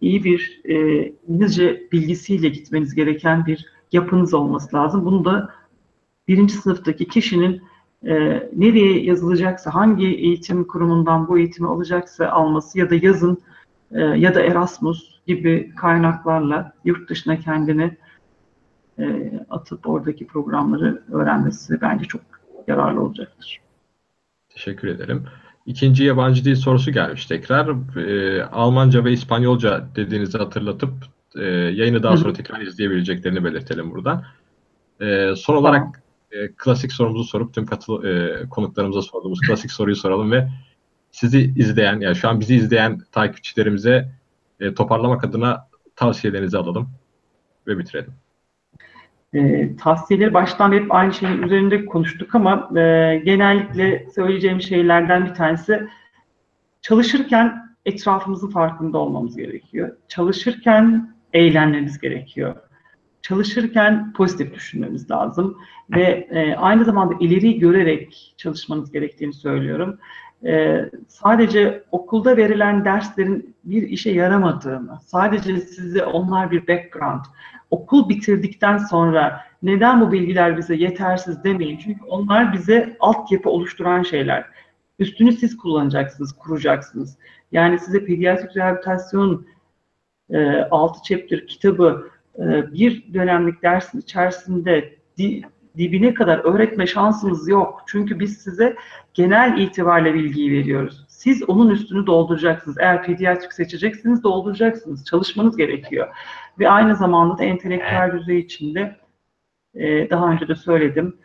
iyi 0.00 0.24
bir 0.24 0.60
e, 0.64 1.08
İngilizce 1.28 1.88
bilgisiyle 1.92 2.48
gitmeniz 2.48 2.94
gereken 2.94 3.46
bir 3.46 3.66
yapınız 3.92 4.34
olması 4.34 4.76
lazım. 4.76 5.04
Bunu 5.04 5.24
da 5.24 5.50
birinci 6.28 6.54
sınıftaki 6.54 7.08
kişinin 7.08 7.62
e, 8.06 8.14
nereye 8.56 9.04
yazılacaksa, 9.04 9.74
hangi 9.74 10.06
eğitim 10.06 10.64
kurumundan 10.64 11.28
bu 11.28 11.38
eğitimi 11.38 11.68
alacaksa 11.68 12.28
alması 12.28 12.78
ya 12.78 12.90
da 12.90 12.94
yazın 12.94 13.38
e, 13.92 14.00
ya 14.00 14.34
da 14.34 14.40
Erasmus 14.40 15.20
gibi 15.26 15.72
kaynaklarla 15.76 16.72
yurt 16.84 17.10
dışına 17.10 17.40
kendini 17.40 17.96
e, 18.98 19.32
atıp 19.50 19.88
oradaki 19.88 20.26
programları 20.26 21.02
öğrenmesi 21.12 21.80
bence 21.80 22.04
çok 22.04 22.22
yararlı 22.66 23.00
olacaktır. 23.00 23.60
Teşekkür 24.48 24.88
ederim. 24.88 25.24
İkinci 25.66 26.04
yabancı 26.04 26.44
dil 26.44 26.56
sorusu 26.56 26.92
gelmiş 26.92 27.26
tekrar. 27.26 27.96
E, 27.96 28.44
Almanca 28.44 29.04
ve 29.04 29.12
İspanyolca 29.12 29.84
dediğinizi 29.96 30.38
hatırlatıp 30.38 30.90
e, 31.36 31.44
yayını 31.44 32.02
daha 32.02 32.16
sonra 32.16 32.32
tekrar 32.32 32.60
izleyebileceklerini 32.60 33.44
belirtelim 33.44 33.90
buradan. 33.90 34.24
E, 35.00 35.34
son 35.36 35.56
olarak 35.56 36.02
e, 36.32 36.48
klasik 36.56 36.92
sorumuzu 36.92 37.24
sorup 37.24 37.54
tüm 37.54 37.66
katıl 37.66 38.04
e, 38.04 38.42
konuklarımıza 38.48 39.02
sorduğumuz 39.02 39.40
klasik 39.40 39.72
soruyu 39.72 39.96
soralım 39.96 40.32
ve 40.32 40.48
sizi 41.10 41.52
izleyen, 41.56 42.00
yani 42.00 42.16
şu 42.16 42.28
an 42.28 42.40
bizi 42.40 42.56
izleyen 42.56 43.00
takipçilerimize 43.12 44.08
e, 44.60 44.74
toparlamak 44.74 45.24
adına 45.24 45.68
tavsiyelerinizi 45.96 46.58
alalım 46.58 46.90
ve 47.66 47.78
bitirelim. 47.78 48.12
E, 49.32 49.76
tavsiyeleri 49.76 50.34
baştan 50.34 50.72
hep 50.72 50.94
aynı 50.94 51.14
şeyin 51.14 51.42
üzerinde 51.42 51.86
konuştuk 51.86 52.34
ama 52.34 52.70
e, 52.76 53.16
genellikle 53.24 54.06
söyleyeceğim 54.14 54.60
şeylerden 54.60 55.26
bir 55.26 55.34
tanesi 55.34 55.88
çalışırken 56.82 57.68
etrafımızın 57.86 58.50
farkında 58.50 58.98
olmamız 58.98 59.36
gerekiyor. 59.36 59.96
Çalışırken 60.08 61.14
eğlenmemiz 61.32 61.98
gerekiyor. 61.98 62.56
Çalışırken 63.22 64.12
pozitif 64.12 64.54
düşünmemiz 64.54 65.10
lazım 65.10 65.58
ve 65.90 66.28
e, 66.30 66.54
aynı 66.54 66.84
zamanda 66.84 67.14
ileri 67.20 67.58
görerek 67.58 68.34
çalışmanız 68.36 68.92
gerektiğini 68.92 69.32
söylüyorum. 69.32 69.98
E, 70.46 70.84
sadece 71.08 71.84
okulda 71.90 72.36
verilen 72.36 72.84
derslerin 72.84 73.56
bir 73.64 73.82
işe 73.82 74.10
yaramadığını, 74.10 74.98
sadece 75.06 75.56
size 75.56 76.04
onlar 76.04 76.50
bir 76.50 76.68
background, 76.68 77.24
okul 77.70 78.08
bitirdikten 78.08 78.78
sonra 78.78 79.40
neden 79.62 80.00
bu 80.00 80.12
bilgiler 80.12 80.56
bize 80.56 80.74
yetersiz 80.74 81.44
demeyin. 81.44 81.78
Çünkü 81.78 82.04
onlar 82.04 82.52
bize 82.52 82.96
altyapı 83.00 83.50
oluşturan 83.50 84.02
şeyler. 84.02 84.44
Üstünü 84.98 85.32
siz 85.32 85.56
kullanacaksınız, 85.56 86.32
kuracaksınız. 86.32 87.18
Yani 87.52 87.78
size 87.78 88.04
pediatrik 88.04 88.56
rehabilitasyon 88.56 89.46
e, 90.30 90.68
6 90.70 91.02
chapter 91.02 91.46
kitabı 91.46 92.10
e, 92.38 92.72
bir 92.72 93.14
dönemlik 93.14 93.62
dersin 93.62 94.00
içerisinde 94.00 94.98
di, 95.18 95.42
dibine 95.76 96.14
kadar 96.14 96.38
öğretme 96.38 96.86
şansımız 96.86 97.48
yok. 97.48 97.82
Çünkü 97.86 98.20
biz 98.20 98.38
size 98.38 98.76
genel 99.14 99.58
itibariyle 99.58 100.14
bilgiyi 100.14 100.52
veriyoruz. 100.52 101.04
Siz 101.08 101.48
onun 101.48 101.70
üstünü 101.70 102.06
dolduracaksınız. 102.06 102.78
Eğer 102.78 103.02
pediatrik 103.02 103.52
seçeceksiniz 103.52 104.22
dolduracaksınız. 104.22 105.04
Çalışmanız 105.04 105.56
gerekiyor. 105.56 106.08
Ve 106.58 106.70
aynı 106.70 106.96
zamanda 106.96 107.38
da 107.38 107.44
entelektüel 107.44 108.12
düzey 108.12 108.38
içinde 108.38 108.96
e, 109.74 110.10
daha 110.10 110.30
önce 110.32 110.48
de 110.48 110.54
söyledim. 110.54 111.16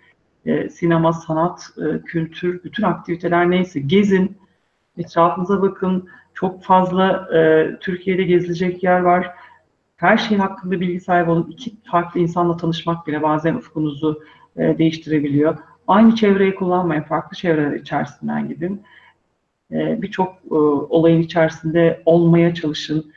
E, 0.46 0.70
sinema, 0.70 1.14
sanat, 1.14 1.70
e, 1.78 2.02
kültür, 2.02 2.64
bütün 2.64 2.84
aktiviteler 2.84 3.50
neyse 3.50 3.80
gezin, 3.80 4.38
etrafınıza 4.98 5.62
bakın. 5.62 6.10
Çok 6.34 6.64
fazla 6.64 7.30
e, 7.38 7.70
Türkiye'de 7.80 8.24
gezilecek 8.24 8.84
yer 8.84 9.00
var. 9.00 9.32
Her 9.96 10.18
şey 10.18 10.38
hakkında 10.38 10.80
bilgi 10.82 11.00
sahibi 11.00 11.32
olun. 11.32 11.48
İki 11.52 11.74
farklı 11.84 12.20
insanla 12.20 12.58
tanışmak 12.58 13.08
bile 13.08 13.22
bazen 13.22 13.56
ufkunuzu 13.56 14.24
e, 14.58 14.78
değiştirebiliyor. 14.78 15.58
Aynı 15.88 16.16
çevreyi 16.16 16.56
kullanmayın, 16.56 17.02
farklı 17.02 17.38
çevreler 17.38 17.76
içerisinden 17.76 18.48
gidin. 18.48 18.84
E, 19.72 20.02
Birçok 20.02 20.36
e, 20.52 20.56
olayın 20.90 21.22
içerisinde 21.22 22.02
olmaya 22.06 22.54
çalışın 22.54 23.14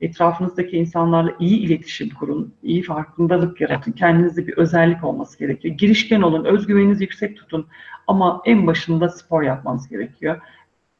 etrafınızdaki 0.00 0.76
insanlarla 0.76 1.34
iyi 1.40 1.58
iletişim 1.58 2.08
kurun, 2.10 2.54
iyi 2.62 2.82
farkındalık 2.82 3.60
yaratın. 3.60 3.92
Kendinizde 3.92 4.46
bir 4.46 4.58
özellik 4.58 5.04
olması 5.04 5.38
gerekiyor. 5.38 5.74
Girişken 5.74 6.22
olun, 6.22 6.44
özgüveninizi 6.44 7.04
yüksek 7.04 7.36
tutun 7.36 7.66
ama 8.06 8.42
en 8.44 8.66
başında 8.66 9.08
spor 9.08 9.42
yapmanız 9.42 9.88
gerekiyor. 9.88 10.40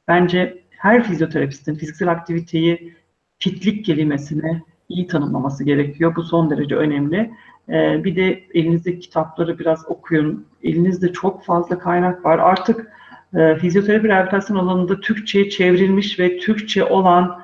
Bence 0.09 0.63
her 0.79 1.05
fizyoterapistin 1.05 1.75
fiziksel 1.75 2.11
aktiviteyi 2.11 2.95
fitlik 3.39 3.85
kelimesine 3.85 4.63
iyi 4.89 5.07
tanımlaması 5.07 5.65
gerekiyor. 5.65 6.17
Bu 6.17 6.23
son 6.23 6.51
derece 6.51 6.77
önemli. 6.77 7.31
Ee, 7.69 8.05
bir 8.05 8.17
de 8.17 8.45
elinizdeki 8.55 9.01
kitapları 9.01 9.59
biraz 9.59 9.89
okuyun. 9.89 10.47
Elinizde 10.63 11.13
çok 11.13 11.45
fazla 11.45 11.79
kaynak 11.79 12.25
var. 12.25 12.39
Artık 12.39 12.93
e, 13.35 13.57
fizyoterapi 13.57 14.09
rehabilitasyon 14.09 14.57
alanında 14.57 15.01
Türkçe'ye 15.01 15.51
çevrilmiş 15.51 16.19
ve 16.19 16.39
Türkçe 16.39 16.85
olan 16.85 17.43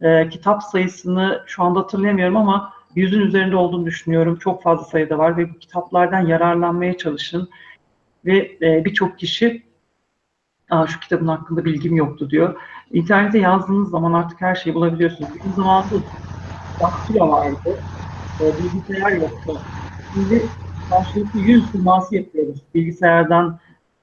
e, 0.00 0.28
kitap 0.28 0.62
sayısını 0.62 1.42
şu 1.46 1.62
anda 1.62 1.80
hatırlayamıyorum 1.80 2.36
ama 2.36 2.72
yüzün 2.94 3.20
üzerinde 3.20 3.56
olduğunu 3.56 3.86
düşünüyorum. 3.86 4.36
Çok 4.36 4.62
fazla 4.62 4.84
sayıda 4.84 5.18
var 5.18 5.36
ve 5.36 5.50
bu 5.50 5.58
kitaplardan 5.58 6.26
yararlanmaya 6.26 6.96
çalışın. 6.96 7.48
Ve 8.24 8.56
e, 8.62 8.84
birçok 8.84 9.18
kişi 9.18 9.62
Aa, 10.70 10.86
şu 10.86 11.00
kitabın 11.00 11.28
hakkında 11.28 11.64
bilgim 11.64 11.96
yoktu 11.96 12.30
diyor. 12.30 12.60
İnternete 12.92 13.38
yazdığınız 13.38 13.90
zaman 13.90 14.12
artık 14.12 14.40
her 14.40 14.54
şeyi 14.54 14.74
bulabiliyorsunuz. 14.74 15.30
Bir 15.44 15.50
zamanında 15.50 16.04
daktilo 16.80 17.30
vardı. 17.30 17.82
E, 18.40 18.58
bilgisayar 18.58 19.12
yoktu. 19.12 19.62
Şimdi 20.12 20.50
karşılıklı 20.90 21.40
yüz 21.40 21.72
teması 21.72 22.16
yapıyoruz. 22.16 22.62
Bilgisayardan 22.74 23.58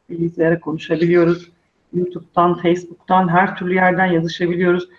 bilgisayara 0.09 0.59
konuşabiliyoruz. 0.59 1.51
YouTube'dan, 1.93 2.57
Facebook'tan 2.61 3.27
her 3.27 3.55
türlü 3.55 3.73
yerden 3.73 4.05
yazışabiliyoruz 4.05 4.89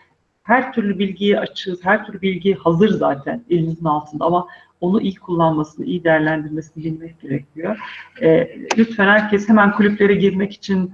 her 0.49 0.73
türlü 0.73 0.99
bilgiyi 0.99 1.39
açığız, 1.39 1.85
her 1.85 2.07
türlü 2.07 2.23
bilgi 2.23 2.55
hazır 2.55 2.89
zaten 2.89 3.45
elinizin 3.51 3.85
altında 3.85 4.25
ama 4.25 4.47
onu 4.81 5.01
iyi 5.01 5.15
kullanmasını, 5.15 5.87
iyi 5.87 6.05
değerlendirmesini 6.05 6.85
bilmek 6.85 7.21
gerekiyor. 7.21 7.79
E, 8.23 8.59
lütfen 8.79 9.07
herkes 9.07 9.49
hemen 9.49 9.73
kulüplere 9.73 10.15
girmek 10.15 10.53
için 10.53 10.93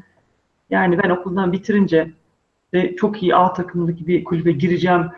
yani 0.70 0.98
ben 1.02 1.10
okuldan 1.10 1.52
bitirince 1.52 2.10
de 2.72 2.96
çok 2.96 3.22
iyi 3.22 3.36
A 3.36 3.52
takımındaki 3.52 4.06
bir 4.06 4.24
kulübe 4.24 4.52
gireceğim 4.52 5.10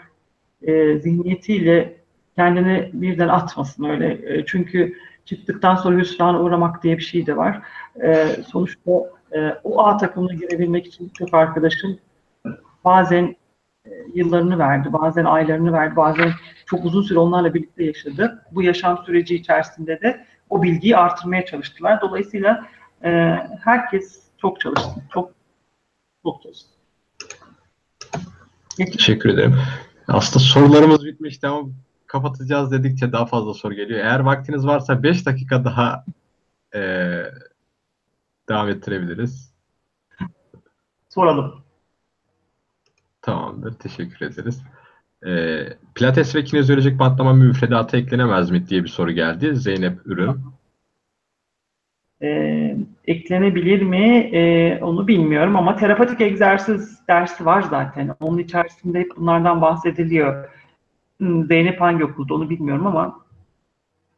e, 0.62 0.98
zihniyetiyle 0.98 1.96
kendini 2.36 2.90
birden 2.92 3.28
atmasın 3.28 3.84
öyle. 3.84 4.34
E, 4.34 4.44
çünkü 4.46 4.94
çıktıktan 5.24 5.74
sonra 5.76 5.98
hüsrana 5.98 6.42
uğramak 6.42 6.82
diye 6.82 6.98
bir 6.98 7.02
şey 7.02 7.26
de 7.26 7.36
var. 7.36 7.62
E, 8.02 8.26
sonuçta 8.48 8.90
e, 9.32 9.50
o 9.64 9.86
A 9.86 9.96
takımına 9.96 10.34
girebilmek 10.34 10.86
için 10.86 11.08
çok 11.08 11.34
arkadaşım 11.34 11.98
bazen 12.84 13.36
yıllarını 14.14 14.58
verdi, 14.58 14.92
bazen 14.92 15.24
aylarını 15.24 15.72
verdi, 15.72 15.96
bazen 15.96 16.30
çok 16.66 16.84
uzun 16.84 17.02
süre 17.02 17.18
onlarla 17.18 17.54
birlikte 17.54 17.84
yaşadı. 17.84 18.44
Bu 18.52 18.62
yaşam 18.62 18.98
süreci 19.06 19.34
içerisinde 19.34 20.00
de 20.00 20.26
o 20.50 20.62
bilgiyi 20.62 20.96
artırmaya 20.96 21.44
çalıştılar. 21.44 22.00
Dolayısıyla 22.00 22.66
e, 23.04 23.10
herkes 23.64 24.22
çok 24.38 24.60
çalıştı, 24.60 25.00
çok 25.12 25.35
çalıştı. 26.42 26.68
Teşekkür 28.76 29.28
ederim. 29.28 29.58
Aslında 30.08 30.38
sorularımız 30.44 31.04
bitmişti 31.04 31.46
ama 31.46 31.68
kapatacağız 32.06 32.72
dedikçe 32.72 33.12
daha 33.12 33.26
fazla 33.26 33.54
soru 33.54 33.74
geliyor. 33.74 34.00
Eğer 34.00 34.20
vaktiniz 34.20 34.66
varsa 34.66 35.02
5 35.02 35.26
dakika 35.26 35.64
daha 35.64 36.04
e, 36.74 36.80
devam 38.48 38.68
ettirebiliriz. 38.68 39.52
soralım. 41.08 41.62
Tamamdır. 43.22 43.72
Teşekkür 43.72 44.26
ederiz. 44.26 44.62
E, 45.26 45.62
pilates 45.94 46.34
ve 46.34 46.44
kinezyolojik 46.44 46.98
bantlama 46.98 47.32
müfredata 47.32 47.96
eklenemez 47.96 48.50
mi 48.50 48.68
diye 48.68 48.84
bir 48.84 48.88
soru 48.88 49.10
geldi. 49.10 49.56
Zeynep 49.56 50.06
Ürün. 50.06 50.40
E, 52.22 52.76
eklenebilir 53.06 53.82
mi? 53.82 54.30
E, 54.32 54.78
onu 54.82 55.08
bilmiyorum 55.08 55.56
ama 55.56 55.76
terapatik 55.76 56.20
egzersiz 56.20 56.98
dersi 57.08 57.46
var 57.46 57.62
zaten. 57.62 58.14
Onun 58.20 58.38
içerisinde 58.38 59.00
hep 59.00 59.16
bunlardan 59.16 59.62
bahsediliyor. 59.62 60.48
Hmm, 61.18 61.44
Zeynep 61.44 61.80
hangi 61.80 62.04
okulda 62.04 62.34
onu 62.34 62.50
bilmiyorum 62.50 62.86
ama 62.86 63.20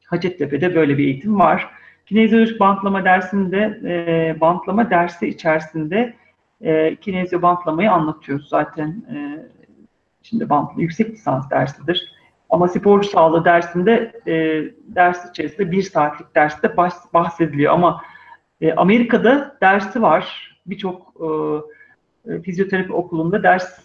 Hacettepe'de 0.07 0.75
böyle 0.75 0.99
bir 0.99 1.05
eğitim 1.05 1.39
var. 1.39 1.71
Kinezyolojik 2.07 2.61
bantlama 2.61 3.05
dersinde, 3.05 3.81
e, 3.85 4.41
bantlama 4.41 4.91
dersi 4.91 5.29
içerisinde 5.29 6.15
e, 6.61 6.97
kinezyo 6.97 7.43
bantlamayı 7.43 7.93
anlatıyoruz 7.93 8.49
zaten. 8.49 8.89
E, 8.89 9.17
şimdi 10.23 10.49
bantlı 10.49 10.83
yüksek 10.83 11.11
lisans 11.11 11.51
dersidir. 11.51 12.13
Ama 12.51 12.69
sporcu 12.69 13.09
sağlığı 13.09 13.45
dersinde 13.45 14.13
e, 14.27 14.33
ders 14.95 15.31
içerisinde 15.31 15.71
bir 15.71 15.83
saatlik 15.83 16.35
derste 16.35 16.77
bahsediliyor. 17.15 17.73
Ama 17.73 18.03
e, 18.61 18.73
Amerika'da 18.73 19.59
dersi 19.63 20.03
var. 20.03 20.55
Birçok 20.67 21.15
e, 21.21 22.33
e, 22.33 22.43
fizyoterapi 22.43 22.93
okulunda 22.93 23.43
ders 23.43 23.79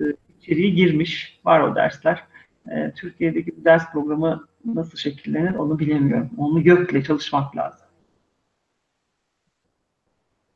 e, 0.00 0.04
içeriği 0.40 0.74
girmiş. 0.74 1.40
Var 1.44 1.60
o 1.60 1.74
dersler. 1.74 2.24
E, 2.70 2.92
Türkiye'deki 2.96 3.64
ders 3.64 3.92
programı 3.92 4.46
nasıl 4.64 4.98
şekillenir 4.98 5.54
onu 5.54 5.78
bilemiyorum. 5.78 6.30
Onu 6.36 6.62
gökle 6.62 7.04
çalışmak 7.04 7.56
lazım. 7.56 7.86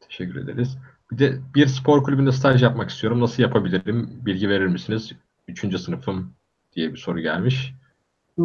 Teşekkür 0.01 0.37
ederiz. 0.37 0.79
Bir 1.13 1.19
de 1.19 1.39
bir 1.55 1.67
spor 1.67 2.05
kulübünde 2.05 2.33
staj 2.33 2.63
yapmak 2.63 2.91
istiyorum. 2.91 3.21
Nasıl 3.21 3.43
yapabilirim? 3.43 4.21
Bilgi 4.27 4.49
verir 4.49 4.67
misiniz? 4.67 5.13
Üçüncü 5.49 5.79
sınıfım 5.79 6.35
diye 6.73 6.93
bir 6.93 6.99
soru 6.99 7.21
gelmiş. 7.21 7.75
Ee, 8.39 8.43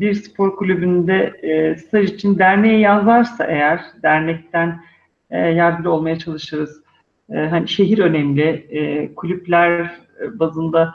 bir 0.00 0.14
spor 0.14 0.56
kulübünde 0.56 1.22
e, 1.42 1.76
staj 1.76 2.10
için 2.10 2.38
derneğe 2.38 2.78
yazarsa 2.78 3.44
eğer 3.44 3.84
dernekten 4.02 4.84
e, 5.30 5.38
yardımcı 5.38 5.90
olmaya 5.90 6.18
çalışırız. 6.18 6.82
E, 7.30 7.38
hani 7.38 7.68
şehir 7.68 7.98
önemli, 7.98 9.12
kulüpler 9.16 10.00
bazında 10.32 10.94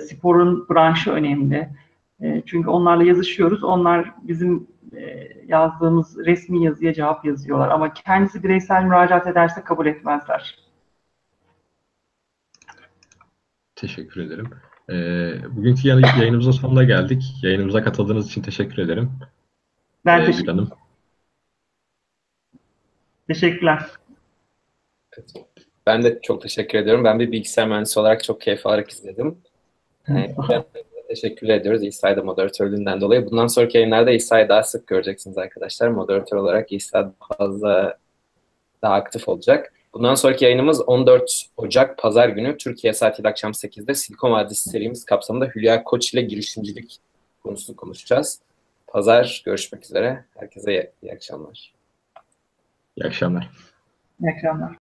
sporun 0.00 0.68
branşı 0.70 1.10
önemli. 1.10 1.68
Çünkü 2.46 2.70
onlarla 2.70 3.04
yazışıyoruz. 3.04 3.64
Onlar 3.64 4.12
bizim 4.22 4.66
yazdığımız 5.46 6.18
resmi 6.26 6.64
yazıya 6.64 6.94
cevap 6.94 7.24
yazıyorlar. 7.24 7.68
Ama 7.68 7.94
kendisi 7.94 8.42
bireysel 8.42 8.84
müracaat 8.84 9.26
ederse 9.26 9.64
kabul 9.64 9.86
etmezler. 9.86 10.58
Teşekkür 13.76 14.20
ederim. 14.20 14.50
E, 14.90 14.94
bugünkü 15.56 15.88
yayınımızın 15.88 16.50
sonuna 16.50 16.84
geldik. 16.84 17.22
Yayınımıza 17.42 17.84
katıldığınız 17.84 18.26
için 18.26 18.42
teşekkür 18.42 18.78
ederim. 18.78 19.10
Ben 20.04 20.20
ee, 20.20 20.24
teşekkür 20.24 20.52
ederim. 20.52 20.68
Teşekkürler. 23.28 23.80
Ben 25.86 26.02
de 26.02 26.18
çok 26.22 26.42
teşekkür 26.42 26.78
ediyorum. 26.78 27.04
Ben 27.04 27.20
bir 27.20 27.32
bilgisayar 27.32 27.68
mühendisi 27.68 28.00
olarak 28.00 28.24
çok 28.24 28.40
keyif 28.40 28.66
alarak 28.66 28.90
izledim. 28.90 29.38
Yani, 30.08 30.34
teşekkür 31.08 31.48
ediyoruz 31.48 31.82
İsa'yı 31.82 32.16
da 32.16 32.22
moderatörlüğünden 32.22 33.00
dolayı. 33.00 33.30
Bundan 33.30 33.46
sonraki 33.46 33.78
yayınlarda 33.78 34.10
İsa'yı 34.10 34.48
daha 34.48 34.62
sık 34.62 34.86
göreceksiniz 34.86 35.38
arkadaşlar. 35.38 35.88
Moderatör 35.88 36.36
olarak 36.36 36.72
İsa 36.72 37.14
fazla 37.38 37.98
daha 38.82 38.94
aktif 38.94 39.28
olacak. 39.28 39.73
Bundan 39.94 40.14
sonraki 40.14 40.44
yayınımız 40.44 40.88
14 40.88 41.46
Ocak 41.56 41.98
Pazar 41.98 42.28
günü 42.28 42.56
Türkiye 42.56 42.92
saatiyle 42.92 43.28
akşam 43.28 43.52
8'de 43.52 43.94
Silikon 43.94 44.32
Vadisi 44.32 44.70
serimiz 44.70 45.04
kapsamında 45.04 45.46
Hülya 45.46 45.84
Koç 45.84 46.14
ile 46.14 46.22
girişimcilik 46.22 47.00
konusunu 47.42 47.76
konuşacağız. 47.76 48.40
Pazar 48.86 49.42
görüşmek 49.44 49.84
üzere. 49.84 50.24
Herkese 50.38 50.72
iyi, 50.72 50.90
iyi 51.02 51.12
akşamlar. 51.12 51.74
İyi 52.96 53.06
akşamlar. 53.06 53.50
İyi 54.20 54.30
akşamlar. 54.30 54.83